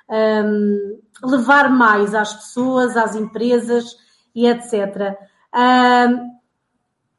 um, 0.10 1.00
levar 1.24 1.70
mais 1.70 2.14
às 2.14 2.34
pessoas, 2.34 2.96
às 2.96 3.16
empresas 3.16 3.98
e 4.34 4.48
etc. 4.48 5.18
Um, 5.54 6.36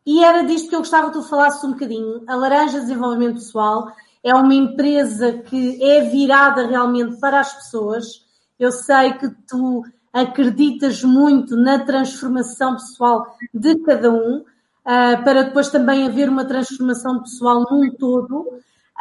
e 0.07 0.23
era 0.23 0.45
disto 0.45 0.69
que 0.69 0.75
eu 0.77 0.81
gostava 0.81 1.09
que 1.09 1.15
tu 1.15 1.23
falasses 1.23 1.65
um 1.65 1.73
bocadinho. 1.73 2.23
A 2.29 2.37
Laranja 2.37 2.81
Desenvolvimento 2.81 3.35
Pessoal 3.35 3.91
é 4.23 4.35
uma 4.35 4.55
empresa 4.55 5.33
que 5.33 5.83
é 5.83 6.03
virada 6.03 6.67
realmente 6.67 7.19
para 7.19 7.41
as 7.41 7.53
pessoas. 7.53 8.25
Eu 8.59 8.71
sei 8.71 9.15
que 9.15 9.29
tu 9.49 9.83
acreditas 10.13 11.03
muito 11.03 11.57
na 11.57 11.81
transformação 11.81 12.75
pessoal 12.75 13.37
de 13.53 13.77
cada 13.81 14.11
um, 14.11 14.39
uh, 14.39 15.25
para 15.25 15.43
depois 15.43 15.69
também 15.69 16.07
haver 16.07 16.29
uma 16.29 16.45
transformação 16.45 17.21
pessoal 17.21 17.65
num 17.71 17.91
todo. 17.97 18.49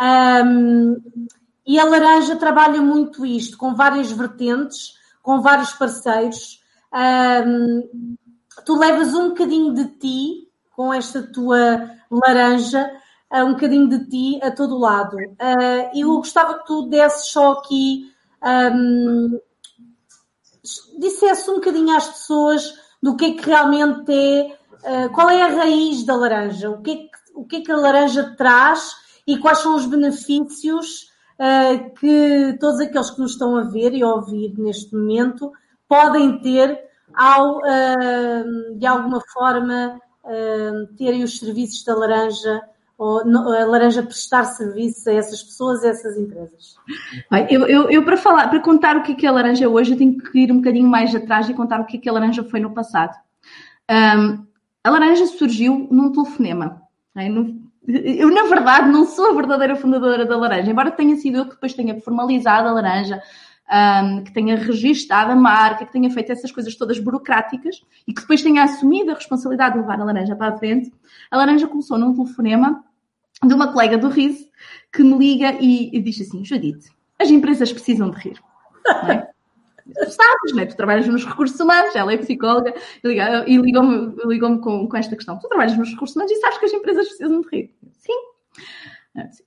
Um, 0.01 1.01
e 1.65 1.79
a 1.79 1.85
Laranja 1.85 2.35
trabalha 2.35 2.81
muito 2.81 3.25
isto, 3.25 3.57
com 3.57 3.73
várias 3.73 4.11
vertentes, 4.11 4.93
com 5.21 5.41
vários 5.41 5.73
parceiros. 5.73 6.61
Um, 6.93 8.17
tu 8.65 8.77
levas 8.77 9.13
um 9.13 9.29
bocadinho 9.29 9.73
de 9.73 9.85
ti, 9.97 10.47
com 10.75 10.93
esta 10.93 11.23
tua 11.23 11.89
laranja, 12.11 12.91
um 13.31 13.53
bocadinho 13.53 13.89
de 13.89 14.07
ti 14.07 14.39
a 14.43 14.51
todo 14.51 14.77
lado. 14.77 15.17
Uh, 15.17 15.89
eu 15.93 16.07
gostava 16.17 16.59
que 16.59 16.67
tu 16.67 16.83
desses 16.83 17.29
só 17.29 17.53
aqui, 17.53 18.11
um, 18.43 19.39
dissesse 20.99 21.49
um 21.49 21.55
bocadinho 21.55 21.95
às 21.95 22.07
pessoas 22.07 22.73
do 23.01 23.15
que 23.15 23.25
é 23.25 23.33
que 23.33 23.45
realmente 23.45 24.11
é, 24.11 25.05
uh, 25.05 25.09
qual 25.11 25.29
é 25.29 25.41
a 25.41 25.47
raiz 25.47 26.03
da 26.05 26.15
laranja, 26.15 26.69
o 26.69 26.81
que 26.81 26.91
é 26.91 26.95
que, 26.95 27.09
o 27.33 27.45
que, 27.45 27.55
é 27.57 27.61
que 27.61 27.71
a 27.71 27.77
laranja 27.77 28.35
traz 28.37 28.95
e 29.27 29.37
quais 29.37 29.59
são 29.59 29.75
os 29.75 29.85
benefícios 29.85 31.09
uh, 31.39 31.95
que 31.95 32.57
todos 32.59 32.79
aqueles 32.79 33.11
que 33.11 33.21
nos 33.21 33.31
estão 33.31 33.55
a 33.57 33.63
ver 33.63 33.93
e 33.93 34.03
a 34.03 34.07
ouvir 34.07 34.53
neste 34.57 34.95
momento 34.95 35.51
podem 35.87 36.39
ter 36.39 36.79
ao, 37.13 37.59
uh, 37.59 38.77
de 38.77 38.85
alguma 38.85 39.21
forma, 39.33 39.99
uh, 40.23 40.87
terem 40.97 41.23
os 41.23 41.39
serviços 41.39 41.83
da 41.83 41.95
laranja 41.95 42.61
ou 42.97 43.19
a 43.19 43.65
laranja 43.65 44.03
prestar 44.03 44.45
serviço 44.45 45.09
a 45.09 45.13
essas 45.13 45.43
pessoas, 45.43 45.83
a 45.83 45.89
essas 45.89 46.17
empresas? 46.17 46.77
Eu, 47.49 47.67
eu, 47.67 47.89
eu, 47.89 48.05
para 48.05 48.15
falar, 48.15 48.47
para 48.47 48.61
contar 48.61 48.95
o 48.95 49.03
que 49.03 49.11
é, 49.11 49.15
que 49.15 49.25
é 49.25 49.29
a 49.29 49.33
laranja 49.33 49.67
hoje, 49.67 49.91
eu 49.91 49.97
tenho 49.97 50.17
que 50.17 50.39
ir 50.39 50.51
um 50.51 50.57
bocadinho 50.57 50.87
mais 50.87 51.13
atrás 51.13 51.49
e 51.49 51.53
contar 51.53 51.81
o 51.81 51.85
que 51.85 52.01
é 52.07 52.09
a 52.09 52.13
laranja 52.13 52.43
foi 52.45 52.61
no 52.61 52.73
passado. 52.73 53.13
Um, 53.91 54.45
a 54.81 54.89
laranja 54.89 55.25
surgiu 55.25 55.87
num 55.91 56.11
telefonema. 56.11 56.81
É? 57.15 57.27
No, 57.27 57.64
eu, 57.87 58.31
na 58.31 58.43
verdade, 58.43 58.89
não 58.89 59.05
sou 59.05 59.31
a 59.31 59.33
verdadeira 59.33 59.75
fundadora 59.75 60.25
da 60.25 60.37
Laranja, 60.37 60.71
embora 60.71 60.91
tenha 60.91 61.15
sido 61.15 61.37
eu 61.37 61.45
que 61.45 61.51
depois 61.51 61.73
tenha 61.73 61.99
formalizado 62.01 62.67
a 62.67 62.71
Laranja, 62.71 63.21
um, 63.67 64.23
que 64.23 64.31
tenha 64.31 64.55
registado 64.55 65.31
a 65.31 65.35
marca, 65.35 65.85
que 65.85 65.91
tenha 65.91 66.09
feito 66.09 66.31
essas 66.31 66.51
coisas 66.51 66.75
todas 66.75 66.99
burocráticas 66.99 67.81
e 68.07 68.13
que 68.13 68.21
depois 68.21 68.41
tenha 68.41 68.63
assumido 68.63 69.11
a 69.11 69.15
responsabilidade 69.15 69.75
de 69.75 69.81
levar 69.81 69.99
a 69.99 70.03
Laranja 70.03 70.35
para 70.35 70.53
a 70.53 70.57
frente. 70.57 70.91
A 71.29 71.37
Laranja 71.37 71.67
começou 71.67 71.97
num 71.97 72.13
telefonema 72.13 72.83
de 73.43 73.53
uma 73.53 73.71
colega 73.71 73.97
do 73.97 74.09
RIS 74.09 74.49
que 74.91 75.03
me 75.03 75.17
liga 75.17 75.57
e, 75.59 75.95
e 75.95 76.01
diz 76.01 76.21
assim: 76.21 76.43
Judite, 76.43 76.89
as 77.19 77.29
empresas 77.29 77.71
precisam 77.71 78.09
de 78.09 78.17
rir. 78.17 78.39
É? 79.09 79.34
Sabes, 79.93 80.55
né? 80.55 80.65
tu 80.65 80.75
trabalhas 80.75 81.07
nos 81.07 81.25
recursos 81.25 81.59
humanos, 81.59 81.95
ela 81.95 82.13
é 82.13 82.17
psicóloga, 82.17 82.73
e 83.03 83.57
ligou-me 83.57 84.15
ligou 84.25 84.59
com, 84.59 84.87
com 84.87 84.97
esta 84.97 85.15
questão. 85.15 85.37
Tu 85.37 85.47
trabalhas 85.47 85.77
nos 85.77 85.91
recursos 85.91 86.15
humanos 86.15 86.31
e 86.31 86.39
sabes 86.39 86.57
que 86.57 86.65
as 86.65 86.73
empresas 86.73 87.07
precisam 87.07 87.41
de 87.41 87.47
rir. 87.49 87.75
Sim. 87.91 88.35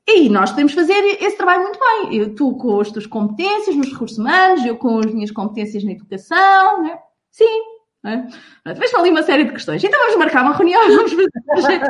E 0.06 0.28
nós 0.30 0.50
podemos 0.50 0.72
fazer 0.72 0.98
esse 1.20 1.36
trabalho 1.36 1.64
muito 1.64 1.78
bem. 1.78 2.16
Eu, 2.16 2.34
tu 2.34 2.56
com 2.56 2.80
as 2.80 2.90
tuas 2.90 3.06
competências 3.06 3.76
nos 3.76 3.92
recursos 3.92 4.16
humanos, 4.16 4.64
eu 4.64 4.76
com 4.76 4.98
as 5.00 5.12
minhas 5.12 5.30
competências 5.30 5.84
na 5.84 5.92
educação, 5.92 6.82
né? 6.82 6.98
Sim. 7.30 7.60
Né? 8.02 8.28
Depois 8.64 8.94
ali 8.94 9.10
uma 9.10 9.22
série 9.22 9.44
de 9.44 9.52
questões. 9.52 9.82
Então 9.84 10.00
vamos 10.00 10.16
marcar 10.16 10.42
uma 10.42 10.54
reunião, 10.54 10.80
vamos 10.96 11.12
fazer. 11.12 11.80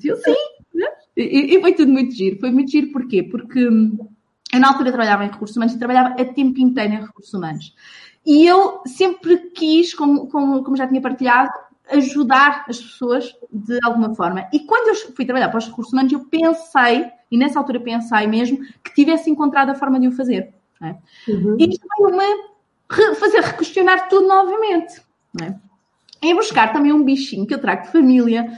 sim. 0.00 0.34
Né? 0.74 0.86
E, 1.16 1.56
e 1.56 1.60
foi 1.60 1.72
tudo 1.74 1.92
muito 1.92 2.14
giro. 2.14 2.40
Foi 2.40 2.50
muito 2.50 2.70
giro 2.70 2.90
porquê? 2.90 3.22
Porque 3.22 3.68
hum, 3.68 3.96
eu, 4.56 4.60
na 4.60 4.68
altura, 4.68 4.90
trabalhava 4.90 5.24
em 5.24 5.30
recursos 5.30 5.56
humanos 5.56 5.74
e 5.74 5.78
trabalhava 5.78 6.20
a 6.20 6.24
tempo 6.24 6.60
inteiro 6.60 6.94
em 6.94 7.00
recursos 7.00 7.32
humanos. 7.32 7.74
E 8.24 8.44
eu 8.44 8.82
sempre 8.86 9.36
quis, 9.50 9.94
como, 9.94 10.26
como, 10.26 10.64
como 10.64 10.76
já 10.76 10.86
tinha 10.88 11.00
partilhado, 11.00 11.50
ajudar 11.90 12.64
as 12.68 12.80
pessoas 12.80 13.32
de 13.52 13.78
alguma 13.84 14.14
forma. 14.14 14.48
E 14.52 14.60
quando 14.60 14.88
eu 14.88 15.14
fui 15.14 15.24
trabalhar 15.24 15.48
para 15.48 15.58
os 15.58 15.66
recursos 15.66 15.92
humanos, 15.92 16.12
eu 16.12 16.24
pensei, 16.24 17.06
e 17.30 17.38
nessa 17.38 17.58
altura 17.58 17.78
pensei 17.78 18.26
mesmo, 18.26 18.58
que 18.82 18.92
tivesse 18.94 19.30
encontrado 19.30 19.70
a 19.70 19.74
forma 19.74 20.00
de 20.00 20.08
o 20.08 20.12
fazer. 20.12 20.52
É? 20.82 20.96
Uhum. 21.30 21.56
E 21.58 21.68
isto 21.68 21.86
veio-me 21.96 23.14
fazer 23.16 23.40
requestionar 23.40 24.08
tudo 24.08 24.26
novamente. 24.26 25.00
É? 25.40 25.54
Em 26.22 26.34
buscar 26.34 26.72
também 26.72 26.92
um 26.92 27.04
bichinho 27.04 27.46
que 27.46 27.54
eu 27.54 27.60
trago 27.60 27.82
de 27.82 27.92
família, 27.92 28.50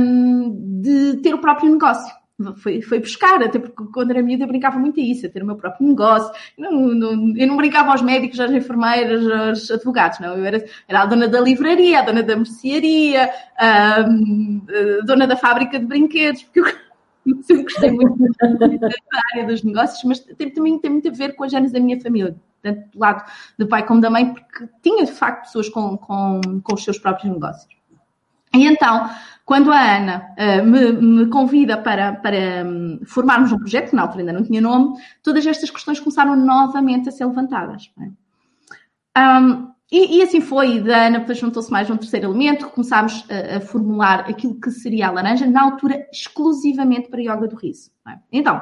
um, 0.00 0.80
de 0.80 1.18
ter 1.18 1.34
o 1.34 1.38
próprio 1.38 1.70
negócio 1.70 2.17
foi, 2.56 2.80
foi 2.80 3.00
buscar, 3.00 3.42
até 3.42 3.58
porque 3.58 3.92
quando 3.92 4.12
era 4.12 4.22
miúda 4.22 4.44
eu 4.44 4.48
brincava 4.48 4.78
muito 4.78 5.00
a 5.00 5.02
isso, 5.02 5.26
a 5.26 5.28
ter 5.28 5.42
o 5.42 5.46
meu 5.46 5.56
próprio 5.56 5.86
negócio. 5.86 6.32
Não, 6.56 6.70
não, 6.70 7.36
eu 7.36 7.46
não 7.48 7.56
brincava 7.56 7.90
aos 7.90 8.00
médicos, 8.00 8.38
às 8.38 8.50
enfermeiras, 8.52 9.26
aos 9.28 9.70
advogados, 9.70 10.20
não. 10.20 10.36
Eu 10.36 10.44
era, 10.44 10.64
era 10.86 11.02
a 11.02 11.06
dona 11.06 11.26
da 11.26 11.40
livraria, 11.40 11.98
a 11.98 12.02
dona 12.02 12.22
da 12.22 12.36
mercearia, 12.36 13.28
a, 13.56 14.00
a 14.00 15.04
dona 15.04 15.26
da 15.26 15.36
fábrica 15.36 15.80
de 15.80 15.86
brinquedos, 15.86 16.44
porque 16.44 16.60
eu 16.60 16.66
sempre 17.42 17.64
gostei 17.64 17.90
muito 17.90 18.16
da 18.16 18.88
área 19.32 19.46
dos 19.46 19.64
negócios, 19.64 20.04
mas 20.04 20.20
tem, 20.20 20.50
também 20.50 20.78
tem 20.78 20.90
muito 20.92 21.08
a 21.08 21.12
ver 21.12 21.34
com 21.34 21.42
as 21.42 21.50
genes 21.50 21.72
da 21.72 21.80
minha 21.80 22.00
família, 22.00 22.36
tanto 22.62 22.88
do 22.92 22.98
lado 23.00 23.24
do 23.58 23.66
pai 23.66 23.84
como 23.84 24.00
da 24.00 24.10
mãe, 24.10 24.32
porque 24.32 24.68
tinha 24.80 25.04
de 25.04 25.12
facto 25.12 25.46
pessoas 25.46 25.68
com, 25.68 25.96
com, 25.96 26.40
com 26.62 26.74
os 26.74 26.84
seus 26.84 26.98
próprios 26.98 27.32
negócios. 27.32 27.77
E 28.54 28.66
então, 28.66 29.08
quando 29.44 29.72
a 29.72 29.96
Ana 29.96 30.34
uh, 30.36 30.64
me, 30.64 30.92
me, 30.92 31.26
convida 31.26 31.76
para, 31.76 32.12
para 32.12 32.64
um, 32.66 33.00
formarmos 33.06 33.50
um 33.50 33.58
projeto, 33.58 33.90
que 33.90 33.96
na 33.96 34.02
altura 34.02 34.20
ainda 34.20 34.32
não 34.32 34.44
tinha 34.44 34.60
nome, 34.60 35.00
todas 35.22 35.46
estas 35.46 35.70
questões 35.70 35.98
começaram 35.98 36.36
novamente 36.36 37.08
a 37.08 37.12
ser 37.12 37.24
levantadas. 37.24 37.90
É? 37.98 39.20
Um, 39.20 39.72
e, 39.90 40.18
e, 40.18 40.22
assim 40.22 40.42
foi, 40.42 40.80
da 40.80 41.06
Ana 41.06 41.20
depois 41.20 41.38
juntou-se 41.38 41.72
mais 41.72 41.88
um 41.88 41.96
terceiro 41.96 42.26
elemento, 42.26 42.68
começámos 42.68 43.24
a, 43.30 43.56
a, 43.56 43.60
formular 43.60 44.20
aquilo 44.28 44.60
que 44.60 44.70
seria 44.70 45.08
a 45.08 45.10
laranja, 45.10 45.46
na 45.46 45.62
altura 45.62 46.06
exclusivamente 46.12 47.08
para 47.08 47.22
yoga 47.22 47.48
do 47.48 47.56
riso. 47.56 47.90
É? 48.06 48.18
Então, 48.30 48.60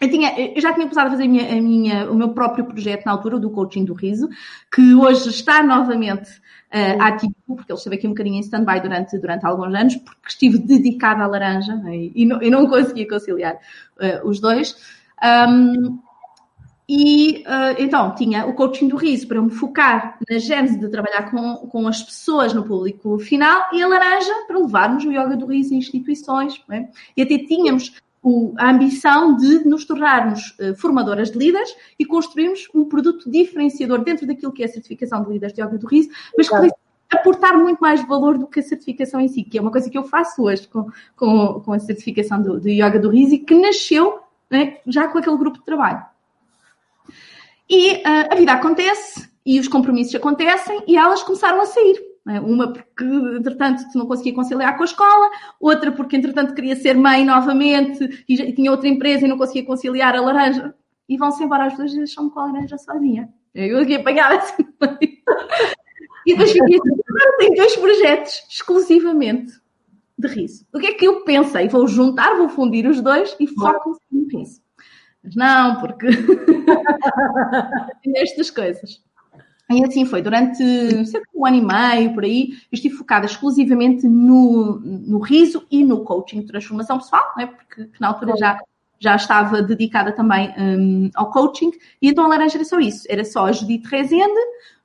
eu, 0.00 0.10
tinha, 0.10 0.38
eu, 0.38 0.60
já 0.60 0.72
tinha 0.72 0.86
começado 0.86 1.08
a 1.08 1.10
fazer 1.10 1.24
a 1.24 1.28
minha, 1.28 1.52
a 1.52 1.60
minha, 1.60 2.10
o 2.10 2.14
meu 2.14 2.30
próprio 2.30 2.64
projeto 2.64 3.04
na 3.04 3.12
altura, 3.12 3.38
do 3.38 3.50
coaching 3.50 3.84
do 3.84 3.94
riso, 3.94 4.28
que 4.72 4.94
hoje 4.94 5.28
está 5.28 5.62
novamente 5.62 6.30
uh, 6.72 7.02
ativo, 7.02 7.34
porque 7.46 7.70
ele 7.70 7.78
esteve 7.78 7.96
aqui 7.96 8.06
um 8.06 8.10
bocadinho 8.10 8.36
em 8.36 8.40
stand-by 8.40 8.80
durante, 8.80 9.18
durante 9.18 9.44
alguns 9.44 9.74
anos, 9.74 9.96
porque 9.96 10.28
estive 10.28 10.58
dedicada 10.58 11.22
à 11.22 11.26
laranja 11.26 11.74
né, 11.76 12.10
e, 12.14 12.24
não, 12.24 12.42
e 12.42 12.50
não 12.50 12.66
conseguia 12.66 13.08
conciliar 13.08 13.54
uh, 13.54 14.28
os 14.28 14.40
dois. 14.40 14.76
Um, 15.22 15.98
e 16.92 17.44
uh, 17.46 17.76
então 17.78 18.12
tinha 18.16 18.46
o 18.46 18.52
coaching 18.52 18.88
do 18.88 18.96
riso 18.96 19.28
para 19.28 19.40
me 19.40 19.50
focar 19.50 20.18
na 20.28 20.38
gênese 20.38 20.76
de 20.76 20.88
trabalhar 20.88 21.30
com, 21.30 21.54
com 21.68 21.86
as 21.86 22.02
pessoas 22.02 22.52
no 22.52 22.64
público 22.64 23.16
final 23.20 23.68
e 23.72 23.80
a 23.80 23.86
laranja 23.86 24.32
para 24.48 24.58
levarmos 24.58 25.04
o 25.04 25.12
yoga 25.12 25.36
do 25.36 25.46
riso 25.46 25.72
em 25.72 25.78
instituições. 25.78 26.60
É? 26.68 26.88
E 27.16 27.22
até 27.22 27.38
tínhamos 27.38 27.92
o, 28.22 28.54
a 28.58 28.70
ambição 28.70 29.36
de 29.36 29.66
nos 29.66 29.84
tornarmos 29.84 30.56
uh, 30.58 30.74
formadoras 30.76 31.30
de 31.30 31.38
líderes 31.38 31.74
e 31.98 32.04
construirmos 32.04 32.68
um 32.74 32.84
produto 32.84 33.30
diferenciador 33.30 34.02
dentro 34.02 34.26
daquilo 34.26 34.52
que 34.52 34.62
é 34.62 34.66
a 34.66 34.68
certificação 34.68 35.22
de 35.24 35.32
líderes 35.32 35.54
de 35.54 35.62
yoga 35.62 35.78
do 35.78 35.86
riso, 35.86 36.10
mas 36.36 36.48
que 36.48 36.54
vai 36.54 36.70
aportar 37.10 37.58
muito 37.58 37.80
mais 37.80 38.06
valor 38.06 38.38
do 38.38 38.46
que 38.46 38.60
a 38.60 38.62
certificação 38.62 39.20
em 39.20 39.28
si, 39.28 39.42
que 39.42 39.58
é 39.58 39.60
uma 39.60 39.72
coisa 39.72 39.90
que 39.90 39.98
eu 39.98 40.04
faço 40.04 40.42
hoje 40.42 40.68
com, 40.68 40.88
com, 41.16 41.60
com 41.60 41.72
a 41.72 41.78
certificação 41.78 42.40
do, 42.42 42.60
do 42.60 42.68
yoga 42.68 42.98
do 42.98 43.08
riso 43.08 43.34
e 43.34 43.38
que 43.38 43.54
nasceu 43.54 44.20
né, 44.50 44.78
já 44.86 45.08
com 45.08 45.18
aquele 45.18 45.36
grupo 45.36 45.58
de 45.58 45.64
trabalho. 45.64 46.04
E 47.68 47.94
uh, 47.94 48.32
a 48.32 48.34
vida 48.34 48.52
acontece 48.52 49.30
e 49.46 49.58
os 49.58 49.68
compromissos 49.68 50.14
acontecem 50.14 50.82
e 50.86 50.96
elas 50.96 51.22
começaram 51.22 51.60
a 51.60 51.66
sair. 51.66 52.09
É? 52.28 52.38
Uma 52.38 52.72
porque, 52.72 53.04
entretanto, 53.04 53.82
não 53.94 54.06
conseguia 54.06 54.34
conciliar 54.34 54.76
com 54.76 54.82
a 54.82 54.86
escola, 54.86 55.30
outra 55.58 55.90
porque, 55.90 56.16
entretanto, 56.16 56.54
queria 56.54 56.76
ser 56.76 56.94
mãe 56.94 57.24
novamente 57.24 58.24
e 58.28 58.52
tinha 58.52 58.70
outra 58.70 58.88
empresa 58.88 59.24
e 59.24 59.28
não 59.28 59.38
conseguia 59.38 59.64
conciliar 59.64 60.14
a 60.14 60.20
laranja. 60.20 60.74
E 61.08 61.16
vão-se 61.16 61.42
embora 61.42 61.64
as 61.64 61.76
duas 61.76 61.92
e 61.92 61.96
deixam-me 61.96 62.30
com 62.30 62.40
a 62.40 62.46
laranja 62.46 62.78
sozinha. 62.78 63.28
Eu 63.54 63.78
aqui 63.78 63.96
apanhada 63.96 64.36
assim. 64.36 64.64
e 66.26 66.32
depois 66.32 66.52
fiquei 66.52 66.78
assim, 66.78 67.00
agora 67.08 67.36
tenho 67.38 67.56
dois 67.56 67.76
projetos 67.76 68.46
exclusivamente 68.48 69.52
de 70.16 70.28
riso. 70.28 70.66
O 70.72 70.78
que 70.78 70.86
é 70.86 70.94
que 70.94 71.06
eu 71.06 71.24
pensei? 71.24 71.68
Vou 71.68 71.88
juntar, 71.88 72.36
vou 72.36 72.48
fundir 72.48 72.86
os 72.86 73.00
dois 73.00 73.34
e 73.40 73.46
foco-me 73.46 73.96
no 74.12 74.28
riso. 74.28 74.60
Mas 75.22 75.34
não, 75.34 75.80
porque 75.80 76.06
estas 78.16 78.50
coisas. 78.50 79.02
E 79.70 79.84
assim 79.84 80.04
foi, 80.04 80.20
durante 80.20 80.58
cerca 81.06 81.30
de 81.32 81.38
um 81.38 81.46
ano 81.46 81.56
e 81.56 81.62
meio, 81.62 82.12
por 82.12 82.24
aí, 82.24 82.50
eu 82.50 82.56
estive 82.72 82.96
focada 82.96 83.24
exclusivamente 83.24 84.06
no, 84.08 84.80
no 84.80 85.18
riso 85.20 85.64
e 85.70 85.84
no 85.84 86.02
coaching 86.02 86.40
de 86.40 86.46
transformação 86.46 86.98
pessoal, 86.98 87.22
né? 87.36 87.46
porque 87.46 87.88
na 88.00 88.08
altura 88.08 88.34
já, 88.36 88.58
já 88.98 89.14
estava 89.14 89.62
dedicada 89.62 90.10
também 90.10 90.52
um, 90.58 91.10
ao 91.14 91.30
coaching, 91.30 91.70
e 92.02 92.08
então 92.08 92.24
a 92.24 92.28
laranja 92.28 92.56
era 92.56 92.64
só 92.64 92.80
isso, 92.80 93.06
era 93.08 93.24
só 93.24 93.46
a 93.46 93.52
Judite 93.52 93.86
Rezende 93.86 94.40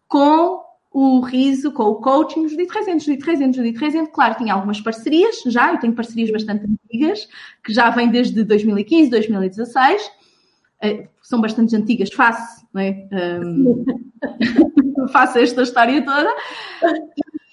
com 0.07 0.63
o 0.91 1.19
riso, 1.19 1.71
com 1.71 1.83
o 1.83 1.95
coaching, 1.95 2.47
Judite 2.47 2.71
Rezende, 2.71 3.03
Judite 3.05 3.25
Rezende, 3.25 3.57
Judite 3.57 3.79
Rezende, 3.79 4.11
claro, 4.11 4.35
tinha 4.35 4.53
algumas 4.53 4.79
parcerias 4.79 5.41
já, 5.47 5.73
eu 5.73 5.79
tenho 5.79 5.93
parcerias 5.93 6.29
bastante 6.29 6.63
antigas, 6.63 7.27
que 7.63 7.73
já 7.73 7.89
vêm 7.89 8.07
desde 8.09 8.43
2015, 8.43 9.09
2016, 9.09 10.01
eh, 10.03 10.09
são 11.21 11.41
bastante 11.41 11.75
antigas, 11.75 12.11
faço, 12.13 12.65
não 12.73 12.81
é? 12.81 13.07
Um, 13.41 13.85
faço 15.11 15.39
esta 15.39 15.61
história 15.61 16.03
toda. 16.03 16.29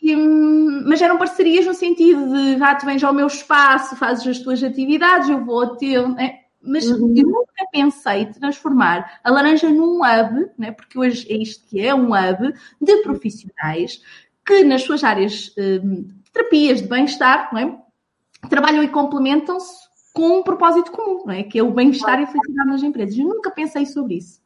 E, 0.03 0.17
mas 0.17 1.01
eram 1.01 1.17
parcerias 1.17 1.65
no 1.65 1.75
sentido 1.75 2.27
de, 2.33 2.63
ah, 2.63 2.75
tu 2.75 2.87
vens 2.87 3.03
ao 3.05 3.15
meu 3.15 3.27
espaço, 3.27 3.97
fazes 3.97 4.27
as 4.27 4.39
tuas 4.41 4.63
atividades, 4.63 5.29
eu 5.29 5.45
vou 5.45 5.63
ao 5.63 5.77
teu, 5.77 6.09
né? 6.09 6.41
Mas 6.61 6.87
uhum. 6.87 7.15
eu 7.17 7.27
nunca 7.27 7.67
pensei 7.73 8.27
transformar 8.27 9.21
a 9.25 9.31
laranja 9.31 9.69
num 9.69 10.01
hub, 10.01 10.51
né? 10.57 10.71
porque 10.71 10.99
hoje 10.99 11.27
é 11.29 11.37
isto 11.37 11.69
que 11.69 11.81
é, 11.81 11.93
um 11.93 12.11
hub 12.13 12.55
de 12.81 12.97
profissionais 13.03 14.01
que 14.47 14.63
nas 14.63 14.83
suas 14.83 15.03
áreas 15.03 15.53
um, 15.59 16.03
de 16.03 16.31
terapias 16.33 16.81
de 16.81 16.89
bem-estar, 16.89 17.51
é? 17.57 18.49
trabalham 18.49 18.83
e 18.83 18.89
complementam-se 18.89 19.89
com 20.13 20.39
um 20.39 20.43
propósito 20.43 20.93
comum, 20.93 21.31
é? 21.31 21.43
que 21.43 21.59
é 21.59 21.63
o 21.63 21.71
bem-estar 21.71 22.21
e 22.21 22.25
a 22.25 22.27
felicidade 22.27 22.69
nas 22.69 22.83
empresas. 22.83 23.19
Eu 23.19 23.27
nunca 23.27 23.51
pensei 23.51 23.87
sobre 23.87 24.17
isso. 24.17 24.41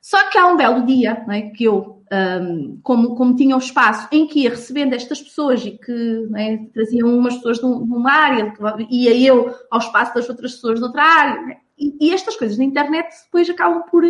Só 0.00 0.30
que 0.30 0.38
há 0.38 0.46
um 0.46 0.56
belo 0.56 0.84
dia 0.84 1.24
é? 1.28 1.42
que 1.42 1.64
eu, 1.64 2.02
um, 2.10 2.80
como, 2.82 3.14
como 3.14 3.36
tinha 3.36 3.54
o 3.54 3.58
um 3.58 3.62
espaço 3.62 4.08
em 4.10 4.26
que 4.26 4.40
ia 4.40 4.50
recebendo 4.50 4.94
estas 4.94 5.20
pessoas 5.20 5.64
e 5.64 5.72
que 5.72 6.28
é? 6.34 6.56
traziam 6.72 7.16
umas 7.16 7.36
pessoas 7.36 7.58
de, 7.58 7.64
uma 7.64 8.10
área, 8.10 8.52
ia 8.88 9.16
eu 9.16 9.54
ao 9.70 9.78
espaço 9.78 10.14
das 10.14 10.28
outras 10.28 10.54
pessoas 10.54 10.78
de 10.78 10.84
outra 10.84 11.02
área, 11.02 11.52
é? 11.52 11.58
e, 11.78 12.08
e, 12.08 12.12
estas 12.12 12.36
coisas 12.36 12.58
na 12.58 12.64
internet 12.64 13.14
depois 13.24 13.48
acabam 13.48 13.82
por, 13.90 14.02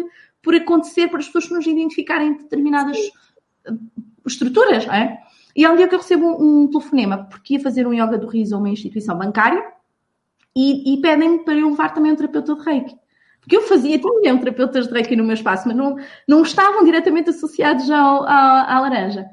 por 0.42 0.54
acontecer 0.54 1.08
para 1.08 1.18
as 1.18 1.26
pessoas 1.26 1.50
nos 1.50 1.66
identificarem 1.66 2.28
em 2.28 2.36
determinadas 2.36 2.96
hum, 3.68 3.78
estruturas. 4.24 4.86
É? 4.88 5.18
E 5.54 5.64
há 5.64 5.72
um 5.72 5.76
dia 5.76 5.88
que 5.88 5.94
eu 5.94 5.98
recebo 5.98 6.24
um, 6.24 6.62
um 6.62 6.66
telefonema 6.68 7.26
porque 7.28 7.54
ia 7.54 7.60
fazer 7.60 7.86
um 7.86 7.92
yoga 7.92 8.16
do 8.16 8.28
riso 8.28 8.54
a 8.54 8.58
uma 8.58 8.70
instituição 8.70 9.18
bancária 9.18 9.62
e, 10.56 10.94
e 10.94 11.00
pedem-me 11.00 11.44
para 11.44 11.54
eu 11.54 11.70
levar 11.70 11.94
também 11.94 12.12
um 12.12 12.16
terapeuta 12.16 12.54
de 12.54 12.62
reiki. 12.62 12.96
Porque 13.40 13.56
eu 13.56 13.62
fazia, 13.62 13.98
tinha 13.98 14.34
um 14.34 14.38
terapeutas 14.38 14.86
de 14.86 14.92
reiki 14.92 15.16
no 15.16 15.24
meu 15.24 15.34
espaço, 15.34 15.66
mas 15.66 15.76
não, 15.76 15.96
não 16.28 16.42
estavam 16.42 16.84
diretamente 16.84 17.30
associados 17.30 17.90
ao, 17.90 18.22
ao, 18.22 18.26
à 18.26 18.80
laranja. 18.80 19.26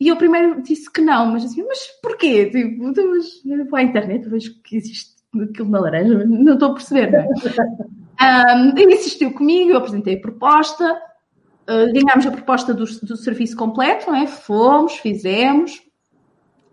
E 0.00 0.08
eu 0.08 0.16
primeiro 0.16 0.62
disse 0.62 0.90
que 0.90 1.00
não, 1.00 1.26
mas 1.26 1.44
assim, 1.44 1.62
mas 1.62 1.86
porquê? 2.02 2.46
Tipo, 2.46 2.88
então, 2.88 3.10
mas 3.10 3.42
vou 3.68 3.78
à 3.78 3.82
internet, 3.82 4.28
vejo 4.28 4.60
que 4.62 4.76
existe 4.76 5.16
aquilo 5.42 5.68
na 5.68 5.80
laranja, 5.80 6.24
não 6.24 6.54
estou 6.54 6.70
a 6.70 6.74
perceber, 6.74 7.10
não 7.10 7.20
é? 7.20 8.56
um, 8.56 8.78
ele 8.78 8.94
insistiu 8.94 9.32
comigo, 9.32 9.70
eu 9.70 9.78
apresentei 9.78 10.16
a 10.16 10.20
proposta, 10.20 10.92
uh, 10.92 11.92
ganhámos 11.92 12.26
a 12.26 12.30
proposta 12.30 12.74
do, 12.74 12.84
do 12.84 13.16
serviço 13.16 13.56
completo, 13.56 14.10
não 14.10 14.16
é? 14.16 14.26
Fomos, 14.26 14.94
fizemos, 14.96 15.82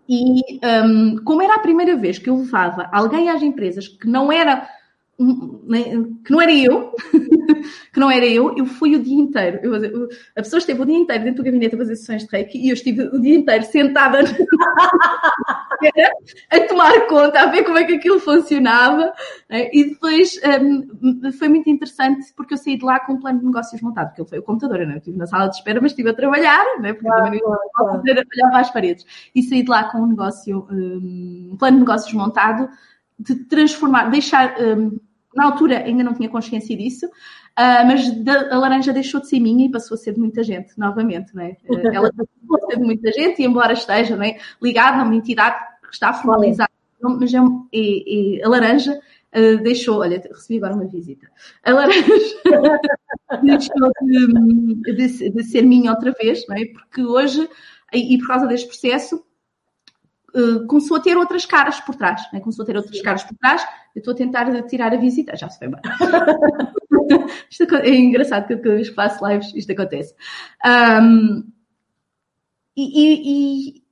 e 0.08 0.60
um, 0.84 1.16
como 1.24 1.42
era 1.42 1.54
a 1.54 1.60
primeira 1.60 1.96
vez 1.96 2.18
que 2.18 2.28
eu 2.28 2.36
levava 2.36 2.88
alguém 2.92 3.30
às 3.30 3.42
empresas 3.42 3.88
que 3.88 4.06
não 4.06 4.30
era 4.30 4.68
que 5.16 6.32
não 6.32 6.40
era 6.40 6.52
eu, 6.52 6.92
que 7.92 8.00
não 8.00 8.10
era 8.10 8.26
eu, 8.26 8.56
eu 8.56 8.66
fui 8.66 8.96
o 8.96 9.02
dia 9.02 9.20
inteiro. 9.20 9.60
Eu, 9.62 10.08
a 10.36 10.42
pessoa 10.42 10.58
esteve 10.58 10.82
o 10.82 10.84
dia 10.84 10.96
inteiro 10.96 11.24
dentro 11.24 11.42
do 11.42 11.44
gabinete 11.44 11.74
a 11.74 11.78
fazer 11.78 11.96
sessões 11.96 12.24
de 12.24 12.30
reiki 12.30 12.58
e 12.58 12.68
eu 12.68 12.74
estive 12.74 13.04
o 13.04 13.20
dia 13.20 13.36
inteiro 13.36 13.64
sentada 13.64 14.20
a 16.50 16.60
tomar 16.66 17.06
conta, 17.06 17.40
a 17.40 17.46
ver 17.46 17.64
como 17.64 17.78
é 17.78 17.84
que 17.84 17.94
aquilo 17.94 18.18
funcionava. 18.18 19.12
Né, 19.48 19.70
e 19.72 19.90
depois 19.90 20.38
um, 20.60 21.32
foi 21.32 21.48
muito 21.48 21.70
interessante 21.70 22.32
porque 22.36 22.54
eu 22.54 22.58
saí 22.58 22.76
de 22.76 22.84
lá 22.84 23.00
com 23.00 23.14
um 23.14 23.20
plano 23.20 23.40
de 23.40 23.46
negócios 23.46 23.80
montado, 23.80 24.08
porque 24.08 24.22
ele 24.22 24.28
foi 24.28 24.38
o 24.38 24.42
computador, 24.42 24.80
eu, 24.80 24.88
não, 24.88 24.96
estive 24.96 25.16
na 25.16 25.26
sala 25.26 25.48
de 25.48 25.56
espera, 25.56 25.80
mas 25.80 25.92
estive 25.92 26.10
a 26.10 26.14
trabalhar, 26.14 26.64
né, 26.80 26.92
porque 26.92 27.06
claro, 27.06 27.24
também 27.24 27.40
não 27.40 27.56
claro. 27.74 28.02
olhar 28.02 28.50
para 28.50 28.60
as 28.60 28.70
paredes. 28.70 29.06
E 29.34 29.42
saí 29.42 29.62
de 29.62 29.70
lá 29.70 29.84
com 29.84 29.98
um 29.98 30.06
negócio, 30.06 30.66
um 30.70 31.56
plano 31.58 31.76
de 31.76 31.80
negócios 31.80 32.12
montado 32.12 32.68
de 33.18 33.34
transformar, 33.46 34.10
deixar. 34.10 34.56
Um, 34.60 34.98
na 35.34 35.46
altura 35.46 35.78
ainda 35.78 36.04
não 36.04 36.14
tinha 36.14 36.28
consciência 36.28 36.76
disso, 36.76 37.06
uh, 37.06 37.84
mas 37.86 38.08
a 38.50 38.56
laranja 38.56 38.92
deixou 38.92 39.20
de 39.20 39.28
ser 39.28 39.40
minha 39.40 39.66
e 39.66 39.70
passou 39.70 39.96
a 39.96 39.98
ser 39.98 40.12
de 40.12 40.20
muita 40.20 40.42
gente, 40.44 40.78
novamente. 40.78 41.34
Né? 41.34 41.56
Uh, 41.68 41.88
ela 41.92 42.10
passou 42.10 42.56
a 42.56 42.70
ser 42.70 42.78
de 42.78 42.84
muita 42.84 43.12
gente, 43.12 43.42
e 43.42 43.44
embora 43.44 43.72
esteja 43.72 44.16
né, 44.16 44.38
ligada 44.62 45.02
a 45.02 45.04
uma 45.04 45.14
entidade 45.14 45.56
que 45.82 45.92
está 45.92 46.12
formalizada, 46.12 46.70
mas 47.00 47.34
é, 47.34 47.38
é, 47.38 48.38
é, 48.38 48.44
a 48.44 48.48
laranja 48.48 48.92
uh, 48.92 49.62
deixou. 49.62 50.00
Olha, 50.00 50.20
recebi 50.20 50.58
agora 50.58 50.74
uma 50.74 50.86
visita. 50.86 51.28
A 51.64 51.72
laranja 51.72 52.06
deixou 53.42 53.90
de, 54.02 54.74
de, 54.94 55.30
de, 55.30 55.44
ser 55.44 55.62
minha 55.62 55.90
outra 55.90 56.12
vez, 56.12 56.46
não 56.48 56.56
é? 56.56 56.64
porque 56.66 57.02
hoje, 57.02 57.48
e, 57.92 58.14
e 58.14 58.18
por 58.18 58.28
causa 58.28 58.46
deste 58.46 58.68
processo, 58.68 59.22
uh, 60.34 60.66
começou 60.66 60.96
a 60.96 61.00
ter 61.00 61.16
outras 61.16 61.46
caras 61.46 61.80
por 61.80 61.94
trás, 61.94 62.22
né? 62.32 62.40
começou 62.40 62.62
a 62.62 62.66
ter 62.66 62.76
outras 62.76 63.00
caras 63.00 63.22
por 63.22 63.36
trás. 63.36 63.62
Eu 63.94 64.00
estou 64.00 64.12
a 64.12 64.16
tentar 64.16 64.62
tirar 64.64 64.92
a 64.92 64.96
visita, 64.96 65.36
já 65.36 65.48
se 65.48 65.58
foi 65.58 65.68
embora. 65.68 65.82
é 67.82 67.94
engraçado 67.94 68.46
que 68.46 68.56
cada 68.56 68.74
vez 68.74 68.88
que 68.88 68.94
faço 68.94 69.26
lives 69.26 69.52
isto 69.54 69.72
acontece. 69.72 70.14
Um, 70.64 71.44
e, 72.76 72.82
e, 72.84 73.78
e 73.78 73.82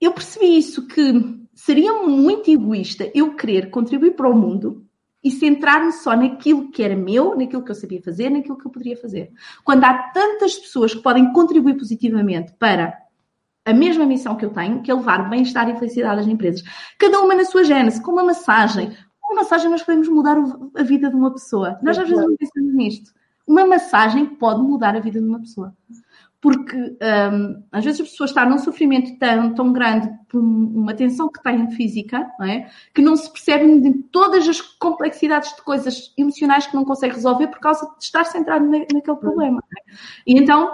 eu 0.00 0.12
percebi 0.12 0.56
isso, 0.56 0.86
que 0.86 1.38
seria 1.54 1.92
muito 1.94 2.50
egoísta 2.50 3.10
eu 3.14 3.34
querer 3.34 3.70
contribuir 3.70 4.12
para 4.12 4.30
o 4.30 4.36
mundo 4.36 4.86
e 5.22 5.30
centrar-me 5.30 5.92
só 5.92 6.16
naquilo 6.16 6.70
que 6.70 6.82
era 6.82 6.94
meu, 6.94 7.36
naquilo 7.36 7.64
que 7.64 7.70
eu 7.70 7.74
sabia 7.74 8.00
fazer, 8.00 8.30
naquilo 8.30 8.56
que 8.56 8.66
eu 8.66 8.70
poderia 8.70 8.96
fazer. 8.96 9.32
Quando 9.64 9.82
há 9.84 9.94
tantas 10.12 10.56
pessoas 10.56 10.94
que 10.94 11.02
podem 11.02 11.32
contribuir 11.32 11.74
positivamente 11.74 12.52
para 12.52 12.96
a 13.68 13.74
mesma 13.74 14.06
missão 14.06 14.34
que 14.34 14.44
eu 14.44 14.50
tenho, 14.50 14.82
que 14.82 14.90
é 14.90 14.94
levar 14.94 15.28
bem-estar 15.28 15.68
e 15.68 15.78
felicidade 15.78 16.20
às 16.20 16.26
empresas. 16.26 16.62
Cada 16.98 17.20
uma 17.20 17.34
na 17.34 17.44
sua 17.44 17.64
gênese, 17.64 18.02
com 18.02 18.12
uma 18.12 18.24
massagem. 18.24 18.96
Com 19.20 19.34
uma 19.34 19.42
massagem 19.42 19.70
nós 19.70 19.82
podemos 19.82 20.08
mudar 20.08 20.38
a 20.74 20.82
vida 20.82 21.10
de 21.10 21.14
uma 21.16 21.30
pessoa. 21.30 21.78
Nós 21.82 21.98
às 21.98 22.08
vezes 22.08 22.24
não 22.24 22.34
pensamos 22.34 22.74
nisto. 22.74 23.12
Uma 23.46 23.66
massagem 23.66 24.24
pode 24.24 24.62
mudar 24.62 24.96
a 24.96 25.00
vida 25.00 25.20
de 25.20 25.26
uma 25.26 25.40
pessoa. 25.40 25.74
Porque 26.40 26.76
um, 26.76 27.62
às 27.70 27.84
vezes 27.84 28.00
a 28.00 28.04
pessoa 28.04 28.26
está 28.26 28.46
num 28.46 28.58
sofrimento 28.58 29.18
tão, 29.18 29.54
tão 29.54 29.72
grande 29.72 30.08
por 30.28 30.40
uma 30.40 30.94
tensão 30.94 31.28
que 31.28 31.42
tem 31.42 31.68
física, 31.72 32.26
não 32.38 32.46
é? 32.46 32.70
que 32.94 33.02
não 33.02 33.16
se 33.16 33.30
percebe 33.30 33.80
de 33.80 33.92
todas 34.04 34.48
as 34.48 34.60
complexidades 34.60 35.54
de 35.56 35.62
coisas 35.62 36.14
emocionais 36.16 36.66
que 36.66 36.76
não 36.76 36.84
consegue 36.84 37.14
resolver 37.16 37.48
por 37.48 37.58
causa 37.58 37.84
de 37.98 38.04
estar 38.04 38.24
centrado 38.24 38.64
na, 38.64 38.78
naquele 38.78 39.16
problema. 39.16 39.62
É? 39.76 39.92
E 40.26 40.38
então 40.38 40.72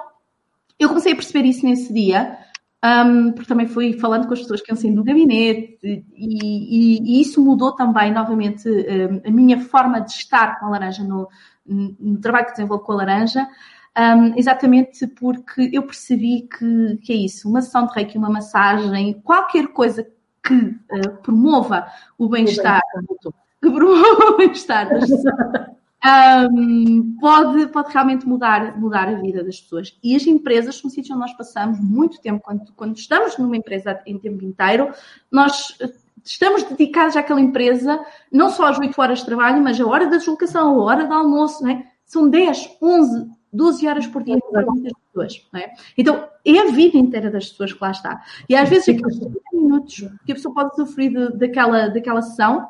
eu 0.79 0.89
comecei 0.89 1.13
a 1.13 1.17
perceber 1.17 1.49
isso 1.49 1.65
nesse 1.65 1.93
dia 1.93 2.39
um, 2.85 3.33
porque 3.33 3.49
também 3.49 3.67
fui 3.67 3.95
falando 3.95 4.27
com 4.27 4.35
as 4.35 4.41
pessoas 4.41 4.61
que 4.61 4.71
iam 4.71 4.77
saindo 4.77 4.97
do 4.97 5.05
gabinete 5.05 5.79
e, 5.83 6.05
e, 6.15 6.99
e 7.03 7.21
isso 7.23 7.43
mudou 7.43 7.73
também, 7.73 8.13
novamente, 8.13 8.69
um, 8.69 9.23
a 9.27 9.31
minha 9.31 9.59
forma 9.59 10.01
de 10.01 10.11
estar 10.11 10.61
com 10.61 10.67
a 10.67 10.71
laranja 10.71 11.03
no, 11.03 11.27
no 11.67 12.21
trabalho 12.21 12.47
que 12.47 12.53
desenvolvo 12.53 12.85
com 12.85 12.93
a 12.93 12.97
laranja, 12.97 13.49
um, 13.97 14.37
exatamente 14.37 15.07
porque 15.07 15.71
eu 15.73 15.83
percebi 15.85 16.43
que, 16.43 16.99
que 16.99 17.13
é 17.13 17.17
isso, 17.17 17.49
uma 17.49 17.63
sessão 17.63 17.87
de 17.87 17.95
reiki, 17.95 18.19
uma 18.19 18.29
massagem, 18.29 19.15
qualquer 19.23 19.69
coisa 19.69 20.07
que 20.43 20.55
uh, 20.55 21.23
promova 21.23 21.87
o 22.19 22.29
bem-estar, 22.29 22.83
que 23.63 23.71
promova 23.71 24.33
o 24.33 24.37
bem-estar 24.37 24.91
das 24.91 25.09
pessoas, 25.09 25.75
um, 26.05 27.17
pode, 27.19 27.67
pode 27.69 27.93
realmente 27.93 28.27
mudar, 28.27 28.79
mudar 28.79 29.09
a 29.09 29.15
vida 29.15 29.43
das 29.43 29.61
pessoas. 29.61 29.99
E 30.03 30.15
as 30.15 30.27
empresas 30.27 30.77
são 30.77 30.91
sítios 30.91 31.11
onde 31.11 31.21
nós 31.21 31.37
passamos 31.37 31.81
muito 31.81 32.21
tempo, 32.21 32.43
quando, 32.43 32.73
quando 32.75 32.97
estamos 32.97 33.39
numa 33.39 33.57
empresa 33.57 34.01
em 34.07 34.19
tempo 34.19 34.45
inteiro, 34.45 34.93
nós 35.31 35.77
eh, 35.81 35.91
estamos 36.23 36.63
dedicados 36.65 37.17
àquela 37.17 37.41
empresa, 37.41 38.05
não 38.31 38.51
só 38.51 38.67
às 38.67 38.79
8 38.79 39.01
horas 39.01 39.21
de 39.21 39.27
trabalho, 39.27 39.63
mas 39.63 39.81
a 39.81 39.87
hora 39.87 40.07
da 40.07 40.19
deslocação, 40.19 40.69
a 40.81 40.85
hora 40.85 41.07
do 41.07 41.15
almoço, 41.15 41.65
né? 41.65 41.87
são 42.05 42.29
10, 42.29 42.77
11, 42.83 43.31
12 43.53 43.89
horas 43.89 44.07
por 44.07 44.23
dia 44.23 44.39
para 44.51 44.67
muitas 44.67 44.93
pessoas. 44.93 45.47
Né? 45.53 45.73
Então, 45.97 46.29
é 46.45 46.59
a 46.59 46.67
vida 46.67 46.99
inteira 46.99 47.31
das 47.31 47.49
pessoas 47.49 47.73
que 47.73 47.83
lá 47.83 47.91
está. 47.91 48.23
E 48.49 48.55
às 48.55 48.69
vezes 48.69 48.89
aqueles 48.91 49.19
30 49.19 49.41
minutos 49.55 49.95
que 50.27 50.33
a 50.33 50.35
pessoa 50.35 50.55
pode 50.55 50.77
sofrer 50.77 51.11
de, 51.11 51.39
daquela, 51.39 51.89
daquela 51.89 52.21
sessão, 52.21 52.69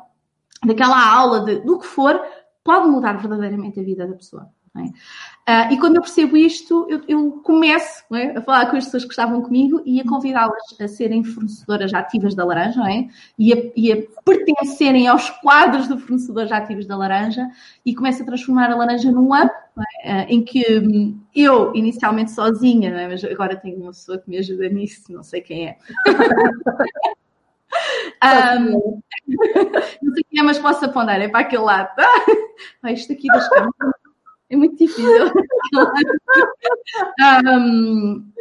daquela 0.65 1.13
aula, 1.13 1.41
de, 1.41 1.59
do 1.59 1.79
que 1.79 1.85
for, 1.85 2.21
pode 2.65 2.89
mudar 2.89 3.13
verdadeiramente 3.13 3.79
a 3.79 3.83
vida 3.83 4.05
da 4.07 4.15
pessoa. 4.15 4.49
É? 4.77 5.69
Uh, 5.69 5.73
e 5.73 5.79
quando 5.79 5.95
eu 5.95 6.01
percebo 6.01 6.35
isto, 6.35 6.85
eu, 6.89 7.01
eu 7.07 7.31
começo 7.43 8.03
é? 8.13 8.37
a 8.37 8.41
falar 8.41 8.69
com 8.69 8.75
as 8.75 8.83
pessoas 8.83 9.05
que 9.05 9.11
estavam 9.11 9.41
comigo 9.41 9.81
e 9.85 10.01
a 10.01 10.03
convidá-las 10.03 10.61
a 10.81 10.87
serem 10.87 11.23
fornecedoras 11.23 11.93
ativas 11.93 12.35
da 12.35 12.43
laranja 12.43 12.81
é? 12.91 13.07
e, 13.39 13.53
a, 13.53 13.71
e, 13.73 13.93
a, 13.93 13.97
pertencerem 14.25 15.07
aos 15.07 15.29
quadros 15.29 15.87
de 15.87 15.97
fornecedores 15.97 16.51
ativos 16.51 16.85
da 16.85 16.97
laranja 16.97 17.47
e 17.85 17.95
começo 17.95 18.23
a 18.23 18.25
transformar 18.25 18.69
a 18.69 18.75
laranja 18.75 19.09
num 19.09 19.31
hub 19.31 19.49
uh, 19.77 20.25
em 20.27 20.43
que 20.43 20.79
hum, 20.79 21.21
eu, 21.33 21.73
inicialmente 21.73 22.31
sozinha, 22.31 23.07
mas 23.07 23.23
agora 23.23 23.55
tenho 23.55 23.77
uma 23.77 23.91
pessoa 23.91 24.17
que 24.17 24.29
me 24.29 24.39
ajuda 24.39 24.67
nisso, 24.67 25.13
não 25.13 25.23
sei 25.23 25.39
quem 25.39 25.69
é. 25.69 25.77
Um, 28.23 29.01
não 30.01 30.13
sei 30.13 30.23
quem 30.29 30.39
é, 30.39 30.43
mas 30.43 30.59
posso 30.59 30.85
apontar, 30.85 31.21
é 31.21 31.27
para 31.27 31.41
aquele 31.41 31.63
lado. 31.63 31.89
Ah, 32.81 32.89
isto 32.93 33.11
aqui 33.11 33.27
das 33.27 33.49
câmeras 33.49 33.73
é 34.49 34.55
muito 34.55 34.77
difícil. 34.77 35.31
um, 37.45 38.31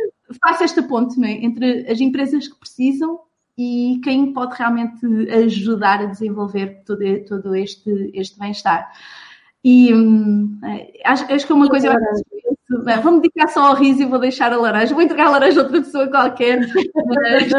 faço 0.41 0.63
esta 0.63 0.83
ponte 0.83 1.23
é? 1.25 1.45
entre 1.45 1.91
as 1.91 2.01
empresas 2.01 2.47
que 2.47 2.59
precisam 2.59 3.21
e 3.57 4.01
quem 4.03 4.33
pode 4.33 4.57
realmente 4.57 5.05
ajudar 5.33 6.01
a 6.01 6.07
desenvolver 6.07 6.83
todo, 6.85 7.25
todo 7.27 7.55
este, 7.55 8.11
este 8.15 8.39
bem-estar. 8.39 8.91
E 9.63 9.95
hum, 9.95 10.61
acho, 11.05 11.33
acho, 11.33 11.47
que 11.47 11.53
é 11.53 11.55
uma 11.55 11.69
coisa. 11.69 11.89
Eu, 11.89 13.03
vou-me 13.03 13.21
dedicar 13.21 13.49
só 13.49 13.69
ao 13.69 13.75
riso 13.75 14.03
e 14.03 14.07
vou 14.07 14.19
deixar 14.19 14.53
a 14.53 14.59
laranja. 14.59 14.93
Vou 14.93 15.03
entregar 15.03 15.29
a 15.29 15.31
laranja 15.31 15.61
a 15.61 15.65
outra 15.65 15.81
pessoa 15.81 16.09
qualquer. 16.09 16.61
Mas, 16.61 17.51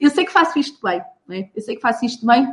eu 0.00 0.10
sei 0.10 0.24
que 0.24 0.32
faço 0.32 0.58
isto 0.58 0.78
bem, 0.82 1.00
é? 1.30 1.48
eu 1.54 1.62
sei 1.62 1.76
que 1.76 1.82
faço 1.82 2.04
isto 2.04 2.26
bem 2.26 2.46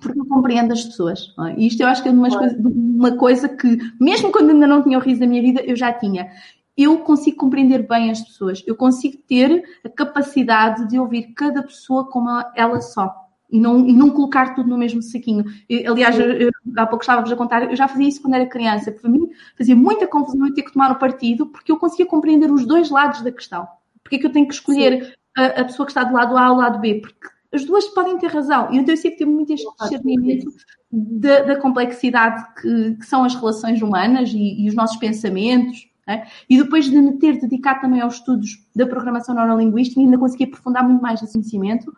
porque 0.00 0.18
eu 0.18 0.26
compreendo 0.26 0.72
as 0.72 0.84
pessoas. 0.84 1.34
É? 1.46 1.54
E 1.58 1.66
isto 1.66 1.80
eu 1.80 1.86
acho 1.86 2.02
que 2.02 2.08
é 2.08 2.12
uma, 2.12 2.30
coisa, 2.30 2.56
uma 2.58 3.16
coisa 3.16 3.48
que, 3.48 3.78
mesmo 4.00 4.32
quando 4.32 4.50
ainda 4.50 4.66
não 4.66 4.82
tinha 4.82 4.98
o 4.98 5.00
riso 5.00 5.20
da 5.20 5.26
minha 5.26 5.42
vida, 5.42 5.60
eu 5.62 5.76
já 5.76 5.92
tinha. 5.92 6.30
Eu 6.76 6.98
consigo 6.98 7.36
compreender 7.36 7.86
bem 7.86 8.10
as 8.10 8.20
pessoas, 8.20 8.62
eu 8.66 8.76
consigo 8.76 9.16
ter 9.26 9.64
a 9.84 9.88
capacidade 9.88 10.88
de 10.88 10.98
ouvir 10.98 11.32
cada 11.34 11.62
pessoa 11.62 12.06
como 12.06 12.28
ela 12.54 12.80
só. 12.80 13.14
E 13.50 13.60
não, 13.60 13.86
e 13.86 13.92
não 13.92 14.10
colocar 14.10 14.56
tudo 14.56 14.68
no 14.68 14.76
mesmo 14.76 15.00
saquinho. 15.00 15.44
Eu, 15.70 15.92
aliás, 15.92 16.18
eu, 16.18 16.32
eu, 16.32 16.50
há 16.76 16.84
pouco 16.84 17.04
estava-vos 17.04 17.30
a 17.30 17.36
contar, 17.36 17.70
eu 17.70 17.76
já 17.76 17.86
fazia 17.86 18.08
isso 18.08 18.20
quando 18.20 18.34
era 18.34 18.44
criança. 18.44 18.90
Para 18.90 19.08
mim, 19.08 19.30
fazia 19.56 19.76
muita 19.76 20.06
confusão 20.06 20.48
eu 20.48 20.52
ter 20.52 20.62
que 20.62 20.72
tomar 20.72 20.90
o 20.90 20.98
partido, 20.98 21.46
porque 21.46 21.70
eu 21.70 21.78
conseguia 21.78 22.06
compreender 22.06 22.50
os 22.50 22.66
dois 22.66 22.90
lados 22.90 23.22
da 23.22 23.30
questão. 23.30 23.66
Porque 24.02 24.16
é 24.16 24.18
que 24.18 24.26
eu 24.26 24.32
tenho 24.32 24.48
que 24.48 24.54
escolher 24.54 25.04
Sim 25.04 25.12
a, 25.36 25.60
a, 25.60 25.64
pessoa 25.64 25.86
que 25.86 25.92
está 25.92 26.04
do 26.04 26.14
lado 26.14 26.36
A 26.36 26.48
ou 26.48 26.54
do 26.56 26.60
lado 26.60 26.80
B, 26.80 27.00
porque 27.00 27.28
as 27.52 27.64
duas 27.64 27.86
podem 27.88 28.18
ter 28.18 28.28
razão. 28.28 28.72
E 28.72 28.78
então 28.78 28.94
eu 28.94 28.96
sempre 28.96 29.18
tive 29.18 29.30
muito 29.30 29.52
este 29.52 29.66
discernimento 29.80 30.50
da, 30.90 31.42
da, 31.42 31.56
complexidade 31.56 32.42
que, 32.60 32.94
que, 32.96 33.06
são 33.06 33.24
as 33.24 33.34
relações 33.34 33.82
humanas 33.82 34.30
e, 34.32 34.64
e 34.64 34.68
os 34.68 34.74
nossos 34.74 34.96
pensamentos. 34.96 35.88
É? 36.08 36.24
E 36.48 36.56
depois 36.56 36.84
de 36.84 36.96
me 36.96 37.18
ter 37.18 37.40
dedicado 37.40 37.80
também 37.80 38.00
aos 38.00 38.14
estudos 38.14 38.64
da 38.74 38.86
programação 38.86 39.34
neurolinguística, 39.34 40.00
ainda 40.00 40.16
consegui 40.16 40.44
aprofundar 40.44 40.84
muito 40.84 41.02
mais 41.02 41.20
esse 41.20 41.32
conhecimento. 41.32 41.92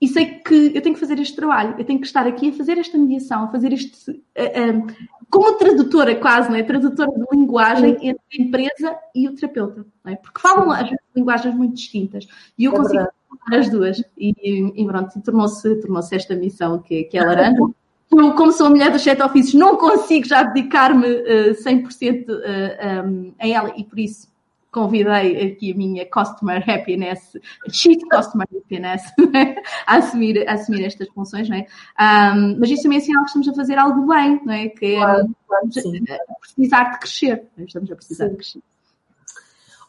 E 0.00 0.06
sei 0.06 0.26
que 0.26 0.72
eu 0.74 0.80
tenho 0.80 0.94
que 0.94 1.00
fazer 1.00 1.18
este 1.18 1.34
trabalho, 1.34 1.74
eu 1.76 1.84
tenho 1.84 1.98
que 1.98 2.06
estar 2.06 2.24
aqui 2.24 2.50
a 2.50 2.52
fazer 2.52 2.78
esta 2.78 2.96
mediação, 2.96 3.44
a 3.44 3.48
fazer 3.48 3.72
este. 3.72 4.22
Como 5.28 5.52
tradutora 5.54 6.14
quase, 6.14 6.48
não 6.48 6.56
é? 6.56 6.62
Tradutora 6.62 7.10
de 7.10 7.36
linguagem 7.36 7.98
Sim. 7.98 8.08
entre 8.08 8.22
a 8.32 8.42
empresa 8.42 8.98
e 9.14 9.28
o 9.28 9.34
terapeuta, 9.34 9.84
não 10.04 10.12
é? 10.12 10.16
Porque 10.16 10.40
falam 10.40 10.70
às 10.70 10.84
vezes 10.84 11.04
linguagens 11.14 11.54
muito 11.54 11.74
distintas 11.74 12.26
e 12.56 12.64
eu 12.64 12.72
é 12.72 12.76
consigo 12.76 13.08
falar 13.44 13.58
as 13.58 13.68
duas 13.68 14.02
e, 14.16 14.32
e 14.74 14.86
pronto, 14.86 15.20
tornou-se 15.20 15.74
tornou 15.80 16.00
esta 16.12 16.34
missão 16.36 16.78
que, 16.78 17.04
que 17.04 17.18
é 17.18 17.24
laranja. 17.24 17.58
Eu, 18.10 18.32
como 18.32 18.50
sou 18.52 18.68
a 18.68 18.70
mulher 18.70 18.90
dos 18.90 19.02
sete 19.02 19.22
ofícios, 19.22 19.52
não 19.52 19.76
consigo 19.76 20.26
já 20.26 20.42
dedicar-me 20.42 21.06
uh, 21.06 21.54
100% 21.62 22.26
uh, 22.30 23.06
um, 23.06 23.34
a 23.38 23.46
ela 23.46 23.74
e 23.76 23.84
por 23.84 23.98
isso 23.98 24.28
convidei 24.78 25.52
aqui 25.52 25.72
a 25.72 25.76
minha 25.76 26.06
Customer 26.06 26.62
Happiness, 26.68 27.36
Chief 27.70 28.00
Customer 28.10 28.46
Happiness, 28.54 29.02
é? 29.34 29.60
a, 29.86 29.96
assumir, 29.96 30.48
a 30.48 30.52
assumir 30.54 30.84
estas 30.84 31.08
funções, 31.08 31.48
não 31.48 31.56
é? 31.56 31.66
Um, 32.00 32.58
mas 32.60 32.70
isso 32.70 32.84
também 32.84 32.98
é 32.98 33.00
sinal 33.00 33.24
que 33.24 33.28
estamos 33.28 33.48
a 33.48 33.54
fazer 33.54 33.78
algo 33.78 34.06
bem, 34.06 34.40
não 34.44 34.52
é? 34.52 34.68
Que 34.68 34.94
é 34.94 34.98
claro, 34.98 35.30
claro, 35.48 35.68
precisar 36.40 36.84
de 36.84 36.98
crescer, 37.00 37.42
é? 37.58 37.62
estamos 37.62 37.90
a 37.90 37.96
precisar 37.96 38.24
sim. 38.26 38.30
de 38.30 38.36
crescer. 38.36 38.62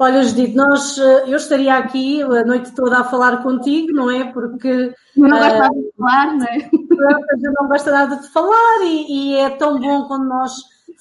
Olha, 0.01 0.23
Judite, 0.23 0.55
nós, 0.55 0.97
eh, 0.97 1.23
eu 1.27 1.35
estaria 1.35 1.75
aqui 1.75 2.21
a 2.21 2.45
noite 2.45 2.73
toda 2.73 2.99
a 2.99 3.03
falar 3.03 3.43
contigo, 3.43 3.91
não 3.91 4.09
é? 4.09 4.31
Porque. 4.31 4.93
Eu 5.17 5.27
não 5.27 5.37
gosto 5.37 5.55
uh, 5.55 5.59
nada 5.59 5.75
de 5.75 5.91
falar, 5.97 6.37
não 6.37 6.45
é? 6.45 6.69
Eu 6.71 7.53
não 7.59 7.67
gosto 7.67 7.91
nada 7.91 8.15
de 8.15 8.27
falar 8.29 8.79
e, 8.83 9.33
e 9.33 9.35
é 9.35 9.49
tão 9.49 9.77
bom 9.77 10.07
quando 10.07 10.25
nós 10.25 10.53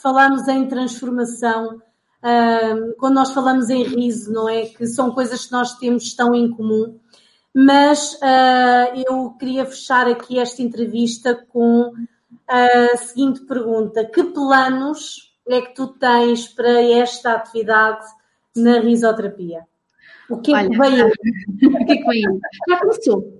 falamos 0.03 0.49
em 0.49 0.66
transformação 0.66 1.80
quando 2.99 3.14
nós 3.14 3.33
falamos 3.33 3.71
em 3.71 3.83
riso, 3.83 4.33
não 4.33 4.49
é? 4.49 4.66
Que 4.66 4.87
são 4.87 5.12
coisas 5.12 5.47
que 5.47 5.53
nós 5.53 5.79
temos 5.79 6.14
tão 6.14 6.35
em 6.35 6.51
comum. 6.51 6.99
Mas 7.55 8.14
uh, 8.14 9.03
eu 9.09 9.31
queria 9.33 9.64
fechar 9.66 10.07
aqui 10.07 10.39
esta 10.39 10.62
entrevista 10.62 11.35
com 11.49 11.93
a 12.47 12.97
seguinte 12.97 13.41
pergunta: 13.41 14.05
Que 14.05 14.25
planos 14.25 15.35
é 15.49 15.61
que 15.61 15.75
tu 15.75 15.89
tens 15.89 16.47
para 16.49 16.83
esta 16.83 17.33
atividade 17.33 18.07
na 18.55 18.81
risoterapia? 18.81 19.66
O 20.29 20.39
que 20.39 20.53
é 20.53 20.57
Olha, 20.57 21.11
que? 21.11 21.66
O 21.66 21.87
que 21.87 21.93
é 21.93 21.97
que? 21.97 22.23
Já 22.69 22.79
começou. 22.79 23.38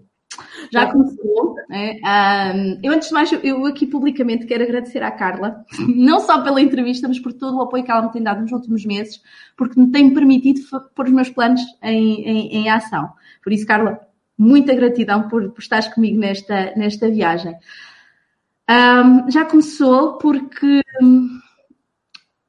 Já 0.73 0.91
começou. 0.91 1.57
Né? 1.69 1.97
Um, 2.05 2.81
eu, 2.83 2.93
antes 2.93 3.09
de 3.09 3.15
mais, 3.15 3.33
eu 3.33 3.67
aqui 3.67 3.87
publicamente 3.87 4.47
quero 4.47 4.65
agradecer 4.65 5.03
à 5.03 5.11
Carla, 5.11 5.65
não 5.97 6.21
só 6.21 6.43
pela 6.43 6.61
entrevista, 6.61 7.09
mas 7.09 7.19
por 7.19 7.33
todo 7.33 7.57
o 7.57 7.63
apoio 7.63 7.85
que 7.85 7.91
ela 7.91 8.03
me 8.03 8.13
tem 8.13 8.23
dado 8.23 8.41
nos 8.41 8.53
últimos 8.53 8.85
meses, 8.85 9.21
porque 9.57 9.79
me 9.79 9.91
tem 9.91 10.13
permitido 10.13 10.61
pôr 10.95 11.07
os 11.07 11.13
meus 11.13 11.31
planos 11.31 11.61
em, 11.83 12.23
em, 12.23 12.57
em 12.57 12.71
ação. 12.71 13.11
Por 13.43 13.53
isso, 13.53 13.67
Carla, 13.67 14.01
muita 14.39 14.75
gratidão 14.75 15.29
por, 15.29 15.51
por 15.51 15.61
estares 15.61 15.89
comigo 15.89 16.19
nesta, 16.19 16.73
nesta 16.77 17.11
viagem. 17.11 17.57
Um, 18.71 19.31
já 19.31 19.45
começou 19.47 20.19
porque 20.19 20.83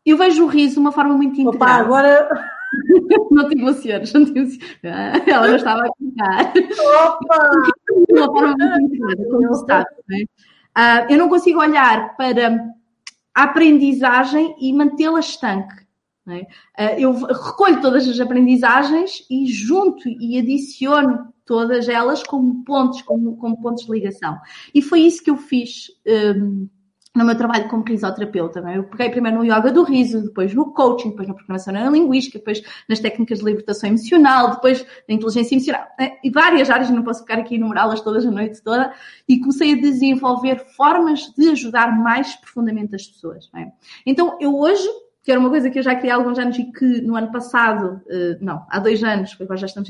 eu 0.06 0.18
vejo 0.18 0.44
o 0.44 0.48
riso 0.48 0.74
de 0.74 0.80
uma 0.80 0.92
forma 0.92 1.16
muito 1.16 1.40
integrada. 1.40 1.84
Opa, 1.84 1.86
agora 1.86 2.30
não 3.32 3.48
te 3.48 3.58
emociones, 3.58 4.14
não 4.14 4.26
te 4.26 4.38
emociones. 4.38 4.60
Ela 4.84 5.48
não 5.48 5.56
estava 5.56 5.86
a 5.86 5.90
contar. 5.90 6.54
Opa! 7.06 7.50
Uma 8.10 8.26
forma 8.26 8.56
muito 8.58 8.96
integrada, 8.96 9.26
como 9.30 9.52
está, 9.52 9.86
não 10.08 10.18
é? 10.18 10.24
Uh, 10.78 11.12
eu 11.12 11.18
não 11.18 11.30
consigo 11.30 11.60
olhar 11.60 12.16
para 12.16 12.74
a 13.36 13.44
aprendizagem 13.44 14.56
e 14.60 14.72
mantê-la 14.72 15.20
estanque. 15.20 15.88
É? 16.28 16.96
Uh, 16.96 17.00
eu 17.00 17.14
recolho 17.14 17.82
todas 17.82 18.08
as 18.08 18.20
aprendizagens 18.20 19.26
e 19.30 19.48
junto 19.48 20.08
e 20.08 20.38
adiciono 20.38 21.34
todas 21.44 21.90
elas 21.90 22.22
como 22.22 22.64
pontos, 22.64 23.02
como, 23.02 23.36
como 23.38 23.60
pontos 23.60 23.86
de 23.86 23.92
ligação. 23.92 24.38
E 24.74 24.84
foi 24.84 25.02
isso 25.02 25.24
que 25.24 25.32
eu 25.32 25.38
fiz 25.38 25.88
um, 26.36 26.70
no 27.16 27.26
meu 27.26 27.36
trabalho 27.36 27.68
como 27.68 27.84
risoterapeuta. 27.84 28.60
É? 28.70 28.78
Eu 28.78 28.84
peguei 28.84 29.10
primeiro 29.10 29.38
no 29.38 29.44
yoga 29.44 29.72
do 29.72 29.84
riso, 29.84 30.22
depois 30.22 30.54
no 30.54 30.74
coaching, 30.74 31.10
depois 31.10 31.28
na 31.28 31.34
programação 31.34 31.74
neurolinguística, 31.74 32.38
depois 32.38 32.62
nas 32.88 33.00
técnicas 33.00 33.40
de 33.40 33.46
libertação 33.46 33.90
emocional, 33.90 34.52
depois 34.52 34.86
na 35.08 35.16
inteligência 35.16 35.56
emocional, 35.56 35.88
né? 36.00 36.18
e 36.24 36.30
várias 36.30 36.70
áreas, 36.70 36.90
não 36.90 37.04
posso 37.04 37.22
ficar 37.22 37.40
aqui 37.40 37.56
a 37.56 37.58
enumerá-las 37.58 38.02
todas 38.02 38.26
a 38.26 38.32
noite 38.32 38.62
toda, 38.62 38.94
e 39.28 39.40
comecei 39.40 39.74
a 39.74 39.82
desenvolver 39.82 40.60
formas 40.76 41.34
de 41.36 41.50
ajudar 41.50 41.98
mais 41.98 42.36
profundamente 42.36 42.96
as 42.96 43.08
pessoas. 43.08 43.50
É? 43.56 43.68
Então, 44.06 44.38
eu 44.40 44.56
hoje 44.58 44.88
que 45.30 45.34
era 45.34 45.40
uma 45.40 45.52
coisa 45.52 45.70
que 45.70 45.78
eu 45.78 45.84
já 45.84 45.94
queria 45.94 46.16
há 46.16 46.18
alguns 46.18 46.40
anos 46.40 46.58
e 46.58 46.64
que 46.72 47.02
no 47.02 47.16
ano 47.16 47.32
passado, 47.32 48.02
uh, 48.08 48.44
não, 48.44 48.66
há 48.68 48.80
dois 48.80 49.04
anos, 49.04 49.38
agora 49.40 49.60
já 49.60 49.68
estamos 49.68 49.88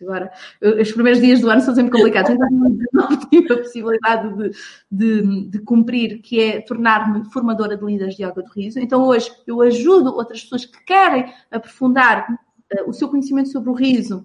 agora, 0.00 0.32
os 0.80 0.90
primeiros 0.92 1.20
dias 1.20 1.42
do 1.42 1.50
ano 1.50 1.60
são 1.60 1.74
sempre 1.74 1.92
complicados, 1.92 2.30
então 2.30 2.48
não 2.90 3.08
tive 3.28 3.52
a 3.52 3.58
possibilidade 3.58 4.34
de, 4.34 4.50
de, 4.90 5.50
de 5.50 5.58
cumprir, 5.58 6.22
que 6.22 6.40
é 6.40 6.60
tornar-me 6.62 7.22
formadora 7.26 7.76
de 7.76 7.84
líderes 7.84 8.16
de 8.16 8.24
yoga 8.24 8.42
do 8.42 8.50
riso. 8.50 8.80
Então 8.80 9.02
hoje 9.02 9.30
eu 9.46 9.60
ajudo 9.60 10.14
outras 10.14 10.42
pessoas 10.42 10.64
que 10.64 10.82
querem 10.86 11.30
aprofundar 11.50 12.26
uh, 12.30 12.88
o 12.88 12.94
seu 12.94 13.10
conhecimento 13.10 13.50
sobre 13.50 13.68
o 13.68 13.74
riso 13.74 14.24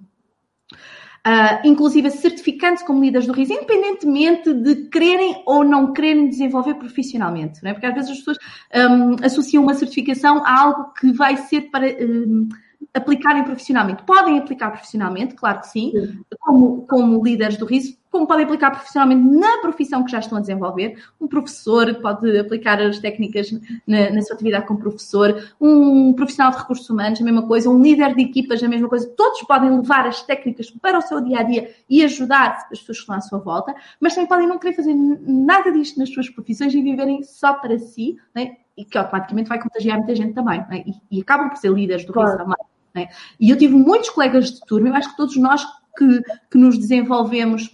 Uh, 1.27 1.67
inclusive 1.67 2.09
certificando-se 2.09 2.85
como 2.85 3.01
líderes 3.01 3.27
do 3.27 3.33
riso, 3.33 3.51
independentemente 3.51 4.53
de 4.53 4.87
quererem 4.87 5.43
ou 5.45 5.61
não 5.61 5.91
quererem 5.91 6.29
desenvolver 6.29 6.75
profissionalmente, 6.75 7.61
não 7.61 7.71
é? 7.71 7.73
Porque 7.73 7.85
às 7.85 7.93
vezes 7.93 8.11
as 8.11 8.17
pessoas 8.19 8.37
um, 8.73 9.15
associam 9.21 9.63
uma 9.63 9.73
certificação 9.73 10.41
a 10.45 10.57
algo 10.61 10.93
que 10.93 11.11
vai 11.11 11.35
ser 11.35 11.69
para 11.69 11.85
um, 11.85 12.47
aplicarem 12.93 13.43
profissionalmente. 13.43 14.03
Podem 14.03 14.37
aplicar 14.37 14.71
profissionalmente, 14.71 15.35
claro 15.35 15.59
que 15.59 15.67
sim, 15.67 15.91
sim. 15.91 16.19
Como, 16.39 16.85
como 16.87 17.21
líderes 17.21 17.57
do 17.57 17.65
riso, 17.65 17.97
como 18.17 18.27
podem 18.27 18.45
aplicar 18.45 18.71
profissionalmente 18.71 19.37
na 19.37 19.59
profissão 19.59 20.03
que 20.03 20.11
já 20.11 20.17
estão 20.17 20.39
a 20.39 20.41
desenvolver. 20.41 20.97
Um 21.21 21.27
professor 21.27 21.93
pode 22.01 22.35
aplicar 22.39 22.81
as 22.81 22.97
técnicas 22.97 23.51
na, 23.85 24.09
na, 24.09 24.21
sua 24.23 24.33
atividade 24.33 24.65
como 24.65 24.79
professor, 24.79 25.51
um 25.61 26.13
profissional 26.13 26.51
de 26.51 26.57
recursos 26.57 26.89
humanos, 26.89 27.21
a 27.21 27.23
mesma 27.23 27.45
coisa, 27.45 27.69
um 27.69 27.79
líder 27.79 28.15
de 28.15 28.23
equipas, 28.23 28.63
a 28.63 28.67
mesma 28.67 28.89
coisa. 28.89 29.07
Todos 29.15 29.43
podem 29.43 29.69
levar 29.69 30.07
as 30.07 30.23
técnicas 30.23 30.71
para 30.71 30.97
o 30.97 31.01
seu 31.01 31.21
dia 31.21 31.39
a 31.39 31.43
dia 31.43 31.75
e 31.87 32.03
ajudar 32.03 32.57
as 32.71 32.79
pessoas 32.79 32.97
que 32.97 33.03
estão 33.03 33.15
à 33.15 33.21
sua 33.21 33.37
volta, 33.37 33.75
mas 33.99 34.15
também 34.15 34.27
podem 34.27 34.47
não 34.47 34.57
querer 34.57 34.73
fazer 34.73 34.95
nada 34.95 35.71
disto 35.71 35.99
nas 35.99 36.11
suas 36.11 36.27
profissões 36.27 36.73
e 36.73 36.81
viverem 36.81 37.21
só 37.21 37.53
para 37.53 37.77
si, 37.77 38.17
né? 38.33 38.57
e 38.75 38.83
que 38.83 38.97
automaticamente 38.97 39.49
vai 39.49 39.61
contagiar 39.61 39.97
muita 39.97 40.15
gente 40.15 40.33
também, 40.33 40.59
né? 40.69 40.83
e, 40.85 41.17
e, 41.17 41.21
acabam 41.21 41.49
por 41.49 41.57
ser 41.57 41.71
líderes 41.71 42.05
do 42.05 42.13
claro. 42.13 42.37
também. 42.37 42.57
Né? 42.95 43.09
E 43.39 43.49
eu 43.49 43.57
tive 43.57 43.75
muitos 43.75 44.09
colegas 44.09 44.51
de 44.51 44.59
turma, 44.65 44.89
eu 44.89 44.95
acho 44.95 45.11
que 45.11 45.17
todos 45.17 45.35
nós 45.37 45.63
que, 45.97 46.21
que 46.51 46.57
nos 46.57 46.77
desenvolvemos 46.77 47.71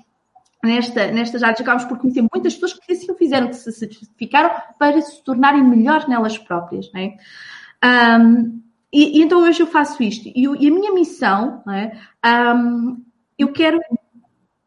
nesta, 0.63 1.11
nestas 1.11 1.43
áreas, 1.43 1.59
acabamos 1.59 1.85
por 1.85 1.97
conhecer 1.97 2.21
muitas 2.21 2.53
pessoas 2.53 2.73
que 2.73 2.91
assim 2.93 3.11
o 3.11 3.15
fizeram, 3.15 3.49
que 3.49 3.55
se 3.55 3.71
certificaram 3.71 4.49
para 4.79 5.01
se 5.01 5.21
tornarem 5.23 5.63
melhores 5.63 6.07
nelas 6.07 6.37
próprias. 6.37 6.91
Né? 6.93 7.17
Um, 7.83 8.61
e, 8.91 9.19
e, 9.19 9.21
então 9.21 9.41
hoje 9.43 9.61
eu 9.61 9.67
faço 9.67 10.01
isto. 10.01 10.29
E, 10.29 10.43
e 10.43 10.67
a 10.67 10.73
minha 10.73 10.93
missão, 10.93 11.61
né, 11.65 11.99
um, 12.55 13.03
eu 13.37 13.51
quero 13.51 13.79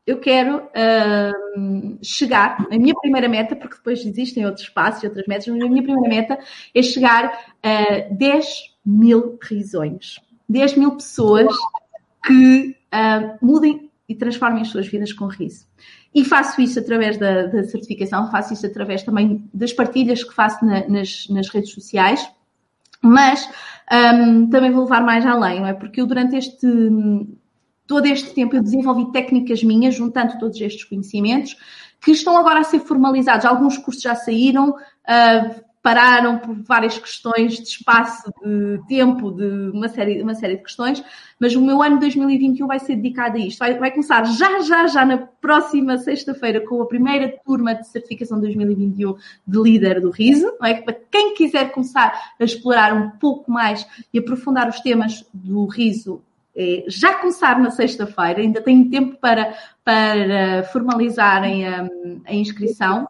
eu 0.06 0.20
quero 0.20 0.58
uh, 0.58 1.98
chegar, 2.00 2.64
a 2.70 2.78
minha 2.78 2.94
primeira 2.94 3.28
meta, 3.28 3.56
porque 3.56 3.74
depois 3.74 4.06
existem 4.06 4.46
outros 4.46 4.68
passos 4.68 5.02
e 5.02 5.06
outras 5.06 5.26
metas, 5.26 5.48
mas 5.48 5.60
a 5.60 5.68
minha 5.68 5.82
primeira 5.82 6.08
meta 6.08 6.38
é 6.72 6.80
chegar 6.80 7.56
a 7.60 8.14
10 8.14 8.46
mil 8.84 9.36
risões. 9.42 10.20
10 10.48 10.76
mil 10.76 10.92
pessoas 10.92 11.52
que 12.24 12.76
uh, 12.94 13.44
mudem 13.44 13.90
e 14.08 14.14
transformem 14.14 14.62
as 14.62 14.68
suas 14.68 14.86
vidas 14.86 15.12
com 15.12 15.26
riso. 15.26 15.66
E 16.14 16.24
faço 16.24 16.60
isso 16.60 16.78
através 16.78 17.18
da, 17.18 17.46
da 17.46 17.64
certificação, 17.64 18.30
faço 18.30 18.52
isso 18.52 18.66
através 18.66 19.02
também 19.02 19.48
das 19.52 19.72
partilhas 19.72 20.22
que 20.22 20.34
faço 20.34 20.64
na, 20.64 20.86
nas, 20.88 21.28
nas, 21.28 21.48
redes 21.48 21.72
sociais, 21.72 22.26
mas 23.02 23.48
um, 23.92 24.48
também 24.48 24.70
vou 24.70 24.84
levar 24.84 25.02
mais 25.02 25.26
além, 25.26 25.60
não 25.60 25.66
é? 25.66 25.74
Porque 25.74 26.00
eu 26.00 26.06
durante 26.06 26.36
este 26.36 26.66
todo 27.86 28.06
este 28.06 28.34
tempo 28.34 28.56
eu 28.56 28.62
desenvolvi 28.62 29.12
técnicas 29.12 29.62
minhas, 29.62 29.94
juntando 29.94 30.38
todos 30.38 30.60
estes 30.60 30.84
conhecimentos, 30.84 31.56
que 32.00 32.10
estão 32.10 32.36
agora 32.36 32.60
a 32.60 32.64
ser 32.64 32.80
formalizados. 32.80 33.46
Alguns 33.46 33.78
cursos 33.78 34.02
já 34.02 34.14
saíram, 34.14 34.70
uh, 34.70 35.64
pararam 35.86 36.38
por 36.40 36.52
várias 36.64 36.98
questões 36.98 37.54
de 37.54 37.62
espaço, 37.62 38.28
de 38.44 38.84
tempo, 38.88 39.30
de 39.30 39.70
uma 39.70 39.88
série, 39.88 40.20
uma 40.20 40.34
série 40.34 40.56
de 40.56 40.64
questões, 40.64 41.00
mas 41.38 41.54
o 41.54 41.60
meu 41.60 41.80
ano 41.80 42.00
2021 42.00 42.66
vai 42.66 42.80
ser 42.80 42.96
dedicado 42.96 43.36
a 43.36 43.38
isto. 43.38 43.60
Vai, 43.60 43.78
vai 43.78 43.92
começar 43.92 44.24
já, 44.24 44.58
já, 44.62 44.88
já 44.88 45.04
na 45.04 45.16
próxima 45.16 45.96
sexta-feira 45.96 46.60
com 46.66 46.82
a 46.82 46.86
primeira 46.86 47.32
turma 47.44 47.72
de 47.72 47.86
certificação 47.86 48.40
2021 48.40 49.14
de 49.46 49.62
líder 49.62 50.00
do 50.00 50.10
riso, 50.10 50.52
não 50.60 50.66
é? 50.66 50.74
Para 50.74 50.96
quem 51.08 51.34
quiser 51.34 51.70
começar 51.70 52.32
a 52.40 52.42
explorar 52.42 52.92
um 52.92 53.10
pouco 53.10 53.48
mais 53.48 53.86
e 54.12 54.18
aprofundar 54.18 54.68
os 54.68 54.80
temas 54.80 55.24
do 55.32 55.66
riso 55.66 56.20
é, 56.56 56.84
já 56.88 57.14
começar 57.14 57.60
na 57.60 57.70
sexta-feira, 57.70 58.40
ainda 58.40 58.60
tenho 58.60 58.90
tempo 58.90 59.18
para, 59.20 59.54
para 59.84 60.64
formalizarem 60.72 61.64
a, 61.64 61.88
a, 62.24 62.34
inscrição, 62.34 63.06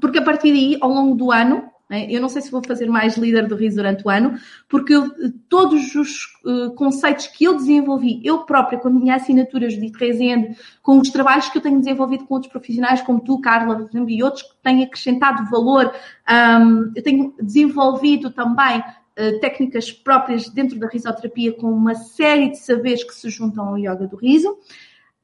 porque 0.00 0.18
a 0.18 0.22
partir 0.22 0.50
daí, 0.50 0.78
ao 0.80 0.88
longo 0.88 1.14
do 1.14 1.30
ano? 1.30 1.69
Eu 1.90 2.20
não 2.20 2.28
sei 2.28 2.40
se 2.40 2.52
vou 2.52 2.62
fazer 2.64 2.86
mais 2.86 3.16
líder 3.16 3.48
do 3.48 3.56
riso 3.56 3.76
durante 3.76 4.06
o 4.06 4.10
ano, 4.10 4.38
porque 4.68 4.94
eu, 4.94 5.10
todos 5.48 5.92
os 5.96 6.26
uh, 6.44 6.72
conceitos 6.74 7.26
que 7.26 7.44
eu 7.44 7.56
desenvolvi, 7.56 8.20
eu 8.22 8.44
própria, 8.44 8.78
com 8.78 8.86
a 8.86 8.92
minha 8.92 9.16
assinatura 9.16 9.68
Judite 9.68 9.98
Rezende, 9.98 10.56
com 10.82 10.98
os 10.98 11.10
trabalhos 11.10 11.48
que 11.48 11.58
eu 11.58 11.62
tenho 11.62 11.80
desenvolvido 11.80 12.26
com 12.26 12.34
outros 12.34 12.52
profissionais, 12.52 13.02
como 13.02 13.20
tu, 13.20 13.40
Carla, 13.40 13.90
e 14.06 14.22
outros 14.22 14.44
que 14.44 14.56
têm 14.62 14.84
acrescentado 14.84 15.50
valor, 15.50 15.92
um, 16.30 16.92
eu 16.94 17.02
tenho 17.02 17.34
desenvolvido 17.42 18.30
também 18.30 18.78
uh, 18.78 19.40
técnicas 19.40 19.90
próprias 19.90 20.48
dentro 20.48 20.78
da 20.78 20.86
risoterapia 20.86 21.52
com 21.52 21.72
uma 21.72 21.96
série 21.96 22.50
de 22.50 22.58
saberes 22.58 23.02
que 23.02 23.14
se 23.14 23.28
juntam 23.28 23.66
ao 23.66 23.78
yoga 23.78 24.06
do 24.06 24.16
riso. 24.16 24.56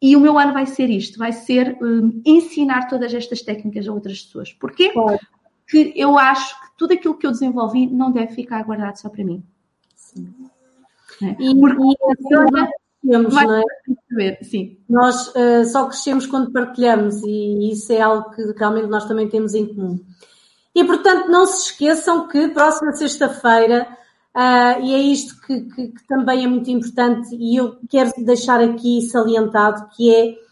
E 0.03 0.15
o 0.15 0.21
meu 0.21 0.39
ano 0.39 0.53
vai 0.53 0.67
ser 0.67 0.91
isto, 0.91 1.19
vai 1.19 1.33
ser 1.33 1.79
um, 1.81 2.21
ensinar 2.27 2.87
todas 2.87 3.15
estas 3.15 3.41
técnicas 3.41 3.89
a 3.89 3.93
outras 3.93 4.21
pessoas. 4.21 4.53
Porquê? 4.53 4.91
Claro 4.91 5.19
que 5.69 5.93
eu 5.97 6.17
acho 6.19 6.61
que 6.61 6.77
tudo 6.77 6.95
aquilo 6.95 7.17
que 7.17 7.27
eu 7.27 7.33
desenvolvi 7.33 7.87
não 7.87 8.13
deve 8.13 8.35
ficar 8.35 8.63
guardado 8.65 8.97
só 8.97 9.09
para 9.09 9.25
mim. 9.25 9.43
Sim. 9.95 10.33
É. 11.23 11.37
E, 11.39 11.59
Porque 11.59 11.83
e 11.83 13.19
nós 13.19 13.35
não 13.35 13.55
é? 13.55 14.39
Sim. 14.43 14.77
Nós 14.89 15.29
uh, 15.29 15.65
só 15.71 15.87
crescemos 15.87 16.27
quando 16.27 16.53
partilhamos 16.53 17.23
e 17.23 17.71
isso 17.71 17.93
é 17.93 18.01
algo 18.01 18.31
que 18.31 18.43
realmente 18.57 18.89
nós 18.89 19.07
também 19.07 19.29
temos 19.29 19.55
em 19.55 19.67
comum. 19.67 20.01
E 20.75 20.85
portanto, 20.85 21.29
não 21.29 21.47
se 21.47 21.71
esqueçam 21.71 22.29
que 22.29 22.49
próxima 22.49 22.93
sexta-feira, 22.93 23.87
uh, 24.35 24.83
e 24.83 24.95
é 24.95 24.99
isto 24.99 25.41
que, 25.43 25.61
que, 25.63 25.89
que 25.89 26.07
também 26.07 26.45
é 26.45 26.49
muito 26.49 26.71
importante 26.71 27.35
e 27.35 27.57
eu 27.57 27.77
quero 27.89 28.11
deixar 28.19 28.61
aqui 28.61 29.03
salientado, 29.03 29.89
que 29.97 30.15
é 30.15 30.46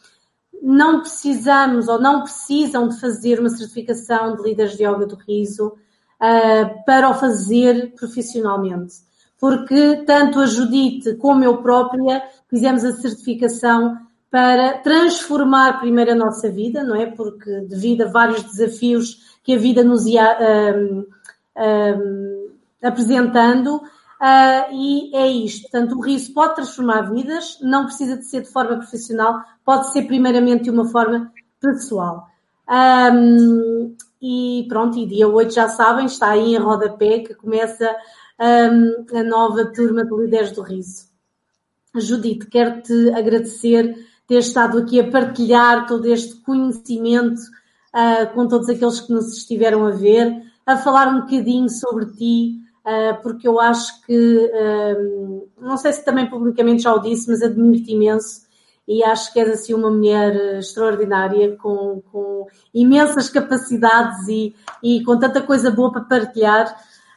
não 0.64 1.00
precisamos 1.00 1.88
ou 1.88 2.00
não 2.00 2.22
precisam 2.22 2.88
de 2.88 2.98
fazer 2.98 3.38
uma 3.38 3.50
certificação 3.50 4.34
de 4.34 4.42
líderes 4.42 4.76
de 4.76 4.84
yoga 4.84 5.04
do 5.04 5.16
riso 5.16 5.68
uh, 5.68 6.84
para 6.86 7.10
o 7.10 7.14
fazer 7.14 7.92
profissionalmente. 7.94 8.94
Porque 9.38 10.04
tanto 10.06 10.40
a 10.40 10.46
Judite 10.46 11.16
como 11.16 11.44
eu 11.44 11.58
própria 11.58 12.22
fizemos 12.48 12.82
a 12.82 12.92
certificação 12.92 13.98
para 14.30 14.78
transformar 14.78 15.80
primeiro 15.80 16.12
a 16.12 16.16
nossa 16.16 16.50
vida, 16.50 16.82
não 16.82 16.96
é? 16.96 17.06
Porque 17.06 17.60
devido 17.68 18.02
a 18.02 18.10
vários 18.10 18.42
desafios 18.42 19.38
que 19.44 19.54
a 19.54 19.58
vida 19.58 19.84
nos 19.84 20.06
ia 20.06 20.38
um, 20.74 21.06
um, 21.58 22.48
apresentando, 22.82 23.82
Uh, 24.24 24.72
e 24.72 25.14
é 25.14 25.28
isto. 25.28 25.62
Portanto, 25.70 25.98
o 25.98 26.00
riso 26.00 26.32
pode 26.32 26.54
transformar 26.54 27.02
vidas, 27.12 27.58
não 27.60 27.84
precisa 27.84 28.16
de 28.16 28.24
ser 28.24 28.40
de 28.40 28.48
forma 28.48 28.78
profissional, 28.78 29.42
pode 29.62 29.92
ser 29.92 30.04
primeiramente 30.06 30.64
de 30.64 30.70
uma 30.70 30.86
forma 30.86 31.30
pessoal. 31.60 32.26
Um, 32.66 33.94
e 34.22 34.64
pronto, 34.66 34.96
e 34.96 35.04
dia 35.04 35.28
8 35.28 35.52
já 35.52 35.68
sabem, 35.68 36.06
está 36.06 36.30
aí 36.30 36.54
em 36.54 36.58
rodapé 36.58 37.18
que 37.18 37.34
começa 37.34 37.94
um, 38.40 39.18
a 39.18 39.22
nova 39.22 39.66
turma 39.66 40.06
de 40.06 40.16
líderes 40.16 40.52
do 40.52 40.62
riso. 40.62 41.06
Judite, 41.94 42.46
quero-te 42.46 43.10
agradecer 43.10 43.94
ter 44.26 44.38
estado 44.38 44.78
aqui 44.78 45.00
a 45.00 45.10
partilhar 45.10 45.86
todo 45.86 46.06
este 46.06 46.36
conhecimento 46.36 47.42
uh, 47.92 48.32
com 48.32 48.48
todos 48.48 48.70
aqueles 48.70 49.00
que 49.00 49.12
nos 49.12 49.36
estiveram 49.36 49.86
a 49.86 49.90
ver, 49.90 50.42
a 50.64 50.78
falar 50.78 51.08
um 51.08 51.20
bocadinho 51.20 51.68
sobre 51.68 52.06
ti, 52.06 52.63
porque 53.22 53.48
eu 53.48 53.58
acho 53.58 54.04
que, 54.04 54.50
não 55.58 55.76
sei 55.76 55.92
se 55.92 56.04
também 56.04 56.28
publicamente 56.28 56.82
já 56.82 56.92
o 56.94 56.98
disse, 56.98 57.30
mas 57.30 57.42
admiro-te 57.42 57.92
imenso 57.92 58.44
e 58.86 59.02
acho 59.02 59.32
que 59.32 59.40
és 59.40 59.50
assim 59.50 59.74
uma 59.74 59.90
mulher 59.90 60.58
extraordinária, 60.58 61.56
com, 61.56 62.02
com 62.12 62.46
imensas 62.72 63.28
capacidades 63.30 64.28
e, 64.28 64.54
e, 64.82 65.02
com 65.02 65.18
tanta 65.18 65.40
coisa 65.40 65.70
boa 65.70 65.90
para 65.90 66.02
partilhar. 66.02 66.76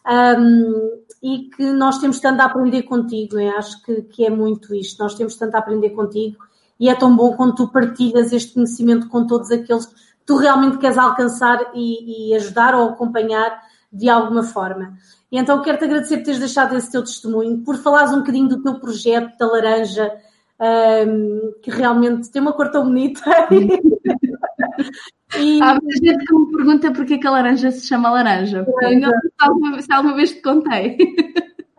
Um, 0.09 1.03
e 1.21 1.49
que 1.49 1.63
nós 1.73 1.99
temos 1.99 2.19
tanto 2.19 2.39
a 2.41 2.45
aprender 2.45 2.83
contigo, 2.83 3.39
eu 3.39 3.57
acho 3.57 3.81
que, 3.83 4.03
que 4.03 4.25
é 4.25 4.29
muito 4.29 4.73
isto, 4.73 5.03
nós 5.03 5.15
temos 5.15 5.35
tanto 5.35 5.55
a 5.55 5.59
aprender 5.59 5.89
contigo 5.89 6.37
e 6.79 6.89
é 6.89 6.95
tão 6.95 7.15
bom 7.15 7.35
quando 7.35 7.55
tu 7.55 7.67
partilhas 7.67 8.31
este 8.31 8.53
conhecimento 8.53 9.09
com 9.09 9.25
todos 9.25 9.51
aqueles 9.51 9.87
que 9.87 9.95
tu 10.25 10.37
realmente 10.37 10.77
queres 10.77 10.97
alcançar 10.97 11.71
e, 11.73 12.29
e 12.29 12.35
ajudar 12.35 12.75
ou 12.75 12.89
acompanhar 12.89 13.59
de 13.97 14.09
alguma 14.09 14.43
forma. 14.43 14.93
E 15.31 15.37
então 15.37 15.61
quero-te 15.61 15.85
agradecer 15.85 16.17
por 16.17 16.25
teres 16.25 16.39
deixado 16.39 16.75
esse 16.75 16.91
teu 16.91 17.03
testemunho, 17.03 17.63
por 17.63 17.77
falares 17.77 18.13
um 18.13 18.19
bocadinho 18.19 18.47
do 18.47 18.61
teu 18.61 18.79
projeto 18.79 19.37
da 19.37 19.47
laranja, 19.47 20.11
um, 20.59 21.53
que 21.61 21.69
realmente 21.69 22.31
tem 22.31 22.41
uma 22.41 22.53
cor 22.53 22.71
tão 22.71 22.85
bonita. 22.85 23.21
e... 25.37 25.61
Há 25.61 25.79
muita 25.81 25.97
gente 25.97 26.25
que 26.25 26.35
me 26.35 26.51
pergunta 26.51 26.91
porque 26.91 27.17
que 27.17 27.27
a 27.27 27.31
laranja 27.31 27.71
se 27.71 27.85
chama 27.85 28.09
laranja. 28.09 28.65
É, 28.81 28.95
não 28.95 29.09
sei 29.09 29.19
se 29.19 29.35
alguma, 29.39 29.81
se 29.81 29.93
alguma 29.93 30.15
vez 30.15 30.31
te 30.31 30.41
contei. 30.41 30.97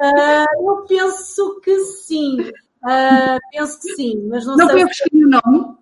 Uh, 0.00 0.68
eu 0.68 0.84
penso 0.86 1.60
que 1.62 1.76
sim. 1.78 2.40
Uh, 2.40 3.38
penso 3.52 3.80
que 3.80 3.94
sim, 3.94 4.28
mas 4.28 4.46
não, 4.46 4.56
não 4.56 4.66
sei. 4.66 4.66
Não 4.66 4.72
foi 4.72 4.82
eu 4.82 4.86
que 4.86 4.92
escolhi 4.92 5.24
o 5.24 5.28
nome? 5.28 5.78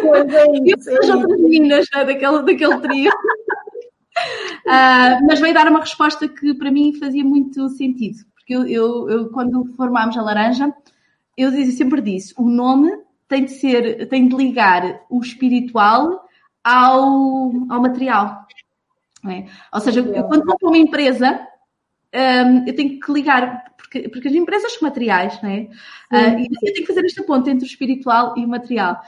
Pois 0.00 0.34
é 0.34 0.44
isso. 0.64 0.90
Eu 0.90 1.02
é 1.02 1.16
outras 1.16 1.40
meninas 1.40 1.86
né, 1.94 2.04
daquele, 2.04 2.42
daquele 2.42 2.80
trio. 2.80 3.12
Uh, 4.66 5.26
mas 5.26 5.40
veio 5.40 5.54
dar 5.54 5.68
uma 5.68 5.80
resposta 5.80 6.28
que 6.28 6.54
para 6.54 6.70
mim 6.70 6.94
fazia 6.98 7.24
muito 7.24 7.68
sentido. 7.70 8.24
Porque 8.34 8.54
eu, 8.54 8.66
eu, 8.66 9.10
eu 9.10 9.30
quando 9.30 9.72
formámos 9.74 10.16
a 10.16 10.22
laranja, 10.22 10.72
eu 11.36 11.50
sempre 11.72 12.00
disse, 12.00 12.34
o 12.36 12.48
nome 12.48 12.90
tem 13.28 13.44
de 13.44 13.52
ser, 13.52 14.08
tem 14.08 14.28
de 14.28 14.36
ligar 14.36 15.00
o 15.10 15.20
espiritual 15.20 16.24
ao, 16.62 17.52
ao 17.68 17.80
material. 17.80 18.46
É? 19.26 19.46
Ou 19.72 19.80
seja, 19.80 20.00
eu, 20.00 20.24
quando 20.24 20.44
vou 20.44 20.58
para 20.58 20.68
uma 20.68 20.78
empresa, 20.78 21.40
um, 22.14 22.66
eu 22.66 22.76
tenho 22.76 23.00
que 23.00 23.12
ligar, 23.12 23.64
porque, 23.76 24.08
porque 24.08 24.28
as 24.28 24.34
empresas 24.34 24.72
são 24.72 24.82
materiais, 24.82 25.40
não 25.42 25.50
é? 25.50 25.68
Uh, 26.12 26.46
eu 26.62 26.72
tenho 26.74 26.86
que 26.86 26.86
fazer 26.86 27.04
esta 27.04 27.22
ponte 27.22 27.48
entre 27.48 27.64
o 27.64 27.66
espiritual 27.66 28.34
e 28.36 28.44
o 28.44 28.48
material. 28.48 29.00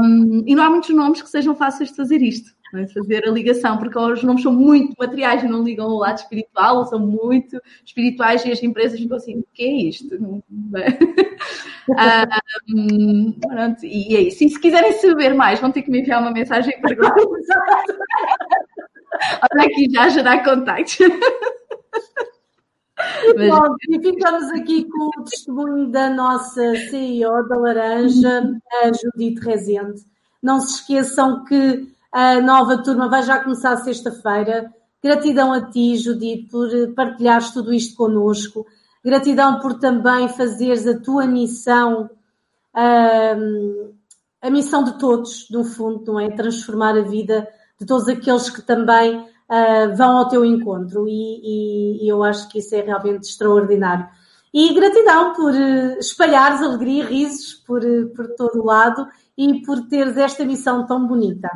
Um, 0.00 0.44
e 0.46 0.54
não 0.54 0.62
há 0.62 0.70
muitos 0.70 0.90
nomes 0.90 1.22
que 1.22 1.28
sejam 1.28 1.56
fáceis 1.56 1.90
de 1.90 1.96
fazer 1.96 2.22
isto 2.22 2.57
é? 2.74 2.86
fazer 2.88 3.26
a 3.26 3.30
ligação, 3.30 3.78
porque 3.78 3.98
os 3.98 4.22
nomes 4.22 4.42
são 4.42 4.52
muito 4.52 4.94
materiais 4.98 5.42
e 5.42 5.48
não 5.48 5.62
ligam 5.62 5.86
ao 5.86 5.96
lado 5.96 6.18
espiritual, 6.18 6.84
são 6.86 6.98
muito 6.98 7.58
espirituais 7.84 8.44
e 8.44 8.52
as 8.52 8.62
empresas 8.62 9.00
ficam 9.00 9.16
assim, 9.16 9.38
o 9.38 9.44
que 9.54 9.62
é 9.62 9.72
isto? 9.88 10.14
Um, 10.16 10.42
pronto, 13.40 13.84
e 13.84 14.16
é 14.16 14.20
isso. 14.22 14.42
E 14.44 14.50
se 14.50 14.60
quiserem 14.60 14.92
saber 14.92 15.34
mais, 15.34 15.60
vão 15.60 15.72
ter 15.72 15.82
que 15.82 15.90
me 15.90 16.00
enviar 16.00 16.20
uma 16.20 16.32
mensagem 16.32 16.74
e 16.76 16.80
perguntar. 16.80 17.14
Olha 19.52 19.64
aqui 19.64 19.88
já 19.90 20.08
gerar 20.10 20.44
contactos. 20.44 20.98
Mas... 23.36 23.48
Bom, 23.48 23.76
e 23.88 24.00
ficamos 24.00 24.50
aqui 24.50 24.84
com 24.84 25.20
o 25.20 25.24
testemunho 25.24 25.90
da 25.90 26.10
nossa 26.10 26.76
CEO 26.90 27.48
da 27.48 27.56
Laranja, 27.56 28.42
a 28.82 28.92
Judite 28.92 29.40
Rezende. 29.40 30.02
Não 30.42 30.60
se 30.60 30.80
esqueçam 30.80 31.44
que 31.44 31.88
a 32.12 32.40
nova 32.40 32.82
turma 32.82 33.08
vai 33.08 33.22
já 33.22 33.42
começar 33.42 33.76
sexta-feira. 33.78 34.72
Gratidão 35.02 35.52
a 35.52 35.70
ti, 35.70 35.96
Judite, 35.96 36.48
por 36.50 36.68
partilhares 36.94 37.50
tudo 37.50 37.72
isto 37.72 37.96
connosco. 37.96 38.66
Gratidão 39.04 39.60
por 39.60 39.78
também 39.78 40.28
fazeres 40.28 40.86
a 40.86 40.98
tua 40.98 41.26
missão, 41.26 42.10
a 44.42 44.50
missão 44.50 44.84
de 44.84 44.98
todos, 44.98 45.48
no 45.50 45.64
fundo, 45.64 46.04
não 46.12 46.20
é? 46.20 46.30
Transformar 46.30 46.96
a 46.96 47.02
vida 47.02 47.48
de 47.78 47.86
todos 47.86 48.08
aqueles 48.08 48.50
que 48.50 48.62
também 48.62 49.18
uh, 49.18 49.96
vão 49.96 50.18
ao 50.18 50.28
teu 50.28 50.44
encontro. 50.44 51.06
E, 51.08 51.12
e, 51.12 52.04
e, 52.04 52.08
eu 52.08 52.22
acho 52.22 52.48
que 52.48 52.58
isso 52.58 52.74
é 52.74 52.82
realmente 52.82 53.28
extraordinário. 53.28 54.08
E 54.52 54.72
gratidão 54.74 55.34
por 55.34 55.52
uh, 55.52 55.98
espalhares 55.98 56.62
alegria 56.62 57.04
e 57.04 57.06
risos 57.06 57.54
por, 57.54 57.84
uh, 57.84 58.08
por 58.14 58.28
todo 58.34 58.60
o 58.60 58.64
lado 58.64 59.06
e 59.36 59.62
por 59.62 59.88
teres 59.88 60.16
esta 60.16 60.44
missão 60.44 60.86
tão 60.86 61.06
bonita. 61.06 61.48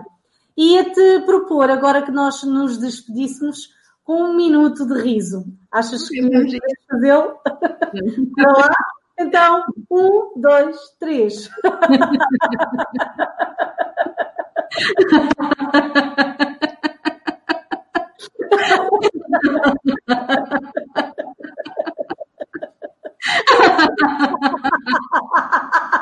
Ia-te 0.57 1.21
propor, 1.21 1.71
agora 1.71 2.03
que 2.03 2.11
nós 2.11 2.43
nos 2.43 2.79
despedíssemos, 2.79 3.71
com 4.05 4.23
um 4.23 4.37
minuto 4.37 4.87
de 4.87 5.01
riso. 5.01 5.45
Achas 5.71 6.09
que 6.09 6.23
podemos 6.23 6.53
fazê-lo? 6.91 7.39
Para 8.35 8.53
lá? 8.53 8.75
Então, 9.19 9.65
um, 9.91 10.41
dois, 10.41 10.77
três. 10.99 11.51